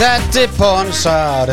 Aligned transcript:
Tetti 0.00 0.46
Ponsa 0.56 1.44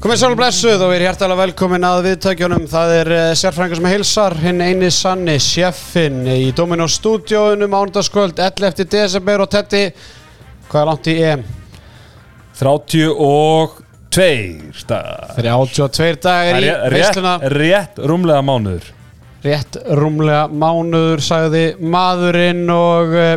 Komið 0.00 0.20
sálu 0.22 0.38
blessuð 0.38 0.84
og 0.86 0.88
við 0.88 0.96
erum 0.96 1.10
hjertalega 1.10 1.42
velkomin 1.42 1.84
að 1.84 1.98
viðtækjunum. 2.06 2.64
Það 2.70 2.92
er 2.94 3.10
uh, 3.12 3.24
sérfrængur 3.36 3.76
sem 3.76 3.88
heilsar 3.90 4.32
hinn 4.40 4.62
eini 4.64 4.88
sanni 4.94 5.34
sjeffin 5.42 6.22
í 6.32 6.54
Dominos 6.56 6.96
stúdíóinu 6.96 7.68
mánudagskvöld 7.68 8.40
11. 8.40 8.88
desember 8.88 9.44
og 9.44 9.52
Tetti 9.52 9.92
hvað 10.70 10.80
er 10.80 10.88
langt 10.94 11.12
í 11.12 11.14
EM? 11.28 11.44
32 12.56 14.88
dagar. 14.88 15.36
32 15.36 16.16
dagar 16.24 16.56
í 16.56 16.72
rétt, 16.72 16.88
veisluna. 16.96 17.36
rétt 17.52 18.00
rúmlega 18.00 18.40
mánuður. 18.48 18.88
Rétt 19.44 19.76
rúmlega 20.00 20.48
mánuður 20.48 21.20
sagði 21.20 21.76
maðurinn 21.84 22.64
og 22.72 23.12
uh, 23.12 23.36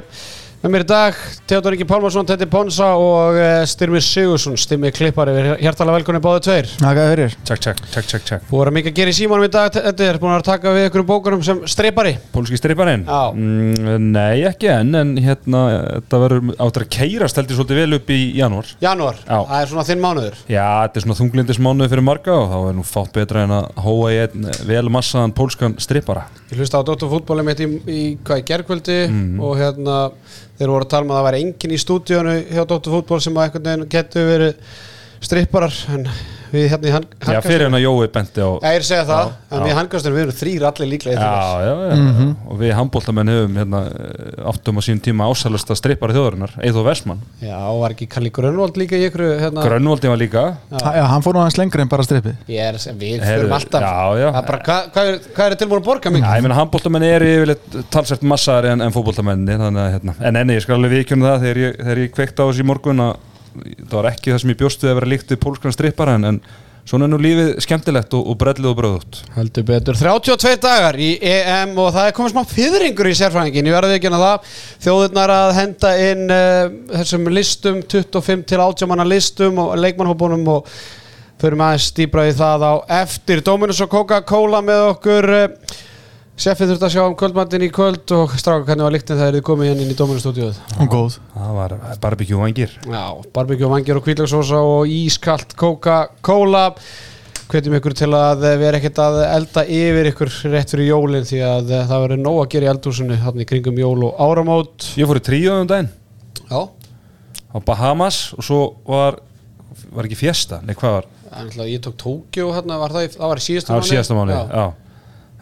með 0.60 0.74
mér 0.74 0.84
í 0.84 0.88
dag 0.90 1.20
Theodor 1.48 1.76
Ingi 1.76 1.86
Pálmarsson, 1.88 2.28
Tetti 2.28 2.48
Ponsa 2.52 2.90
og 3.00 3.38
uh, 3.40 3.62
Styrmir 3.70 4.04
Sigursson, 4.04 4.58
Styrmir 4.60 4.92
Klippari 4.96 5.32
við 5.32 5.46
erum 5.46 5.62
hjertalega 5.64 5.96
velkomin 6.00 6.24
báðu 6.24 6.42
tveir. 6.50 6.68
Þakka 6.82 7.06
fyrir. 7.14 7.36
Tjekk, 7.48 7.62
tjekk, 7.64 7.84
tjekk, 7.94 8.10
tjekk, 8.12 8.26
tjekk 8.28 8.50
Búið 8.50 8.72
að 8.72 8.76
mikið 8.80 8.92
að 8.92 8.98
gera 9.00 9.14
í 9.14 9.16
símanum 9.16 9.48
í 9.48 9.52
dag 9.54 9.78
Þetta 9.78 10.08
er 10.10 10.20
búin 10.20 10.36
að 10.36 10.44
taka 10.50 10.74
við 10.76 10.88
ykkur 10.90 11.06
bókunum 11.08 11.46
sem 11.48 11.62
streipari 11.70 12.14
Pólski 12.34 12.60
streiparinn? 12.60 13.06
Já. 13.08 13.22
Mm, 13.32 14.10
nei, 14.12 14.44
ekki 14.50 14.72
enn 14.74 15.00
En 15.00 15.14
hérna, 15.24 15.62
þetta 16.02 16.22
verður 16.26 16.52
áttur 16.60 16.86
að 16.86 16.92
keirast 16.98 17.40
heldur 17.40 17.60
svolítið 17.60 17.80
vel 17.84 18.00
upp 18.00 18.12
í 18.12 18.20
janúar. 18.40 18.74
Janúar, 18.84 19.22
Já. 19.24 19.38
það 19.38 19.62
er 19.62 19.72
svona 19.72 19.88
þinn 19.88 20.04
mánuður. 20.04 20.42
Já, 20.50 20.66
þetta 20.84 21.00
er 21.00 21.06
svona 21.08 21.20
þunglindis 21.22 21.62
mánuði 21.64 21.94
fyrir 21.94 22.08
marga 22.10 22.36
og 22.36 22.52
þá 22.52 22.58
er 22.60 22.78
nú 22.80 22.86
fátt 22.88 23.16
betra 23.16 23.46
en 23.48 23.56
að 23.62 23.72
hóa 23.86 24.12
í 24.12 24.20
einn 24.26 24.52
vel 24.68 24.86
massaðan 24.92 25.36
pólskan 25.38 25.80
streipara 25.80 26.28
Ég 26.50 26.58
hlusta 26.58 26.80
á 26.82 26.88
Dóttur 26.88 27.12
fútbóli 27.12 27.44
mitt 27.46 27.60
í, 27.62 27.66
í, 27.86 28.04
í 28.18 28.44
gerkvöldi 28.46 28.96
og 29.38 29.60
hérna 29.60 29.98
þeir 30.58 30.72
voru 30.72 30.86
að 30.86 30.90
tala 30.90 31.06
um 31.06 31.12
að 31.14 31.20
það 31.20 31.28
væri 31.28 31.42
enginn 31.46 31.74
í 31.76 31.82
stúdíónu 31.84 32.34
hjá 32.50 32.64
Dóttur 32.64 32.96
fútból 32.96 33.20
sem 33.22 33.38
að 33.38 33.60
veginn 33.60 33.86
getur 33.94 34.26
verið 34.26 34.56
stripparar 35.24 35.74
en 35.94 36.06
við 36.50 36.64
hérna 36.72 36.88
í 36.90 36.92
hann, 36.96 37.04
Já, 37.30 37.40
fyrir 37.46 37.68
en 37.68 37.76
að 37.78 37.84
Jói 37.84 38.08
benti 38.10 38.42
á 38.42 38.50
Ég 38.58 38.78
er 38.80 38.82
að 38.82 38.88
segja 38.88 39.04
það, 39.06 39.28
Já, 39.30 39.36
en 39.54 39.60
já. 39.60 39.64
við 39.68 39.76
handkastur 39.78 40.14
við 40.16 40.22
erum 40.24 40.38
þrýr 40.40 40.64
allir 40.70 40.88
líklega 40.90 41.14
í 41.14 41.20
Já, 41.22 41.60
já, 41.62 41.74
já, 41.92 42.26
og 42.50 42.56
við 42.58 42.72
handbóltamenn 42.80 43.30
höfum 43.34 43.60
hérna, 43.60 43.82
eh, 43.86 44.50
áttum 44.50 44.80
á 44.80 44.82
sín 44.82 45.02
tíma 45.06 45.28
ásælasta 45.30 45.78
streipara 45.78 46.16
þjóðarinnar, 46.18 46.56
Eithó 46.66 46.82
Vestmann. 46.88 47.22
Já, 47.44 47.54
var 47.78 47.94
ekki 47.94 48.08
Kalli 48.10 48.32
Grönvold 48.34 48.80
líka 48.82 48.98
í 48.98 49.06
ykkur 49.12 49.26
hérna, 49.44 49.62
Grönnvoldi 49.68 50.10
var 50.10 50.18
líka. 50.18 50.46
Já, 50.74 51.06
hann 51.14 51.22
fór 51.22 51.38
nú 51.38 51.44
aðeins 51.44 51.60
lengur 51.62 51.86
en 51.86 51.92
bara 51.94 52.04
strippi 52.08 52.34
Ég 52.50 52.66
er 52.66 52.74
að 52.80 52.84
segja, 52.88 52.98
við 52.98 53.22
fyrum 53.30 53.54
alltaf. 53.60 53.82
já, 53.86 54.18
já. 54.24 54.28
Er 54.34 54.50
bara, 54.50 54.60
hvað, 54.66 54.90
hvað, 54.98 55.06
er, 55.14 55.22
hvað 55.38 55.46
er 55.46 55.60
tilbúin 55.62 55.82
að 55.84 55.90
borga 55.92 56.10
Já, 56.10 56.14
mikið? 56.18 56.34
ég 56.34 56.42
meina 56.48 56.60
handbóltamenn 56.64 57.08
eru 57.14 57.32
yfirleitt 57.36 57.80
talsert 57.94 58.26
massaðari 58.26 58.74
en, 58.74 58.82
en 58.88 58.96
fótbóltamenni 58.96 59.54
þannig 59.62 59.86
að, 59.86 59.92
hérna, 60.00 60.18
en 60.26 60.42
enni, 60.42 60.58
ég 60.58 60.66
skal 60.66 60.80
alveg 60.80 60.98
viðkjöna 60.98 61.30
það 61.36 61.46
þegar 61.46 61.62
ég, 61.68 61.72
þegar 61.84 62.00
ég 62.08 63.29
það 63.54 63.96
var 64.00 64.10
ekki 64.14 64.34
það 64.34 64.42
sem 64.44 64.52
ég 64.54 64.60
bjóst 64.60 64.84
við 64.84 64.92
að 64.92 65.00
vera 65.00 65.14
líkt 65.14 65.32
við 65.34 65.42
pólskran 65.44 65.76
strippara 65.76 66.18
en, 66.20 66.28
en 66.30 66.42
svona 66.90 67.10
nú 67.10 67.20
lífið 67.22 67.52
skemmtilegt 67.64 68.14
og, 68.18 68.30
og 68.32 68.38
brellið 68.40 68.70
og 68.72 68.78
bröðut 68.80 69.20
Heldur 69.36 69.66
betur, 69.68 69.98
32 70.00 70.56
dagar 70.64 70.98
í 71.00 71.10
EM 71.22 71.76
og 71.78 71.92
það 71.96 72.10
er 72.10 72.16
komið 72.18 72.34
smá 72.34 72.54
fyrringur 72.54 73.10
í 73.10 73.18
sérfræðingin, 73.20 73.70
ég 73.70 73.78
verði 73.78 73.98
ekki 73.98 74.12
að 74.12 74.24
það. 74.24 74.56
Þjóðurnar 74.86 75.34
að 75.36 75.52
henda 75.60 75.92
inn 76.06 76.24
uh, 76.34 76.64
þessum 76.96 77.30
listum, 77.34 77.84
25 77.84 78.48
til 78.50 78.64
80 78.64 78.90
manna 78.90 79.06
listum 79.08 79.62
og 79.62 79.76
leikmannhópunum 79.80 80.50
og 80.56 80.72
förum 81.40 81.62
aðeins 81.64 81.92
dýbra 81.96 82.26
í 82.28 82.34
það 82.36 82.66
á 82.66 82.74
eftir. 83.04 83.44
Dominus 83.46 83.84
og 83.86 83.94
Coca-Cola 83.94 84.64
með 84.66 84.88
okkur 84.96 85.30
uh, 85.38 85.78
Seffið 86.40 86.70
þurft 86.72 86.84
að 86.88 86.92
sjá 86.94 87.02
um 87.04 87.16
kvöldmattin 87.20 87.64
í 87.66 87.68
kvöld 87.76 88.12
og 88.16 88.32
stráka 88.40 88.64
hvernig 88.70 88.86
var 88.86 88.94
líktinn 88.96 89.18
þegar 89.20 89.36
þið 89.36 89.44
komið 89.50 89.70
hérna 89.70 89.84
inn 89.84 89.92
í 89.92 89.98
Dominus 90.00 90.24
stúdíuð 90.24 90.60
Hún 90.78 90.90
góð. 90.94 91.18
Það 91.34 91.50
var 91.58 91.74
barbecue 92.06 92.40
vangir 92.40 92.76
Já, 92.88 93.02
barbecue, 93.36 93.68
vangir 93.74 94.00
og 94.00 94.06
kvílagsósa 94.06 94.62
og 94.64 94.88
ískalt 94.94 95.52
Coca-Cola. 95.60 96.64
Hvetjum 97.50 97.76
ykkur 97.80 97.96
til 97.98 98.10
að 98.16 98.46
vera 98.62 98.80
ekkert 98.80 99.02
að 99.04 99.20
elda 99.26 99.66
yfir 99.68 100.12
ykkur 100.14 100.32
rétt 100.54 100.72
fyrir 100.72 100.92
jólinn 100.94 101.28
því 101.28 101.40
að 101.50 101.72
það 101.90 102.04
verður 102.06 102.22
nóg 102.24 102.40
að 102.46 102.50
gera 102.56 102.68
í 102.68 102.72
eldhúsinu 102.76 103.20
hann 103.26 103.42
í 103.44 103.48
kringum 103.50 103.80
jól 103.82 104.04
og 104.08 104.20
áramót. 104.22 104.92
Ég 105.02 105.10
fór 105.10 105.20
í 105.20 105.26
tríu 105.26 105.56
um 105.58 105.68
daginn. 105.68 105.90
Já, 106.48 106.62
á 107.52 107.58
Bahamas 107.66 108.22
og 108.38 108.46
svo 108.48 108.62
var 108.88 109.20
var 109.92 110.06
ekki 110.08 110.18
fjesta, 110.22 110.62
nei 110.64 110.76
hvað 110.78 111.02
var? 111.02 111.10
En 111.40 111.50
ég 111.68 111.82
tók 111.84 111.98
Tókjó 112.00 112.52
hérna, 112.56 112.78
var 112.82 112.94
það, 112.94 113.06
í- 113.10 113.18
það 113.18 113.28
var 113.34 113.42
síðasta 113.44 113.74
það 114.14 114.18
mánu, 114.22 114.38
Já. 114.38 114.46
já. 114.54 114.89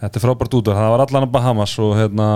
Þetta 0.01 0.19
er 0.19 0.25
frábært 0.27 0.57
út 0.59 0.71
það 0.73 0.91
var 0.93 1.03
allan 1.07 1.27
á 1.27 1.29
Bahamas 1.37 1.73
og 1.83 1.95
hérna 1.99 2.27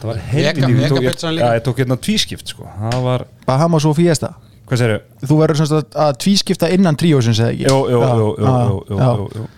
það 0.00 0.06
var 0.10 0.20
heilin 0.30 0.62
ég, 0.64 0.84
ég, 0.86 0.94
líka. 0.96 1.32
já, 1.36 1.48
ég 1.58 1.64
tók 1.66 1.80
hérna 1.82 1.96
tvískipt 2.00 2.52
sko. 2.54 2.68
það 2.80 3.00
var, 3.04 3.26
Bahamas 3.48 3.86
og 3.90 3.96
Fiesta 3.98 4.34
hvað 4.70 4.78
segir 4.84 5.00
Þú 5.26 5.38
verður 5.42 5.58
semst 5.60 5.74
að, 5.76 5.86
að 6.06 6.12
tvískipta 6.24 6.68
innan 6.72 6.96
tríósins 7.00 7.40
eða 7.42 7.54
ekki 7.56 7.66
Jú, 7.66 7.78
jú, 7.90 8.02
Já, 8.04 8.12
jú, 8.20 8.28
jú, 8.38 8.44
já, 8.46 8.60
jú, 8.70 8.76
jú, 8.90 9.00
já. 9.00 9.08
jú, 9.18 9.26
jú. 9.40 9.48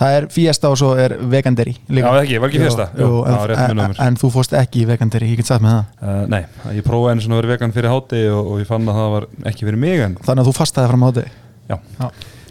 Það 0.00 0.14
er 0.16 0.26
Fiesta 0.32 0.68
og 0.72 0.76
svo 0.80 0.90
er 0.96 1.12
Veganderi 1.32 1.74
Já, 1.76 2.04
það 2.06 2.20
ekki, 2.22 2.38
var 2.40 2.52
ekki 2.52 2.60
Fiesta? 2.62 2.86
Jú, 2.96 3.08
Jú, 3.10 3.18
en, 3.26 3.34
já, 3.34 3.40
rétt 3.50 3.64
en, 3.66 3.80
mér. 3.82 3.98
en 4.06 4.16
þú 4.22 4.30
fórst 4.32 4.54
ekki 4.56 4.84
í 4.84 4.86
Veganderi, 4.88 5.28
ég 5.34 5.42
get 5.42 5.50
sagt 5.50 5.64
með 5.66 5.74
það 5.74 5.88
Uh, 6.00 6.22
nei, 6.32 6.40
ég 6.78 6.86
prófaði 6.86 7.12
einu 7.18 7.24
svona 7.26 7.36
að 7.36 7.42
vera 7.42 7.52
vegan 7.56 7.74
fyrir 7.76 7.92
háti 7.92 8.22
og, 8.32 8.46
og 8.54 8.62
ég 8.62 8.70
fann 8.70 8.88
að 8.88 9.00
það 9.02 9.10
var 9.18 9.26
ekki 9.50 9.66
fyrir 9.68 9.82
mig 9.82 10.00
en 10.06 10.14
Þannig 10.24 10.46
að 10.46 10.48
þú 10.48 10.54
fastaði 10.62 10.92
fram 10.94 11.04
á 11.04 11.10
þig 11.18 11.28
já, 11.74 11.76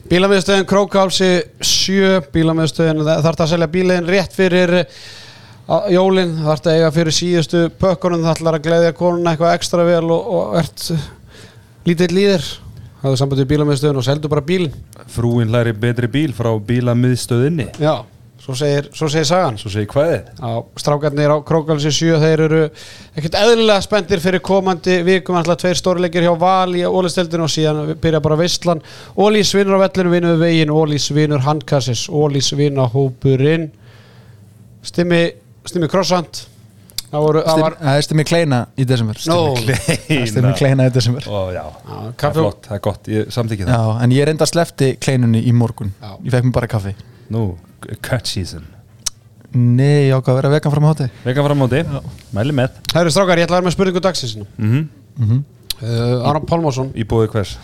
Bílamiðstöðin 0.09 0.65
Krókálsi 0.65 1.27
7 1.61 2.31
Bílamiðstöðin 2.33 3.03
þarf 3.05 3.35
það 3.37 3.43
að 3.45 3.51
selja 3.51 3.67
bílinn 3.69 4.07
rétt 4.09 4.33
fyrir 4.33 4.71
á- 5.69 5.85
jólin 5.93 6.31
þarf 6.41 6.63
það 6.65 6.71
að 6.71 6.77
eiga 6.79 6.89
fyrir 6.95 7.13
síðustu 7.13 7.61
pökkunum 7.77 8.23
það 8.25 8.33
ætlar 8.39 8.57
að 8.57 8.63
gleðja 8.65 8.95
konuna 8.97 9.35
eitthvað 9.35 9.53
ekstra 9.59 9.85
vel 9.85 10.07
og, 10.09 10.31
og 10.39 10.57
ert 10.63 10.87
lítill 11.85 12.09
líðir. 12.17 12.47
Það 13.03 13.11
er 13.13 13.19
sambandið 13.21 13.49
bílamiðstöðin 13.53 13.99
og 14.01 14.07
seldu 14.09 14.31
bara 14.33 14.41
bílinn. 14.49 14.73
Frúin 15.13 15.53
læri 15.53 15.75
betri 15.77 16.09
bíl 16.11 16.33
frá 16.35 16.49
bílamiðstöðinni. 16.57 17.69
Já, 17.79 17.93
svo 18.49 18.57
segir, 18.57 18.89
svo 18.97 19.09
segir 19.11 19.27
sagan. 19.29 19.57
Svo 19.61 19.69
segi 19.69 19.87
hvaðið 19.93 20.41
á 20.41 20.51
strákarnir 20.81 21.29
á 21.29 21.37
Krókálsi 21.45 21.91
7 21.93 22.17
þeir 22.23 22.43
eru 22.47 22.61
ekkert 23.13 23.37
eðlilega 23.37 23.85
spendir 23.85 24.23
fyrir 24.23 24.41
komandi 24.45 24.99
vikum. 25.05 25.37
Alltaf 25.37 25.61
tveir 25.61 25.77
stórleikir 25.77 26.25
hjá 26.25 26.33
Val 26.41 26.73
í 26.73 26.81
Ólisteldinu 26.87 27.45
og 27.45 27.53
síðan 27.53 27.93
byrja 28.01 28.21
bara 28.25 28.39
veistlan. 28.39 28.81
Ólís 29.13 29.53
vinnur 29.53 29.77
á 29.77 29.85
vellinu, 29.85 30.13
vinnur 30.15 30.37
við 30.37 30.45
veginn. 30.47 30.73
Ólís 30.73 31.09
vinnur 31.13 31.45
handkassis, 31.45 32.07
Ólís 32.09 32.49
vinna 32.57 32.89
hópurinn 32.89 33.69
Stimmi, 34.89 35.27
Stimmi 35.67 35.89
Krossand. 35.91 36.45
Það 37.09 37.23
voru, 37.25 37.41
það 37.41 37.61
var 37.63 37.75
er 37.89 38.03
stimmi 38.05 38.23
kleina 38.27 38.57
í 38.77 38.85
desember. 38.85 39.17
Nó, 39.29 39.37
Stimmi 40.29 40.51
kleina. 40.57 40.85
Í 40.89 40.93
desember. 40.93 41.25
Ó, 41.25 41.49
já, 41.53 41.63
Já, 41.65 41.95
það 42.21 42.27
er 42.29 42.35
flott, 42.37 42.59
það 42.67 42.75
er 42.75 42.83
gott, 42.85 43.09
ég 43.09 43.31
samþykki 43.33 43.65
Já, 43.65 43.71
það 43.73 44.03
en 44.05 44.13
ég 44.13 44.27
reynda 44.29 44.45
að 44.45 44.51
slefti 44.53 44.89
kleinunni 45.01 45.41
í 45.41 45.53
morgun. 45.57 45.89
Já. 45.97 46.11
Ég 46.21 46.35
fekk 46.35 46.49
mér 46.49 46.55
bara 46.59 46.69
kaffi 46.69 46.93
Nú, 47.29 47.43
cut 48.01 48.25
season. 48.29 48.65
Nei, 49.53 50.07
ég 50.09 50.13
ákvað 50.13 50.29
að 50.35 50.39
vera 50.43 50.49
vegan 50.53 50.73
fram 50.75 50.85
á 50.85 50.93
þig 50.93 51.21
Vegan 51.25 51.45
fram 51.47 51.57
á 51.57 51.61
móti, 51.63 51.79
mæli 52.37 52.53
með. 52.53 52.75
Það 52.91 52.99
eru 53.01 53.13
strákar, 53.15 53.39
ég 53.41 53.47
ætla 53.47 53.57
að 53.57 53.61
vera 53.63 53.67
með 53.69 53.77
spurningu 53.77 54.01
dagsins 54.05 54.35
mm 54.37 54.81
Mhm. 55.19 55.39
uh, 55.83 56.27
Aron 56.29 56.45
Pálmásson 56.47 56.91
Í 56.95 57.03
bóði 57.03 57.27
hvers? 57.33 57.55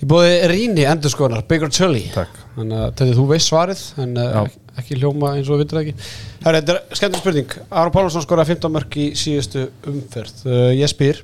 Ég 0.00 0.08
búið 0.08 0.34
Ríni 0.48 0.84
endurskoðunar, 0.88 1.42
Bigger 1.48 1.68
Takk. 2.14 2.36
Þannig 2.56 2.76
að 2.78 2.84
þetta 2.92 3.16
þú 3.18 3.24
veist 3.32 3.48
svarið 3.50 3.80
en 4.04 4.12
uh, 4.16 4.28
Já. 4.30 4.50
ekki, 4.80 4.98
hljóma 5.00 5.32
eins 5.36 5.48
og 5.50 5.56
við 5.58 5.64
vitum 5.64 5.78
það 5.78 5.82
ekki. 5.88 6.06
Herra, 6.44 6.60
Þetta 6.60 6.72
er 6.76 7.00
skemmtileg 7.00 7.20
spurning. 7.24 7.56
Aron 7.70 7.92
Pálmarsson 7.96 8.22
skoraði 8.24 8.52
15 8.54 8.72
mörg 8.76 8.96
í 8.96 9.08
síðustu 9.18 9.66
umferð. 9.90 10.44
Uh, 10.46 10.70
Ég 10.76 10.88
spyr, 10.92 11.20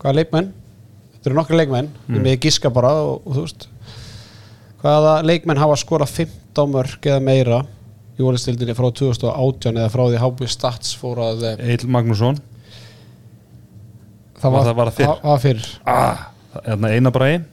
hvaða 0.00 0.16
leikmenn 0.22 0.50
Þetta 1.14 1.30
eru 1.30 1.38
nokkri 1.38 1.56
leikmenn 1.60 1.88
Ég 2.08 2.20
með 2.24 2.36
giska 2.44 2.70
bara 2.72 2.90
og, 3.04 3.22
og 3.26 3.36
þú 3.38 3.46
veist 3.46 3.68
Hvaða 4.82 5.14
leikmenn 5.26 5.58
hafa 5.58 5.76
skorað 5.80 6.12
15 6.24 6.37
mörg 6.56 6.98
eða 7.06 7.20
meira 7.22 7.60
í 8.18 8.22
ólistildinni 8.26 8.74
frá 8.74 8.88
2018 8.90 9.76
eða 9.78 9.90
frá 9.92 10.04
því 10.08 10.18
HB 10.24 10.48
Stats 10.50 10.94
fór 10.98 11.20
að 11.22 11.44
eh, 11.52 11.70
Eil 11.70 11.86
Magnússon. 11.86 12.38
Það 14.38 14.52
Var 14.52 14.64
það- 14.64 14.76
var 14.76 14.90
það 14.94 15.22
var 15.22 15.38
fyrr. 15.42 15.68
Ah, 15.86 16.26
Hérna 16.64 16.88
eina 16.94 17.10
bræði 17.10 17.44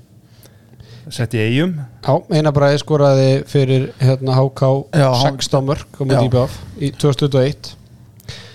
Sett 1.09 1.33
í 1.33 1.41
eigum 1.43 1.73
Já, 2.05 2.13
eina 2.33 2.51
bræði 2.51 2.79
skoraði 2.81 3.29
fyrir 3.49 3.91
hérna 3.99 4.33
HK 4.39 4.61
Já, 4.95 5.09
hann- 5.13 5.37
16 5.41 5.65
mörg 5.65 5.85
í 6.79 6.91
2021 6.97 7.75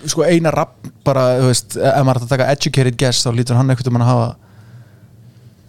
Sko 0.06 0.22
eina 0.24 0.50
rapp 0.50 0.74
bara, 1.04 1.38
þú 1.38 1.46
veist 1.50 1.76
Ef 1.76 2.04
maður 2.06 2.16
er 2.16 2.24
að 2.26 2.28
taka 2.32 2.48
educated 2.50 2.96
guess 2.98 3.22
þá 3.26 3.30
lítur 3.36 3.56
hann 3.56 3.68
eitthvað 3.70 3.92
mann 3.92 4.02
að 4.02 4.10
hafa 4.14 4.36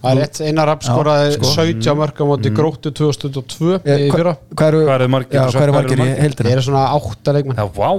Það 0.01 0.12
er 0.12 0.18
rétt, 0.24 0.39
Einar 0.42 0.65
Rapp 0.71 0.81
skoraði 0.86 1.33
sko. 1.36 1.50
17 1.62 1.94
mörg 2.00 2.18
á 2.18 2.25
móti 2.25 2.50
gróttu 2.57 2.89
2002 2.89 3.75
í 3.86 4.09
Hva- 4.09 4.15
fyrra. 4.15 4.33
Hvað 4.56 4.68
eru, 4.71 4.80
Hvað 4.88 4.95
eru 4.95 5.07
margir? 5.13 5.36
Já, 5.38 5.44
hvað 5.51 5.65
eru 5.68 5.75
margir 5.75 5.98
í 6.01 6.07
Það 6.07 6.21
heildina? 6.24 6.50
eru 6.56 6.62
svona 6.65 6.83
8 6.98 7.33
leikmenn. 7.38 7.57
Já, 7.62 7.68
vá. 7.75 7.89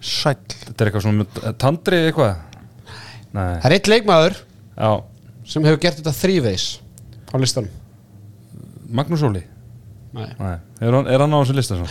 Sæll. 0.00 0.36
Þetta 0.64 0.80
er 0.84 0.90
eitthvað 0.90 1.04
svona 1.04 1.52
tandri 1.60 2.00
eitthvað? 2.08 2.36
Nei, 3.34 3.60
Það 3.60 3.64
er 3.68 3.76
eitt 3.76 3.88
leikmaður 3.92 4.34
já. 4.78 4.90
sem 5.44 5.64
hefur 5.68 5.80
gert 5.84 5.96
þetta 6.00 6.14
þrýveis 6.22 6.66
á 7.28 7.36
listanum. 7.36 7.70
Magnús 8.94 9.22
Óli? 9.26 9.42
Nei. 10.14 10.28
Nei, 10.38 10.56
er 10.80 10.92
hann, 10.94 11.06
er 11.10 11.18
hann 11.24 11.32
á 11.34 11.38
þessu 11.42 11.54
lista 11.58 11.74
svo? 11.76 11.86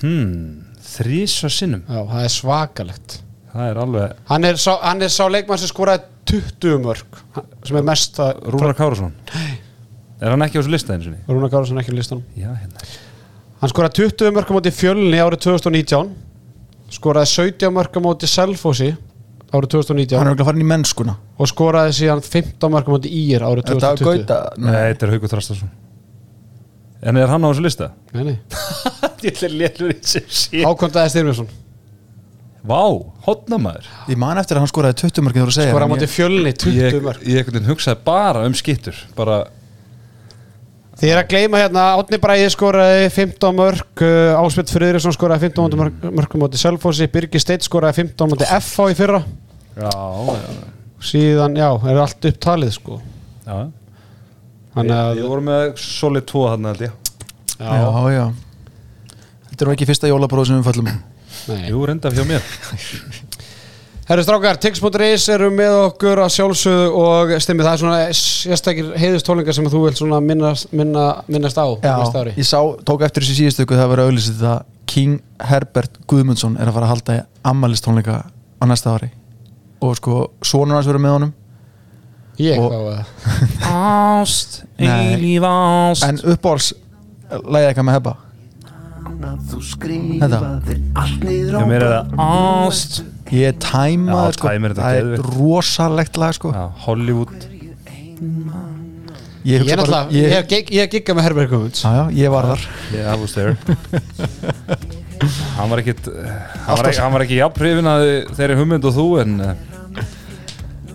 Hmm, 0.00 0.64
þrísa 0.84 1.50
sinnum. 1.52 1.82
Já, 1.88 2.00
það 2.08 2.24
er 2.26 2.32
svakalegt. 2.34 3.18
Það 3.50 3.66
er 3.72 3.80
alveg 3.82 4.12
Hann 4.30 4.44
er 4.46 4.58
sá, 4.62 4.72
hann 4.82 5.02
er 5.02 5.08
sá 5.12 5.24
leikmann 5.30 5.58
sem 5.58 5.68
skoraði 5.70 6.04
20 6.30 6.80
mörg 6.84 7.20
sem 7.66 7.76
er 7.80 7.84
mest 7.86 8.18
að 8.22 8.40
Rúnar 8.54 8.74
Kárasson 8.78 9.12
Er 10.20 10.34
hann 10.34 10.42
ekki 10.44 10.58
á 10.58 10.60
þessu 10.60 10.72
lista 10.74 10.92
einu 10.94 11.06
sinni? 11.06 11.20
Rúnar 11.28 11.48
Gáðarsson 11.52 11.78
ekki 11.80 11.94
á 11.94 11.96
listanum. 11.96 12.24
Já, 12.36 12.50
hérna. 12.52 12.82
Hann 13.62 13.70
skoraði 13.72 14.02
20 14.04 14.34
mörg 14.36 14.50
á 14.50 14.56
móti 14.56 14.72
fjölni 14.76 15.16
árið 15.20 15.40
2019 15.46 16.10
skoraði 16.92 17.30
17 17.32 17.72
mörg 17.72 17.96
á 17.96 18.00
móti 18.04 18.28
Selfossi 18.28 18.90
árið 19.50 19.70
2019 19.78 20.18
Hann 20.20 20.28
er 20.28 20.34
örugglega 20.34 20.48
farin 20.50 20.64
í 20.64 20.68
mennskuna. 20.68 21.14
og 21.40 21.48
skoraði 21.48 21.94
síðan 22.02 22.20
15 22.26 22.74
mörg 22.74 22.88
á 22.88 22.92
móti 22.92 23.12
Ír 23.16 23.46
árið 23.48 23.70
Þetta 23.72 23.94
2020 23.96 24.04
gauta 24.28 24.38
Nei, 24.60 24.76
þetta 24.92 25.06
er 25.08 25.14
Haukur 25.16 25.32
Þrastarsson 25.34 25.72
En 27.00 27.16
er 27.16 27.32
hann 27.32 27.44
á 27.44 27.48
þessu 27.48 27.64
lista? 27.64 27.90
Nei, 28.12 28.24
nei. 28.28 28.36
Ég 29.24 29.32
ætla 29.32 29.48
lélur 29.56 29.94
í 29.94 29.98
sem 30.04 30.28
sé 30.28 30.60
Ákvöndaði 30.68 31.14
Styrmjösson 31.14 31.48
Vá, 32.60 32.82
hotnamaður 33.24 33.86
Ég 34.10 34.18
man 34.20 34.36
eftir 34.40 34.58
að 34.58 34.66
hann 34.66 34.70
skoraði 34.72 34.98
20 35.00 35.24
mörgin 35.24 35.46
þú 35.46 35.54
segja 35.56 35.72
skoraði 35.72 35.86
á 35.86 35.88
en 35.88 35.94
móti 35.94 36.06
ég- 36.06 36.12
fjölni 36.12 36.52
20 36.52 36.76
Ég, 36.76 36.98
mörg 37.06 37.22
ég 37.24 37.40
einhvern 37.40 37.56
veginn 37.56 37.70
hugsaði 37.70 38.02
bara 38.04 38.42
um 38.44 38.56
skittur 38.58 38.98
Bara, 39.16 39.38
Þið 41.00 41.14
er 41.14 41.18
að 41.22 41.30
gleyma 41.32 41.60
hérna 41.62 41.82
Átni 41.96 42.18
Bræði 42.20 42.48
skoraði 42.52 43.06
15 43.14 43.56
mörg 43.56 44.02
uh, 44.04 44.36
Áspjöld 44.42 44.72
Friðriksson 44.74 45.14
skoraði 45.16 45.46
15 45.46 45.70
mm. 45.70 45.80
mörg, 45.80 46.02
mörg 46.18 46.34
á 46.36 46.38
móti 46.42 46.60
Selfossi 46.60 47.08
Birgir 47.08 47.40
Steit 47.40 47.64
skoraði 47.64 48.02
15 48.02 48.20
á 48.20 48.28
móti 48.28 48.48
FH 48.58 48.88
í 48.92 48.96
fyrra. 48.98 49.22
Já, 49.80 49.88
já, 49.88 50.58
síðan, 51.08 51.56
já, 51.56 51.70
er 51.88 52.00
allt 52.02 52.28
upptalið 52.28 52.74
sko. 52.76 52.98
Já. 53.46 53.56
Þannig 54.74 54.96
að 54.98 55.14
við 55.16 55.30
vorum 55.30 55.48
með 55.48 55.64
solid 55.80 56.28
2 56.28 56.44
hann 56.50 56.68
held 56.68 56.84
ég. 56.84 56.98
Já, 57.56 57.72
Já, 57.80 58.12
já. 58.12 58.24
Þetta 59.48 59.64
er 59.64 59.72
ekki 59.72 59.88
fyrsta 59.88 60.12
jólabróð 60.12 60.50
sem 60.50 60.60
við 60.60 60.68
fallum 60.68 60.92
nei. 61.48 61.68
Jú, 61.70 61.84
reynda 61.88 62.12
fjá 62.12 62.24
mér. 62.28 62.42
Herru 64.10 64.24
strákar, 64.26 64.56
Tix.is 64.58 65.24
eru 65.30 65.52
með 65.54 65.74
okkur 65.84 66.18
að 66.24 66.32
sjálfsögðu 66.34 66.86
og 66.98 67.30
stimmi 67.44 67.62
það 67.62 67.74
er 67.76 67.80
svona 67.84 67.98
sérstakir 68.18 68.88
heiðustólingar 68.98 69.54
sem 69.54 69.68
þú 69.70 69.82
vilt 69.84 70.00
svona 70.00 70.18
minnast, 70.24 70.72
minna, 70.74 71.04
minnast 71.30 71.60
á 71.62 71.70
Já, 71.78 71.94
ég 72.34 72.48
sá, 72.48 72.58
tók 72.82 73.04
eftir 73.06 73.22
þessu 73.22 73.36
síðustu 73.38 73.62
ykkur 73.62 73.78
það 73.78 73.92
var 73.92 74.02
auðlýsið 74.08 74.42
að 74.50 74.64
King 74.90 75.20
Herbert 75.46 76.00
Guðmundsson 76.10 76.56
er 76.58 76.66
að 76.66 76.74
fara 76.80 76.88
að 76.88 76.92
halda 76.96 77.16
ammælistónleika 77.52 78.16
á 78.26 78.64
næsta 78.66 78.96
ári. 78.96 79.12
Og 79.78 79.94
sko, 80.00 80.16
sonur 80.42 80.74
hans 80.80 80.90
verður 80.90 81.04
með 81.06 81.14
honum. 81.14 81.32
Ég 82.42 82.58
og- 82.58 82.74
þá 82.74 82.80
að 82.80 83.70
Ást, 84.24 84.64
eilíf 84.74 85.46
ást. 85.46 86.08
En 86.08 86.18
uppáhalds 86.34 86.72
læði 87.46 87.70
eitthvað 87.70 87.86
með 87.86 88.00
hefba 88.00 88.16
Þú 89.50 89.58
skrifaðir 89.66 90.78
allt 91.00 91.24
niður 91.26 91.56
á 91.56 91.60
Já, 91.60 91.66
mér 91.70 91.84
er 91.84 91.92
það 91.94 92.12
ást. 92.24 92.98
Ég 93.30 93.46
er 93.50 93.56
tæmaður 93.62 94.30
Já, 94.30 94.36
sko, 94.36 94.52
það 94.78 94.98
er 95.00 95.24
rosalegt 95.38 96.16
lag 96.20 96.34
sko. 96.36 96.52
Já, 96.54 96.64
Hollywood. 96.86 97.34
Ég, 99.40 99.54
Ég 99.54 99.62
hugsa 99.62 99.72
er 99.72 99.76
bara- 99.80 99.86
náttúrulega, 99.86 100.12
ég, 100.12 100.30
ég, 100.30 100.50
ég, 100.52 100.70
ég 100.76 100.90
gigga 100.92 101.14
með 101.16 101.22
Herbert 101.26 101.50
Guðmunds. 101.50 101.84
Ég 102.12 102.30
var 102.30 102.44
þar. 102.50 102.64
Yeah, 102.92 103.14
I 103.14 103.16
was 103.20 103.32
there. 103.32 103.56
Hann 105.56 105.68
var 105.70 105.78
ekkit 105.82 106.06
Hann 106.66 106.76
var 106.76 106.86
ekki, 106.90 107.00
hann 107.00 107.12
var 107.12 107.24
ekki 107.26 107.36
jafn 107.40 107.60
hrifin 107.60 107.88
að 107.90 108.04
þeirri 108.36 108.56
hugmynd 108.56 108.84
og 108.88 108.94
þú 108.96 109.06
en 109.20 109.34
var 109.40 109.56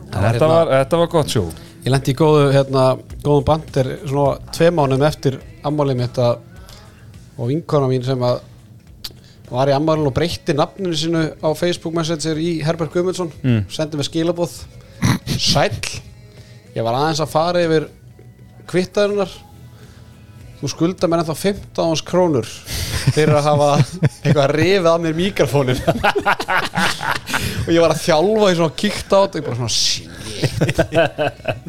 þetta, 0.09 0.31
hérna- 0.31 0.47
var, 0.49 0.71
þetta 0.73 0.97
var 1.01 1.07
gott 1.13 1.27
sjó 1.33 1.43
Ég 1.85 1.91
lendi 1.93 2.13
í 2.13 2.17
góðu, 2.17 2.47
hérna, 2.55 2.85
góðum 3.21 3.45
bandir 3.45 3.89
svona 4.09 4.39
tvei 4.55 4.71
mánum 4.73 5.03
eftir 5.05 5.37
ammálið 5.63 5.99
mitt 5.99 6.17
að 6.17 6.39
og 7.37 7.49
vinkona 7.51 7.87
mín 7.91 8.05
sem 8.07 8.21
að 8.23 8.39
var 9.51 9.69
í 9.69 9.75
ammálinu 9.75 10.09
og 10.09 10.15
breytti 10.15 10.55
nafninu 10.57 10.95
sinu 10.97 11.19
á 11.37 11.49
Facebook 11.53 11.93
Messenger 11.93 12.39
í 12.41 12.55
Herbert 12.65 12.93
Guðmundsson 12.95 13.31
Mm. 13.43 13.63
sendi 13.69 13.97
með 13.99 14.07
skilabóð 14.09 14.55
Sæll 15.37 15.75
Ég 16.75 16.83
var 16.83 16.95
aðeins 16.97 17.21
að 17.23 17.29
fara 17.31 17.61
yfir 17.63 17.85
kvittaðurinnar 18.67 19.29
Þú 20.61 20.69
skulda 20.71 21.07
mér 21.11 21.21
ennþá 21.21 21.35
15 21.37 22.01
krónur 22.07 22.47
fyrir 23.13 23.35
að 23.37 23.47
hafa 23.51 23.69
eitthvað 24.23 24.53
rifið 24.55 24.87
af 24.89 25.01
mér 25.03 25.17
mikrofónin 25.19 25.81
og 27.65 27.71
ég 27.73 27.81
var 27.83 27.95
að 27.95 28.03
þjálfa 28.03 28.51
í 28.51 28.59
svona 28.59 28.77
kíkt 28.83 29.15
á 29.15 29.17
þetta 29.17 29.33
og 29.33 29.39
ég 29.39 29.47
bara 29.49 29.59
svona 29.59 29.75
shit. 29.75 30.11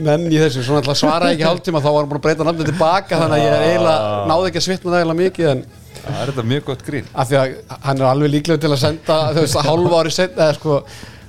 Menn 0.07 0.29
í 0.31 0.39
þessu, 0.41 0.63
svona 0.67 0.83
alltaf 0.83 1.01
svaraði 1.01 1.37
ekki 1.37 1.47
hálftíma 1.49 1.83
þá 1.83 1.91
var 1.91 2.01
hann 2.03 2.11
búin 2.13 2.21
að 2.21 2.25
breyta 2.29 2.47
namnið 2.47 2.71
tilbaka 2.73 3.21
þannig 3.23 3.37
að 3.37 3.45
ég 3.47 3.67
eiginlega 3.71 4.23
náði 4.31 4.49
ekki 4.51 4.63
að 4.63 4.67
svitna 4.69 4.93
það 4.93 5.03
eiginlega 5.03 5.23
mikið 5.25 5.53
en 5.55 5.67
Það 6.07 6.19
er 6.23 6.31
þetta 6.31 6.43
mjög 6.47 6.65
gott 6.69 6.83
grín. 6.87 7.07
Af 7.19 7.27
því 7.27 7.37
að 7.41 7.55
hann 7.83 8.01
er 8.01 8.07
alveg 8.07 8.31
líklega 8.31 8.63
til 8.63 8.71
að 8.71 8.79
senda 8.79 9.17
þú 9.35 9.43
veist 9.43 9.59
að 9.59 9.69
hálfa 9.73 10.01
ári 10.03 10.13
setna 10.15 10.45
eða 10.45 10.57
sko 10.59 10.77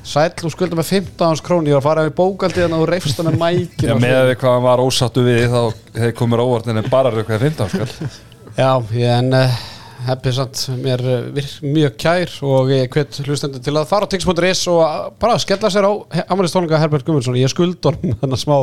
sæll 0.07 0.47
og 0.47 0.53
skulda 0.53 0.77
með 0.79 0.89
15 0.93 1.41
krónu 1.43 1.71
ég 1.71 1.75
var 1.75 1.81
að 1.81 1.87
fara 1.87 2.03
við 2.05 2.13
bókaldi 2.19 2.61
þannig 2.61 2.77
að 2.77 2.83
þú 2.83 2.89
reyfst 2.91 3.17
það 3.17 3.27
með 3.27 3.39
mækin 3.41 3.89
Já, 3.89 3.93
og 3.95 4.03
með 4.03 4.19
við 4.29 4.37
hvað 4.43 4.53
hann 4.53 4.67
var 4.67 4.83
ósattu 4.83 5.23
við 5.25 5.47
þá 5.51 5.61
hefði 5.97 6.13
komur 6.21 6.43
óvart 6.45 6.69
en 6.71 6.81
bara 6.91 7.11
rökkaði 7.15 7.49
15 7.49 7.73
skall. 7.73 8.13
Já, 8.57 8.71
en 9.17 9.33
uh, 9.35 9.57
hefði 10.05 10.31
samt 10.37 10.61
mér 10.83 11.01
uh, 11.01 11.15
virk 11.33 11.53
mjög 11.65 11.95
kær 12.01 12.33
og 12.45 12.69
ég 12.73 12.89
hvet 12.93 13.17
hlustendur 13.25 13.63
til 13.65 13.73
að 13.79 13.87
fara 13.89 14.05
á 14.05 14.11
tix.is 14.11 14.61
og 14.69 15.13
bara 15.21 15.37
skella 15.41 15.71
sér 15.73 15.87
á 15.89 15.93
amalistónleika 16.29 16.79
Herbert 16.81 17.05
Guðmundsson. 17.07 17.39
Ég 17.39 17.49
skuldur 17.49 17.97
þannig 18.21 18.41
smá, 18.43 18.57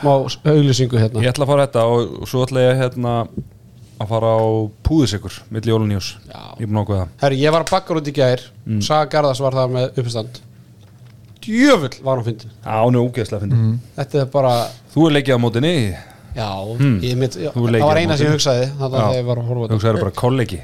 smá 0.00 0.10
auglýsingu 0.50 0.98
hérna. 0.98 1.22
Ég 1.22 1.30
ætla 1.30 1.46
að 1.46 1.52
fara 1.52 1.66
þetta 1.68 1.84
og 1.92 2.26
svo 2.30 2.42
ætla 2.46 2.64
ég 2.66 2.80
hérna 2.82 3.14
að 3.96 4.10
fara 4.10 4.32
á 4.36 4.44
púðisikur 4.84 5.38
milli 5.54 5.72
jólunnjós 5.72 6.10
Já. 6.26 6.40
Ég 6.60 6.66
er 6.66 6.72
að 6.74 6.82
ákveða 6.82 6.98
það. 7.04 7.14
Herri, 7.22 7.38
ég 7.40 7.54
var 7.54 7.62
að 7.64 7.70
bakkar 7.72 8.00
út 8.02 8.10
í 8.10 8.16
gær. 8.18 8.42
Mm. 8.66 8.82
Saga 8.84 9.08
Garðars 9.14 9.40
var 9.40 9.56
það 9.56 9.72
með 9.78 9.86
uppistand. 10.02 10.42
Djöfull 11.46 11.94
var 12.02 12.18
hann 12.18 12.26
fyndin. 12.26 12.52
Já, 12.66 12.74
hún 12.82 12.98
er 12.98 13.06
ógeðslega 13.06 13.42
fyndið 13.44 13.62
Mhm. 13.62 13.78
Þetta 13.96 14.20
er 14.20 14.28
bara, 14.34 14.52
Þú 14.92 15.06
er 15.06 15.14
leikið 15.16 15.36
á 15.36 15.44
mótinni 15.46 15.74
já, 16.36 16.48
Hmm. 16.76 16.96
ég 17.02 17.16
mitt, 17.16 17.36
Það 17.40 17.80
var 17.86 17.96
eina 18.02 18.16
sem 18.16 18.26
ég 18.28 18.34
hugsaði 18.36 18.66
Þannig 18.78 19.02
að 19.02 19.14
ég 19.16 19.24
var 19.30 19.36
að 19.42 19.46
horfa 19.50 19.68
þetta. 19.68 19.82
sagði 19.86 20.02
bara 20.06 20.16
kollegi. 20.22 20.60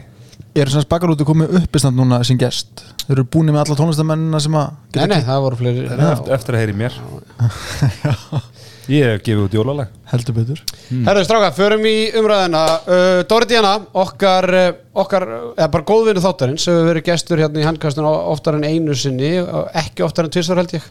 Er 0.54 0.68
þess 0.68 0.82
að 0.84 0.88
bakar 0.92 1.08
út 1.14 1.20
að 1.22 1.28
koma 1.30 1.46
uppistand 1.48 1.96
núna 1.96 2.18
sem 2.28 2.36
gest? 2.36 2.82
Þeir 3.06 3.14
eru 3.16 3.24
búin 3.24 3.48
með 3.48 3.62
alla 3.64 3.76
tónlistamennina 3.78 4.40
sem 4.44 4.52
að 4.52 4.74
Nei, 4.98 5.06
nei, 5.06 5.20
það 5.24 5.40
voru 5.46 5.56
fleiri. 5.56 5.86
Eftir, 5.88 6.32
eftir 6.36 6.54
að 6.54 6.60
heyri 6.60 6.74
mér. 6.76 6.98
Ég 8.92 9.06
hef 9.06 9.20
gefið 9.22 9.42
út 9.46 9.52
jólalag. 9.54 9.90
Heldur 10.10 10.34
betur. 10.34 10.60
Herru, 11.06 11.22
stráka, 11.24 11.52
förum 11.54 11.84
í 11.86 11.94
umræðina 12.18 12.62
uh, 12.82 13.20
Dóri 13.30 13.46
Díana, 13.48 13.76
okkar, 14.02 14.48
uh, 14.58 14.72
okkar 14.98 15.26
eða 15.54 15.68
bara 15.70 15.86
góðvinnu 15.86 16.22
þáttarins 16.24 16.66
hefur 16.68 16.88
verið 16.90 17.06
gestur 17.06 17.38
hérna 17.44 17.62
í 17.62 17.66
handkastun 17.68 18.08
oftar 18.10 18.58
en 18.58 18.66
einu 18.66 18.96
sinni 18.98 19.36
ekki 19.78 20.02
oftar 20.04 20.26
en 20.26 20.34
tvisvar 20.34 20.58
held 20.64 20.74
ég. 20.76 20.88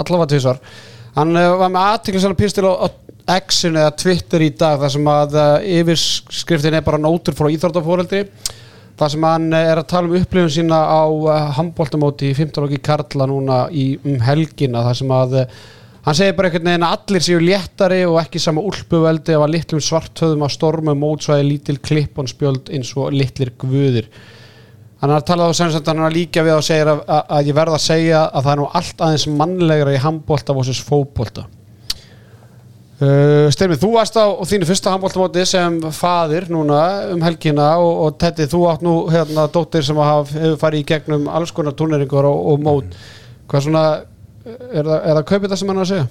Allavega 0.00 0.30
tvisvar. 0.32 0.62
Hann 1.18 1.36
uh, 1.36 1.50
var 1.60 1.70
með 1.76 1.90
aðtiklisana 1.92 2.38
pistil 2.40 2.64
á, 2.66 2.72
á 2.72 2.86
X-in 3.26 3.78
eða 3.80 3.94
Twitter 3.98 4.44
í 4.46 4.52
dag 4.54 4.78
þar 4.82 4.92
sem 4.94 5.08
að 5.10 5.38
uh, 5.40 5.46
yfirskriftin 5.80 6.78
er 6.78 6.84
bara 6.86 7.00
nótur 7.02 7.34
frá 7.34 7.48
íþróttafóreldri 7.50 8.26
þar 8.96 9.12
sem 9.12 9.26
hann 9.26 9.48
uh, 9.50 9.62
er 9.72 9.80
að 9.80 9.88
tala 9.90 10.10
um 10.10 10.18
upplifun 10.20 10.52
sína 10.58 10.78
á 10.86 11.02
uh, 11.06 11.32
handbóltamóti 11.58 12.30
í 12.30 12.36
15 12.38 12.68
okki 12.68 12.82
Karla 12.86 13.26
núna 13.30 13.64
í 13.74 13.96
um 14.04 14.20
helgina 14.22 14.84
þar 14.86 15.00
sem 15.02 15.16
að 15.16 15.40
Hann 16.06 16.14
segir 16.14 16.36
bara 16.38 16.46
einhvern 16.46 16.68
veginn 16.68 16.84
að 16.86 16.92
allir 16.94 17.22
séu 17.26 17.38
léttari 17.42 17.96
og 18.06 18.20
ekki 18.20 18.38
sama 18.38 18.62
úlpuveldi 18.62 19.34
af 19.34 19.42
að 19.42 19.56
litlum 19.56 19.80
svarthöðum 19.82 20.44
að 20.46 20.52
stormu 20.54 20.92
mótsvæði 20.94 21.46
lítil 21.48 21.74
klipponspjöld 21.82 22.70
eins 22.70 22.92
og 22.94 23.10
litlir 23.10 23.50
guðir. 23.58 24.06
Hann 25.02 25.10
har 25.10 25.24
talað 25.26 25.50
á 25.50 25.58
sem 25.58 25.72
sagt 25.74 25.90
hann 25.90 26.04
að 26.06 26.14
líka 26.14 26.44
við 26.46 26.60
og 26.60 26.62
segir 26.62 26.92
að, 26.92 27.02
að, 27.10 27.24
að 27.34 27.50
ég 27.50 27.58
verð 27.58 27.74
að 27.74 27.82
segja 27.88 28.20
að 28.30 28.46
það 28.46 28.52
er 28.52 28.60
nú 28.62 28.68
allt 28.78 29.02
aðeins 29.08 29.26
mannlegra 29.42 29.96
í 29.96 30.02
handbólta 30.06 30.54
vs. 30.54 30.84
fótbólta. 30.86 31.48
Uh, 32.96 33.50
Styrmið, 33.52 33.82
þú 33.82 33.90
varst 33.92 34.14
á 34.16 34.24
þínu 34.48 34.66
fyrsta 34.70 34.92
handbóltamóti 34.94 35.42
sem 35.44 35.74
faðir 35.92 36.46
núna 36.48 36.80
um 37.12 37.20
helgina 37.20 37.74
og, 37.76 37.90
og 38.06 38.14
Teddy, 38.22 38.46
þú 38.48 38.60
átt 38.70 38.84
nú 38.86 38.94
hérna 39.12 39.44
dóttir 39.52 39.84
sem 39.84 39.98
haf, 40.00 40.30
hefur 40.32 40.60
farið 40.62 40.80
í 40.80 40.86
gegnum 40.88 41.26
alls 41.28 41.52
konar 41.52 41.76
turneringur 41.76 42.24
og, 42.24 42.38
og 42.54 42.62
mót. 42.64 42.94
Hvað 43.52 43.66
svona, 43.66 43.82
er 44.46 44.88
það, 44.88 45.02
það 45.10 45.20
kaupið 45.28 45.52
það 45.52 45.60
sem 45.60 45.72
hann 45.74 45.82
er 45.82 45.84
að 45.84 45.90
segja? 45.92 46.06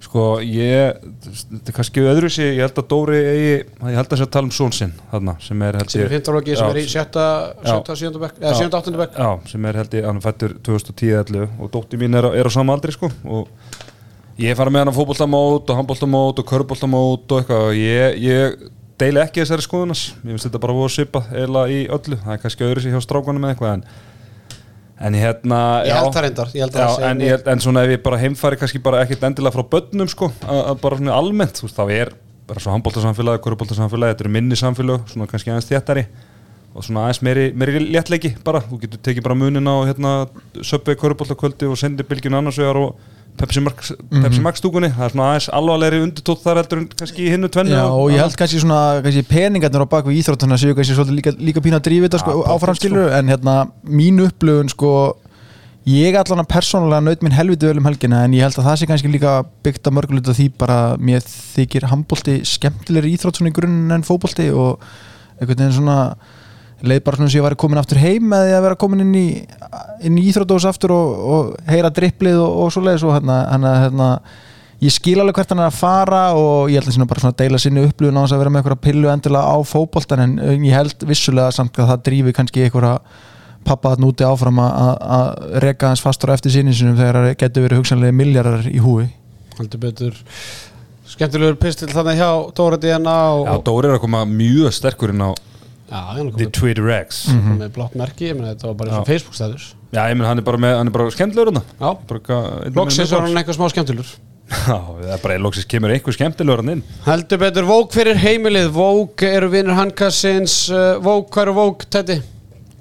Sko, 0.00 0.24
ég, 0.42 0.98
þetta 1.22 1.70
er 1.70 1.76
kannski 1.76 2.02
öðru 2.08 2.30
sér, 2.32 2.50
ég 2.56 2.64
held 2.64 2.78
að 2.80 2.86
Dóri 2.90 3.18
eigi, 3.20 3.52
ég 3.60 3.98
held 4.00 4.00
að 4.00 4.10
það 4.10 4.20
sé 4.22 4.26
að 4.26 4.32
tala 4.34 4.48
um 4.48 4.54
són 4.56 4.72
sinn, 4.74 4.94
þarna, 5.12 5.34
sem 5.44 5.62
er 5.68 5.78
held 5.78 5.92
sem 5.92 6.02
er 6.02 6.14
15 6.16 6.34
loki 6.34 6.56
sem 6.56 6.70
er 6.72 6.80
í 6.80 6.84
sjötta, 6.88 7.26
sjötta, 7.60 7.96
sjötta 8.00 8.22
bekk, 8.24 8.40
eða 8.40 8.54
Já. 8.56 8.58
sjötta, 8.58 8.80
áttundu 8.80 9.02
bekk 9.04 9.20
Já, 9.20 9.28
sem 9.52 9.68
er 9.70 9.78
held 9.82 9.94
ég, 10.00 10.08
hann 10.08 10.22
fættur 10.24 10.56
2010-11 10.66 11.60
og 11.60 11.70
dótti 11.76 12.00
mín 12.00 12.18
er, 12.18 12.30
er 12.40 12.48
á 12.48 12.52
sama 12.56 12.74
aldri, 12.74 12.96
sko, 12.96 13.12
og 13.28 13.52
ég 14.40 14.58
fara 14.58 14.72
með 14.72 14.84
hann 14.84 14.92
á 14.92 14.98
fótboltamót 14.98 15.72
og 15.72 15.80
handboltamót 15.80 16.42
og 16.42 16.48
körboltamót 16.48 17.34
og 17.34 17.42
eitthvað. 17.42 17.66
Og 17.70 17.80
ég, 17.80 18.20
ég 18.24 18.60
deili 19.00 19.22
ekki 19.22 19.42
þessari 19.42 19.64
skoðunas, 19.64 20.06
ég 20.20 20.30
finnst 20.32 20.48
þetta 20.48 20.60
bara 20.62 20.76
voru 20.76 20.92
svipað 20.92 21.34
eila 21.36 21.66
í 21.72 21.82
öllu, 21.88 22.18
það 22.20 22.36
er 22.36 22.40
kannski 22.44 22.66
öðru 22.66 22.84
sér 22.84 22.96
hjá 22.96 23.04
strákunum 23.04 23.44
með 23.44 23.54
eitthvað, 23.54 23.76
en 23.78 24.08
en 25.00 25.16
hérna, 25.16 25.58
Ég 25.88 25.96
held 25.96 26.12
það 26.12 26.24
reyndar, 26.26 26.50
held 26.52 26.74
að 26.74 26.82
Já, 26.82 26.88
það 26.92 27.04
en, 27.08 27.22
ég, 27.24 27.44
en 27.48 27.62
svona 27.64 27.84
ef 27.86 27.92
ég 27.94 28.02
bara 28.04 28.18
heimfæri 28.20 28.58
kannski 28.60 28.80
bara 28.84 28.98
ekkert 29.04 29.22
endilega 29.30 29.54
frá 29.54 29.64
börnum 29.72 30.10
sko, 30.12 30.28
að, 30.44 30.58
að 30.60 30.82
bara 30.82 30.98
svona 30.98 31.14
almennt 31.16 31.60
þú 31.60 31.64
veist, 31.64 31.78
þá 31.78 31.94
er 31.94 32.10
bara 32.50 32.60
svo 32.60 32.74
handbóltasamfélagi, 32.74 33.40
korubóltasamfélagi 33.46 34.14
þetta 34.14 34.26
eru 34.26 34.34
minni 34.34 34.58
samfélag, 34.60 35.06
svona 35.08 35.28
kannski 35.30 35.54
aðeins 35.54 35.70
þéttari 35.70 36.04
og 36.74 36.84
svona 36.84 37.06
aðeins 37.06 37.22
meiri, 37.24 37.46
meiri 37.56 37.80
léttleiki 37.86 38.34
bara, 38.44 38.60
þú 38.66 38.82
getur 38.84 39.00
tekið 39.08 39.24
bara 39.24 39.38
munin 39.40 39.72
á 39.72 39.76
hérna 39.88 40.12
söpvei 40.60 40.98
korubóltakvöldi 41.00 41.70
og 41.70 41.80
sendi 41.80 42.04
bylgjun 42.06 42.36
annars 42.36 42.60
vegar 42.60 42.82
og 42.82 43.00
Pepsi 43.40 43.62
Max, 43.64 43.92
Pepsi 44.12 44.42
Max 44.44 44.60
stúkunni. 44.60 44.90
Það 44.92 45.06
er 45.06 45.14
svona 45.14 45.28
aðeins 45.30 45.48
alvarlegri 45.56 46.02
undirtótt 46.04 46.42
þar 46.44 46.60
heldur 46.60 46.84
kannski 46.92 47.30
hinnu 47.32 47.48
tvennu 47.52 47.72
Já, 47.72 47.86
og 47.88 48.12
ég 48.12 48.20
held 48.20 48.36
kannski 48.40 48.60
svona 48.60 48.80
kannski 49.04 49.24
peningarnir 49.30 49.86
á 49.86 49.92
baku 49.94 50.12
íþróttuna 50.14 50.58
séu 50.60 50.76
kannski 50.76 50.96
svolítið 50.98 51.18
líka, 51.18 51.34
líka 51.40 51.64
pína 51.64 51.80
að 51.80 51.88
drífa 51.88 52.08
þetta 52.08 52.22
sko, 52.22 52.36
Ja, 52.36 52.54
áframskilur 52.56 53.12
en 53.16 53.32
hérna 53.32 53.56
mín 53.88 54.20
upplöfun 54.26 54.72
sko 54.72 54.92
ég 55.88 56.18
allan 56.20 56.42
að 56.42 56.50
persónulega 56.52 57.00
naut 57.06 57.22
minn 57.24 57.34
helviti 57.34 57.68
vel 57.70 57.80
um 57.80 57.88
helgina 57.88 58.24
en 58.26 58.34
ég 58.36 58.44
held 58.44 58.58
að 58.60 58.66
það 58.68 58.76
sé 58.80 58.88
kannski 58.90 59.12
líka 59.14 59.38
byggt 59.64 59.88
að 59.88 59.96
mörguleita 59.96 60.34
því 60.36 60.50
bara 60.60 60.80
mér 61.00 61.24
þykir 61.24 61.88
handbólti 61.88 62.40
skemmtilegri 62.48 63.14
íþrótt 63.16 63.40
svona 63.40 63.52
í 63.52 63.56
grunninn 63.56 63.96
en 63.96 64.04
fótbólti 64.04 64.50
og 64.52 64.84
einhvern 65.40 65.56
veginn 65.56 65.78
svona 65.78 65.96
leið 66.82 67.02
bara 67.04 67.16
svona 67.20 67.30
sem 67.32 67.40
ég 67.40 67.46
væri 67.48 67.58
komin 67.60 67.80
aftur 67.80 67.98
heim 68.00 68.28
með 68.32 68.46
því 68.48 68.54
að 68.58 68.62
vera 68.66 68.78
komin 68.80 69.02
inn 69.04 69.14
í, 69.18 69.26
inn 70.08 70.18
í 70.20 70.26
íþróttós 70.30 70.66
aftur 70.70 70.94
og, 70.96 71.18
og 71.34 71.50
heyra 71.68 71.90
dripplið 71.92 72.38
og, 72.40 72.54
og 72.64 72.70
svo 72.74 72.82
leiðis 72.86 73.04
og 73.04 73.14
hérna, 73.18 73.40
hérna, 73.52 73.72
hérna 73.84 74.08
ég 74.80 74.94
skil 74.94 75.18
alveg 75.20 75.36
hvert 75.36 75.50
hann 75.52 75.60
er 75.60 75.68
að 75.68 75.76
fara 75.80 76.20
og 76.40 76.70
ég 76.72 76.80
held 76.80 77.02
að 77.04 77.10
bara 77.10 77.20
svona 77.24 77.34
að 77.36 77.42
deila 77.42 77.60
sinni 77.60 77.82
upplifun 77.84 78.16
á 78.16 78.22
þess 78.24 78.36
að 78.36 78.40
vera 78.44 78.52
með 78.54 78.62
eitthvað 78.62 78.80
pillu 78.86 79.10
endilega 79.12 79.50
á 79.52 79.56
fótboltan 79.68 80.22
en 80.24 80.38
ég 80.64 80.72
held 80.78 81.04
vissulega 81.10 81.52
samt 81.52 81.76
að 81.76 81.90
það 81.92 82.06
drífi 82.08 82.32
kannski 82.38 82.64
eitthvað 82.64 82.96
pappa 83.68 83.90
að 83.92 84.00
núti 84.06 84.24
áfram 84.24 84.56
að- 84.64 84.72
að 84.80 84.94
að 85.18 85.58
reka 85.66 85.90
hans 85.92 86.00
fastur 86.00 86.32
eftir 86.32 86.54
sinni 86.54 86.72
sinum 86.72 86.96
þegar 86.96 87.18
það 87.26 87.36
getur 87.42 87.66
verið 87.66 87.82
hugsanlega 87.82 88.16
miljardar 88.16 88.64
í 88.72 88.80
húi 88.80 89.10
Haldur 89.60 89.80
betur. 89.82 90.14
Skemmtilegur 91.10 91.58
pistil 91.60 91.90
þannig 91.92 92.16
hjá 92.22 92.30
Dóra 92.56 92.78
DNA 92.80 93.16
og, 93.34 93.44
Já, 93.50 93.54
Dóri 93.66 93.90
er 93.90 93.96
að 93.98 94.04
koma 94.06 94.22
mjög 94.24 94.72
sterkur 94.72 95.12
inn 95.12 95.20
á 95.20 95.30
The 95.90 96.48
Twitter 96.54 96.88
X. 97.00 97.24
Mm. 97.34 97.60
með 97.64 97.70
blátt 97.74 97.94
merki, 97.98 98.30
ég 98.30 98.36
meina 98.38 98.52
þetta 98.54 98.68
var 98.70 98.76
bara 98.78 98.92
eins 98.92 99.00
og. 99.00 99.06
Facebook 99.10 99.38
stæður 99.38 99.68
Já, 99.90 100.04
ég 100.06 100.14
menn 100.14 100.28
hann 100.28 100.38
er 100.38 100.46
bara 100.46 100.60
með, 100.62 100.74
hann 100.78 100.90
er 100.90 100.94
bara 100.94 101.10
skemmtilegur 101.10 101.56
með 101.56 101.70
var 103.16 103.24
hann 103.26 103.40
eitthvað 103.40 103.56
smá 103.58 103.70
skemmtilegur. 103.72 104.12
Já, 104.70 104.76
það 104.76 105.14
er 105.16 105.22
bara 105.24 105.38
loksins 105.42 105.66
kemur 105.70 105.94
einhver 105.94 106.14
skemmtilegur 106.14 106.62
hann 106.62 106.74
inn. 106.76 106.84
Heldur 107.06 107.40
betur 107.42 107.66
Vók 107.66 107.94
fyrir 107.96 108.18
heimilið. 108.22 108.70
Vók 108.74 109.24
eru 109.26 109.50
vinnur 109.50 109.78
handkassins 109.78 110.60
Vók, 111.02 111.32
hvað 111.34 111.48
eru 111.48 111.56
Vók, 111.58 111.84
Teddy? 111.90 112.20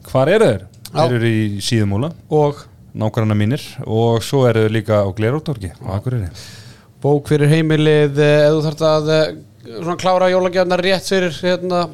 Hvar 0.10 0.30
eru 0.36 0.52
þeir? 0.52 0.66
Já. 0.90 1.00
Þeir 1.00 1.18
eru 1.18 1.34
í 1.34 1.44
síðumúla. 1.66 2.12
Og? 2.34 2.64
Nákvæmna 3.00 3.38
mínir. 3.38 3.66
Og 3.86 4.22
svo 4.26 4.46
eru 4.50 4.68
þeir 4.68 4.76
líka 4.80 5.02
á 5.02 5.10
Glerótorgi 5.18 5.74
á 5.78 5.98
Akureyri 5.98 6.30
Vók 7.00 7.30
fyrir 7.32 7.48
heimilið 7.48 8.18
uh, 8.20 8.32
ef 8.44 8.54
þú 8.54 8.64
þarft 8.66 8.82
að 8.84 9.10
uh, 9.14 9.28
svona 9.70 10.00
klára 10.02 10.28
jólagjafnar 10.34 10.82
rétt 10.84 11.06
fyrir 11.08 11.38
hérna 11.46 11.86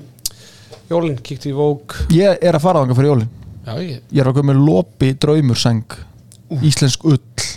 jólinn, 0.92 1.18
kíkti 1.26 1.52
í 1.52 1.56
Vók 1.58 1.98
ég 2.14 2.38
er 2.42 2.58
að 2.58 2.66
fara 2.66 2.84
þangað 2.84 3.00
fyrir 3.00 3.12
jólin. 3.14 3.34
Já, 3.66 3.74
ég 3.82 4.02
ég 4.12 4.22
er 4.22 4.30
að 4.30 4.38
koma 4.38 4.52
með 4.54 4.62
lopi 4.68 5.12
draumurseng 5.18 5.98
íslensk 6.62 7.06
ull. 7.10 7.48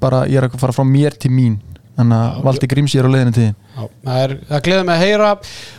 Bara 0.00 0.24
ég 0.28 0.40
er 0.40 0.48
að 0.48 0.58
fara 0.60 0.76
frá 0.76 0.86
mér 0.88 1.16
til 1.20 1.32
mín. 1.34 1.58
Þannig 1.94 2.18
að 2.18 2.38
valdi 2.42 2.68
gríms 2.72 2.94
ég 2.96 3.04
er 3.04 3.06
á 3.06 3.14
leiðinu 3.14 3.34
til 3.36 3.44
Já, 3.74 3.84
það 4.06 4.16
er 4.20 4.32
það 4.48 4.62
gleður 4.66 4.86
mig 4.86 4.94
að 4.94 5.04
heyra. 5.04 5.28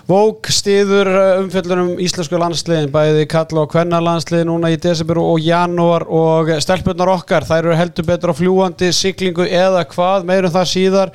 Vók 0.07 0.49
stiður 0.51 1.09
umfjöllunum 1.41 1.89
íslensku 2.05 2.39
landsliðin, 2.39 2.91
bæði 2.91 3.25
kalla 3.31 3.63
og 3.63 3.71
kvenna 3.71 4.01
landsliðin 4.03 4.49
núna 4.51 4.71
í 4.71 4.79
desember 4.83 5.19
og 5.23 5.39
janúar. 5.43 6.05
Og 6.07 6.51
stelpunnar 6.63 7.11
okkar, 7.17 7.47
þær 7.47 7.61
eru 7.63 7.79
heldur 7.79 8.07
betur 8.07 8.35
á 8.35 8.39
fljúandi 8.39 8.91
siglingu 8.95 9.47
eða 9.47 9.85
hvað 9.91 10.27
meirum 10.27 10.55
það 10.55 10.71
síðar 10.71 11.13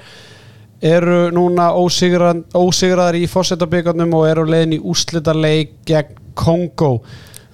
eru 0.81 1.31
núna 1.35 1.71
ósigrað, 1.77 2.45
ósigraðar 2.57 3.19
í 3.21 3.27
fósettabíkarnum 3.29 4.15
og 4.17 4.29
eru 4.31 4.47
leiðin 4.49 4.79
í 4.79 4.85
úrslitaleik 4.93 5.77
gegn 5.89 6.17
Kongo 6.41 7.01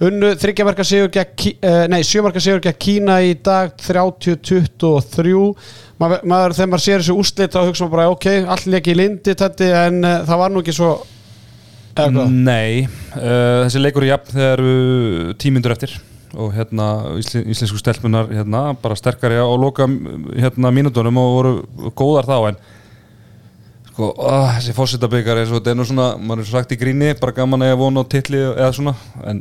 unnu 0.03 0.29
þryggjamarka 0.37 0.85
sigur 0.85 1.09
gegn 1.13 1.57
eh, 1.65 1.83
nei, 1.89 2.01
sjömarka 2.05 2.41
sigur 2.43 2.61
gegn 2.63 2.77
Kína 2.79 3.17
í 3.25 3.33
dag 3.43 3.73
30-23 3.81 5.35
maður, 5.97 6.53
þegar 6.53 6.69
maður 6.69 6.83
sér 6.85 7.01
þessu 7.01 7.17
úrslit 7.17 7.55
þá 7.55 7.63
hugsa 7.65 7.85
maður 7.85 7.95
bara 7.95 8.09
ok, 8.13 8.27
allir 8.55 8.79
ekki 8.79 8.93
í 8.93 8.99
lindi 8.99 9.37
tætti, 9.37 9.71
en 9.73 10.03
uh, 10.05 10.19
það 10.27 10.43
var 10.43 10.53
nú 10.53 10.61
ekki 10.61 10.77
svo? 10.77 10.91
Nei, 12.29 12.85
uh, 12.85 13.65
þessi 13.65 13.81
leikur 13.81 14.05
er 14.05 14.13
jafn 14.13 14.35
þegar 14.35 14.61
eru 14.61 15.33
tímyndur 15.41 15.73
eftir 15.73 15.97
og 16.37 16.51
hérna 16.53 16.87
ísl, 17.17 17.41
íslensku 17.49 17.79
stelpunar 17.81 18.29
hérna, 18.29 18.67
bara 18.77 18.97
sterkari 18.99 19.39
á 19.41 19.47
loka 19.57 19.87
hérna 20.37 20.69
mínútonum 20.75 21.17
og 21.17 21.33
voru 21.39 21.53
góðar 21.97 22.29
þá 22.29 22.37
en 22.51 22.59
sko, 23.97 24.13
uh, 24.13 24.51
þessi 24.59 24.77
fórsetabikar 24.77 25.41
er 25.41 25.47
svo, 25.49 25.57
þetta 25.57 25.73
er 25.73 25.77
nú 25.79 25.85
svona, 25.89 26.11
maður 26.21 26.43
er 26.43 26.49
svo 26.49 26.59
sagt 26.59 26.73
í 26.75 26.77
gríni 26.77 27.15
bara 27.17 27.33
gaman 27.33 27.65
að 27.65 27.71
ég 27.71 27.79
vona 27.81 28.03
á 28.05 28.11
titli 28.13 28.41
eða 28.45 28.73
svona 28.77 28.93
en 29.25 29.39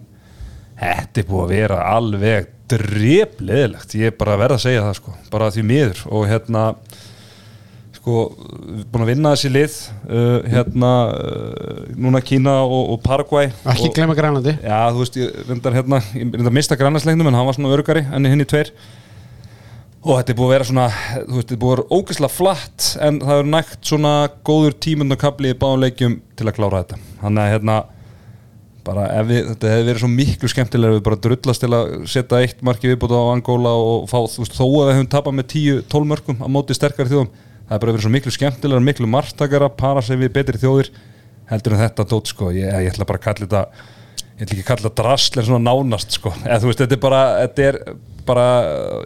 þetta 0.80 1.20
er 1.20 1.26
búið 1.28 1.42
að 1.42 1.52
vera 1.52 1.80
alveg 1.92 2.48
drepleðilegt, 2.70 3.92
ég 4.00 4.10
er 4.10 4.16
bara 4.16 4.34
að 4.34 4.40
verða 4.46 4.56
að 4.56 4.64
segja 4.64 4.86
það 4.86 4.96
sko, 4.98 5.12
bara 5.30 5.52
því 5.54 5.66
miður. 5.68 6.00
Og 6.10 6.24
hérna 6.26 6.64
sko, 7.94 8.24
búin 8.90 9.04
að 9.04 9.10
vinna 9.12 9.34
þessi 9.34 9.52
lið 9.52 9.78
uh, 10.08 10.48
hérna 10.50 10.92
uh, 11.12 11.80
núna 11.94 12.22
Kína 12.24 12.58
og, 12.64 12.94
og 12.96 13.00
Paraguay. 13.04 13.52
Ekki 13.62 13.90
og, 13.90 13.96
glemma 13.98 14.16
Grænlandi. 14.18 14.56
Já, 14.64 14.78
þú 14.90 15.02
veist, 15.04 15.18
ég 15.20 15.40
reyndar 15.50 15.78
hérna 15.78 16.00
ég 16.08 16.22
reyndar 16.24 16.52
að 16.52 16.56
mista 16.58 16.80
grannasleiknum 16.80 17.30
en 17.30 17.38
hann 17.38 17.50
var 17.50 17.58
svona 17.58 17.74
örgari 17.76 18.06
enn 18.08 18.32
hinn 18.32 18.46
í 18.46 18.48
tveir 18.48 18.72
og 20.06 20.20
þetta 20.20 20.32
er 20.32 20.38
búið 20.38 20.46
að 20.46 20.54
vera 20.54 20.68
svona 20.68 20.86
þú 20.92 21.34
veist, 21.34 21.40
þetta 21.40 21.54
er 21.56 21.60
búið 21.62 21.72
að 21.72 21.76
vera 21.76 21.98
ógeðslega 21.98 22.34
flatt 22.36 22.86
en 23.02 23.20
það 23.24 23.42
er 23.42 23.52
nægt 23.56 23.90
svona 23.90 24.14
góður 24.46 24.76
tímundakabli 24.86 25.52
í 25.52 25.58
báðum 25.58 25.82
leikjum 25.82 26.16
til 26.38 26.46
að 26.46 26.56
klára 26.60 26.82
þetta. 26.84 26.98
Þannig 27.24 27.42
að 27.42 27.52
hérna 27.54 27.78
bara 28.86 29.06
við, 29.26 29.40
þetta 29.50 29.72
hefði 29.72 29.88
verið 29.88 30.02
svo 30.04 30.10
miklu 30.12 30.50
skemmtilega 30.52 30.92
ef 30.92 31.00
við 31.00 31.04
bara 31.08 31.18
drullast 31.26 31.64
til 31.64 31.72
að 31.74 31.96
setja 32.12 32.42
eitt 32.44 32.62
marki 32.66 32.90
viðbúta 32.92 33.18
á 33.18 33.32
Angola 33.32 33.72
og 33.74 34.06
fá, 34.10 34.18
þú 34.30 34.44
veist, 34.44 34.54
þó 34.54 34.64
að 34.66 34.76
við 34.76 34.94
höfum 34.94 35.10
tapað 35.16 35.36
með 35.40 35.48
10-12 35.56 36.10
mörgum 36.12 36.38
á 36.38 36.46
móti 36.54 36.76
sterkari 36.76 37.10
þjóðum 37.10 37.32
það 37.66 37.74
er 37.74 37.82
bara 37.82 37.94
verið 37.96 38.06
svo 38.06 38.12
miklu 38.14 38.34
skemmtilega, 38.34 38.84
miklu 38.86 39.10
margtakara 39.10 39.70
para 39.74 40.04
sig 40.06 40.20
við 40.20 40.32
betri 40.36 40.60
þjóðir 40.62 40.92
heldur 41.50 41.74
en 41.74 41.82
þetta 41.82 42.06
dót 42.12 42.30
sko, 42.30 42.52
ég, 42.54 42.70
ég 42.70 42.92
ætla 42.92 43.08
bara 43.08 43.18
að 43.18 43.26
kalla 43.26 43.48
þetta 43.48 43.95
ég 44.36 44.44
ætla 44.44 44.52
ekki 44.56 44.64
að 44.64 44.70
kalla 44.74 44.92
drasl 45.00 45.40
en 45.40 45.48
svona 45.48 45.64
nánast 45.70 46.18
sko, 46.18 46.34
eða 46.44 46.60
þú 46.62 46.70
veist, 46.70 46.84
þetta 46.84 46.96
er 46.96 47.02
bara 47.06 47.22
þetta 47.40 47.66
er 47.70 47.80
bara, 48.26 48.46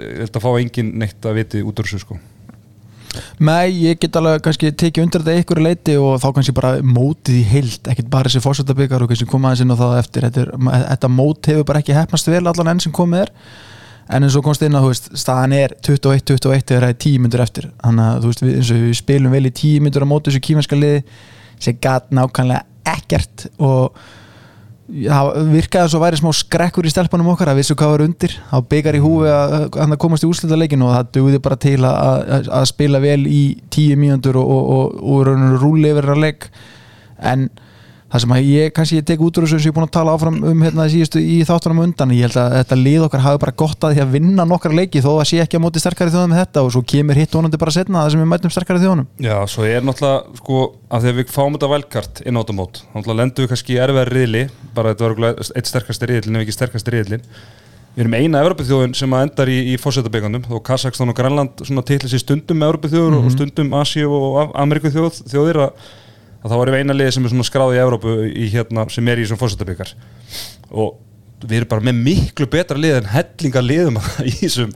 ég 0.01 0.21
held 0.25 0.37
að 0.37 0.45
fá 0.45 0.51
engin 0.57 0.93
neitt 1.01 1.27
að 1.29 1.41
viti 1.41 1.63
út 1.65 1.81
úr 1.81 1.89
þessu 1.89 2.03
sko. 2.03 2.19
Nei, 3.43 3.73
ég 3.83 3.99
get 3.99 4.17
alveg 4.21 4.43
kannski 4.45 4.71
tekið 4.71 5.05
undir 5.05 5.25
þetta 5.25 5.41
einhverju 5.41 5.65
leiti 5.65 5.97
og 5.99 6.21
þá 6.23 6.29
kannski 6.37 6.55
bara 6.55 6.77
mótið 6.85 7.41
í 7.41 7.47
heild, 7.49 7.89
ekkert 7.91 8.11
bara 8.13 8.31
þessi 8.31 8.43
fórsetabikar 8.45 9.03
og 9.03 9.11
kannski 9.11 9.27
koma 9.31 9.51
aðeins 9.51 9.65
inn 9.65 9.75
á 9.75 9.81
það 9.81 9.97
eftir. 9.99 10.27
Þetta, 10.29 10.45
er, 10.45 10.85
þetta 10.93 11.11
mót 11.17 11.51
hefur 11.51 11.67
bara 11.67 11.83
ekki 11.83 11.97
hefnast 11.97 12.31
vel 12.31 12.45
allan 12.45 12.73
enn 12.75 12.83
sem 12.85 12.95
komið 12.95 13.25
er. 13.25 13.35
En 14.11 14.27
eins 14.27 14.37
og 14.39 14.47
komst 14.47 14.63
inn 14.67 14.79
að 14.79 14.87
þú 14.87 14.93
veist, 14.93 15.11
staðan 15.23 15.57
er 15.59 15.75
21-21 15.87 16.65
þegar 16.71 16.87
það 16.87 16.95
er 16.95 17.01
10 17.07 17.25
myndur 17.25 17.45
eftir. 17.45 17.69
Þannig 17.83 18.07
að 18.07 18.23
þú 18.23 18.31
veist, 18.31 18.45
við, 18.45 18.55
eins 18.61 18.73
og 18.75 18.81
við 18.85 18.97
spilum 19.01 19.37
vel 19.37 19.43
í 19.43 19.53
10 19.63 19.85
myndur 19.87 20.07
á 20.07 20.13
móti 20.13 20.31
þessu 20.31 20.45
kímenska 20.47 20.79
liði 20.79 21.03
sem 21.61 21.83
gat 21.83 22.15
nákvæmlega 22.15 22.95
ekkert 22.95 23.47
og 23.59 24.01
það 24.91 25.31
virkaði 25.53 25.87
eins 25.87 25.95
og 25.97 26.03
væri 26.03 26.19
smá 26.21 26.31
skrekkur 26.35 26.89
í 26.89 26.93
stelpunum 26.93 27.31
okkar 27.33 27.53
að 27.53 27.61
vissu 27.61 27.77
hvað 27.79 27.93
var 27.95 28.05
undir. 28.05 28.35
Þá 28.51 28.59
byggar 28.73 28.99
í 28.99 29.03
húfi 29.05 29.31
að, 29.31 29.55
að 29.69 29.79
það 29.81 30.01
komast 30.05 30.27
í 30.27 30.31
úrslitaleikin 30.31 30.85
og 30.87 30.93
það 30.97 31.11
dugði 31.17 31.41
bara 31.47 31.59
til 31.65 31.79
að, 31.79 31.97
að, 32.37 32.51
að 32.59 32.69
spila 32.73 33.03
vel 33.03 33.23
í 33.31 33.43
tíu 33.73 33.99
mínútur 34.01 34.41
og, 34.41 34.53
og, 34.57 34.71
og, 34.77 35.01
og 35.15 35.61
rúli 35.63 35.93
yfir 35.93 36.11
að 36.15 36.23
leik. 36.27 36.49
En 37.21 37.49
það 38.11 38.23
sem 38.25 38.35
að 38.35 38.49
ég 38.51 38.73
kannski 38.75 38.99
ég 38.99 39.07
tek 39.07 39.23
út 39.23 39.39
úr 39.39 39.47
þessu 39.47 39.59
sem 39.61 39.69
ég 39.69 39.73
er 39.73 39.77
búin 39.77 39.87
að 39.87 39.93
tala 39.95 40.15
áfram 40.17 40.39
um 40.51 40.65
hérna 40.65 40.87
síðustu 40.91 41.23
í 41.23 41.37
þáttunum 41.47 41.83
undan 41.85 42.15
ég 42.17 42.27
held 42.27 42.39
að 42.43 42.57
þetta 42.59 42.79
lið 42.81 43.05
okkar 43.07 43.25
hafi 43.27 43.41
bara 43.45 43.55
gott 43.63 43.87
að 43.87 43.95
því 43.95 44.03
að 44.05 44.17
vinna 44.17 44.47
nokkar 44.51 44.75
leiki 44.75 45.03
þó 45.05 45.11
að 45.13 45.29
sé 45.31 45.41
ekki 45.45 45.61
á 45.61 45.65
móti 45.65 45.83
sterkari 45.83 46.15
þjóðum 46.15 46.35
með 46.35 46.43
þetta 46.43 46.65
og 46.67 46.75
svo 46.75 46.83
kemur 46.95 47.21
hitt 47.21 47.39
vonandi 47.39 47.63
bara 47.63 47.77
setna 47.77 48.03
það 48.03 48.13
sem 48.17 48.25
við 48.25 48.31
mætum 48.33 48.55
sterkari 48.55 48.83
þjóðunum. 48.83 49.09
Já, 49.23 49.37
svo 49.53 49.69
er 49.69 49.87
náttúrulega, 49.87 50.43
sko, 50.43 50.61
að 50.91 51.07
þegar 51.07 51.19
við 51.21 51.33
fáum 51.37 51.57
þetta 51.57 51.73
velkart 51.77 52.23
inn 52.27 52.37
á 52.37 52.41
þetta 52.43 52.59
mót, 52.59 52.83
náttúrulega 52.91 53.21
lendum 53.23 53.47
við 53.47 53.55
kannski 53.55 53.77
í 53.77 53.81
erfiðar 53.87 54.15
riðli, 54.17 54.45
bara 54.75 54.95
þetta 54.95 55.11
var 55.11 55.43
eitt 55.55 55.71
sterkasti 55.71 56.11
riðlin, 56.11 56.41
ef 56.41 56.47
ekki 56.47 56.59
sterkasti 56.59 56.97
riðlin 56.97 57.27
Við 57.91 58.05
erum 58.05 58.15
eina 58.15 58.41
Evropaþjóðin 58.45 58.93
sem 58.95 59.15
að 59.17 59.25
endar 59.27 59.51
í, 59.51 59.57
í 59.73 59.79
fórsetabyggandum, 59.83 60.45
þó 60.47 60.61
Kazakstan 60.69 61.11
og 61.11 61.17
Grænland 61.19 61.59
titli 61.89 62.11
sér 62.13 62.23
stundum 62.23 62.63
Evropaþjóður 62.63 63.17
og 63.19 63.33
stundum 63.35 63.73
Asíu 63.81 64.13
og 64.15 64.55
Amerikuþjóð 64.63 65.19
þjóðir 65.33 65.59
að, 65.65 65.89
að 66.41 66.51
þá 66.55 66.57
erum 66.63 66.75
við 66.77 66.83
eina 66.85 66.97
liði 66.97 67.13
sem 67.17 67.29
er 67.29 67.35
svona 67.35 67.49
skráð 67.51 67.77
í 67.77 67.83
Evrópu 67.85 68.17
í 68.31 68.49
hérna, 68.55 68.89
sem 68.93 69.09
er 69.13 69.21
í 69.23 69.29
svona 69.29 69.43
fórsetabyggar 69.45 69.95
og 70.71 70.99
við 71.41 71.57
erum 71.63 71.69
bara 71.71 71.85
með 71.89 72.01
miklu 72.05 72.45
betra 72.53 72.77
lið 72.77 72.99
en 72.99 73.07
hellinga 73.15 73.61
liðum 73.65 73.95
í 74.29 74.33
þessum, 74.43 74.75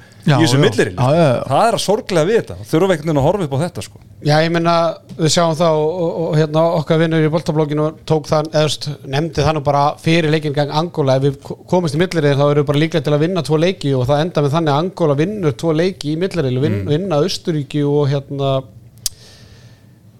millirinn 0.62 0.96
það 0.96 1.58
er 1.68 1.76
að 1.76 1.82
sorglega 1.84 2.28
við 2.30 2.38
þetta, 2.38 2.54
þurfum 2.70 2.92
veginn 2.94 3.20
að 3.20 3.26
horfa 3.26 3.44
upp 3.44 3.52
á 3.52 3.62
þetta 3.66 3.84
sko. 3.84 4.00
Já, 4.24 4.32
ég 4.40 4.48
meina, 4.54 4.76
við 5.18 5.34
sjáum 5.34 5.52
það 5.58 5.80
og, 5.82 5.90
og, 6.06 6.14
og 6.30 6.38
hérna 6.40 6.62
okkar 6.78 7.02
vinnur 7.02 7.26
í 7.26 7.28
boltablogginu 7.34 7.88
tók 8.08 8.30
það, 8.30 8.48
eðast, 8.56 8.88
nefndi 9.12 9.44
það 9.44 9.58
nú 9.58 9.62
bara 9.66 9.82
fyrir 10.00 10.32
leikin 10.32 10.56
gang 10.56 10.72
Angola, 10.80 11.18
ef 11.20 11.26
við 11.26 11.36
ko- 11.44 11.58
komumst 11.68 11.98
í 11.98 12.00
millirinn 12.00 12.38
þá 12.40 12.46
erum 12.46 12.62
við 12.62 12.70
bara 12.72 12.80
líklega 12.86 13.04
til 13.10 13.16
að 13.18 13.24
vinna 13.26 13.44
tvo 13.44 13.60
leiki 13.60 13.92
og 13.98 14.06
það 14.08 14.24
enda 14.24 14.46
með 14.46 14.56
þannig 14.56 14.72
að 14.72 14.80
Angola 14.86 15.18
vinnur 15.20 15.58
tvo 15.60 15.76
leiki 15.76 16.14
í 16.14 16.16
millirinn, 16.24 16.62
vin, 16.64 16.80
vinna 16.88 17.20
Östuríki 17.28 17.84
og 17.84 18.08
hérna 18.14 18.54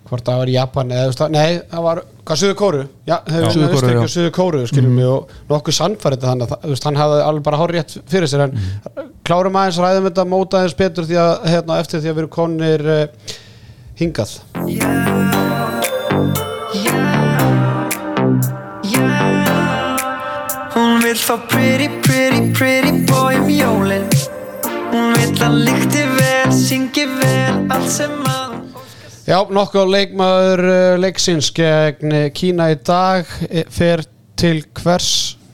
hvort 0.09 0.27
það 0.27 0.41
var 0.43 0.53
Japan 0.53 0.93
eða, 0.93 1.29
nei, 1.33 1.49
það 1.71 1.87
var 1.87 2.03
Hvað 2.25 2.41
Suður 2.41 2.55
Kóru? 2.57 2.83
Og 3.13 4.09
Suður 4.09 4.31
Kóru 4.33 4.61
skiljum 4.69 4.95
mig 4.97 5.09
og 5.09 5.33
nokkuð 5.51 5.77
sannfærið 5.77 6.23
þannig 6.25 6.55
að 6.57 6.87
hann 6.87 7.01
hafði 7.01 7.25
alveg 7.25 7.45
bara 7.45 7.59
hár 7.61 7.73
rétt 7.77 7.97
fyrir 8.09 8.31
sér 8.33 8.47
en 8.47 8.55
klárum 9.29 9.59
aðeins 9.61 9.81
ræðum 9.85 10.09
þetta 10.09 10.25
móta 10.29 10.61
aðeins 10.63 10.77
betur 10.79 11.09
því 11.09 11.19
að 11.21 11.33
hérna, 11.53 11.81
eftir 11.85 12.01
því 12.01 12.09
að 12.11 12.15
við 12.15 12.23
erum 12.23 12.33
konir 12.33 12.87
uh, 12.95 13.05
hingað. 14.01 14.33
Hún 20.75 21.05
vill 21.05 21.21
fá 21.21 21.37
pretty, 21.53 21.91
pretty, 22.09 22.49
pretty 22.57 23.05
boy 23.11 23.37
um 23.37 23.53
jólin. 23.53 24.09
Hún 24.95 25.13
vill 25.19 25.45
að 25.45 25.61
lykti 25.69 26.09
vel, 26.17 26.49
syngi 26.57 27.05
vel, 27.21 27.61
allt 27.69 27.93
sem 27.93 28.17
að 28.25 28.44
Já, 29.25 29.39
nokkuð 29.49 29.89
leikmaður 29.89 30.61
uh, 30.69 30.79
leiksins 31.01 31.47
gegn 31.57 32.13
eh, 32.13 32.27
Kína 32.37 32.67
í 32.75 32.77
dag 32.85 33.29
eh, 33.49 33.65
fer 33.73 34.03
til 34.37 34.59
hvers 34.77 35.07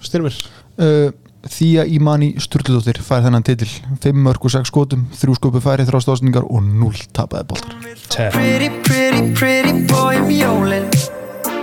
styrmir? 0.02 0.34
uh, 0.82 1.12
Þía 1.40 1.84
Ímani 1.88 2.32
Sturldóttir 2.42 2.98
fær 3.00 3.22
þennan 3.24 3.46
titil 3.46 3.70
5 4.02 4.18
mörg 4.26 4.42
og 4.44 4.52
6 4.52 4.68
skotum, 4.68 5.06
3 5.14 5.36
skopu 5.38 5.62
færi 5.62 5.86
þrástásningar 5.88 6.44
og 6.50 6.66
0 6.66 6.98
tapaði 7.16 7.46
boltar 7.52 7.76
Ten. 8.10 8.34
Pretty, 8.34 8.68
pretty, 8.84 9.22
pretty 9.38 9.86
boy 9.88 10.18
um 10.18 10.28
jólin 10.34 10.90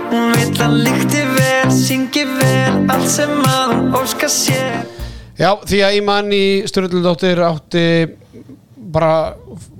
Hún 0.08 0.32
vill 0.32 0.64
að 0.64 0.78
lykti 0.88 1.26
vel, 1.36 1.68
syngi 1.76 2.24
vel, 2.38 2.78
allt 2.88 3.10
sem 3.12 3.36
að 3.44 3.74
hún 3.74 3.98
óska 4.00 4.32
sér 4.32 4.80
Já, 5.38 5.52
því 5.60 5.84
að 5.86 6.00
Ímanni 6.00 6.42
Sturldóttir 6.72 7.44
átti 7.46 7.84
bara 8.88 9.34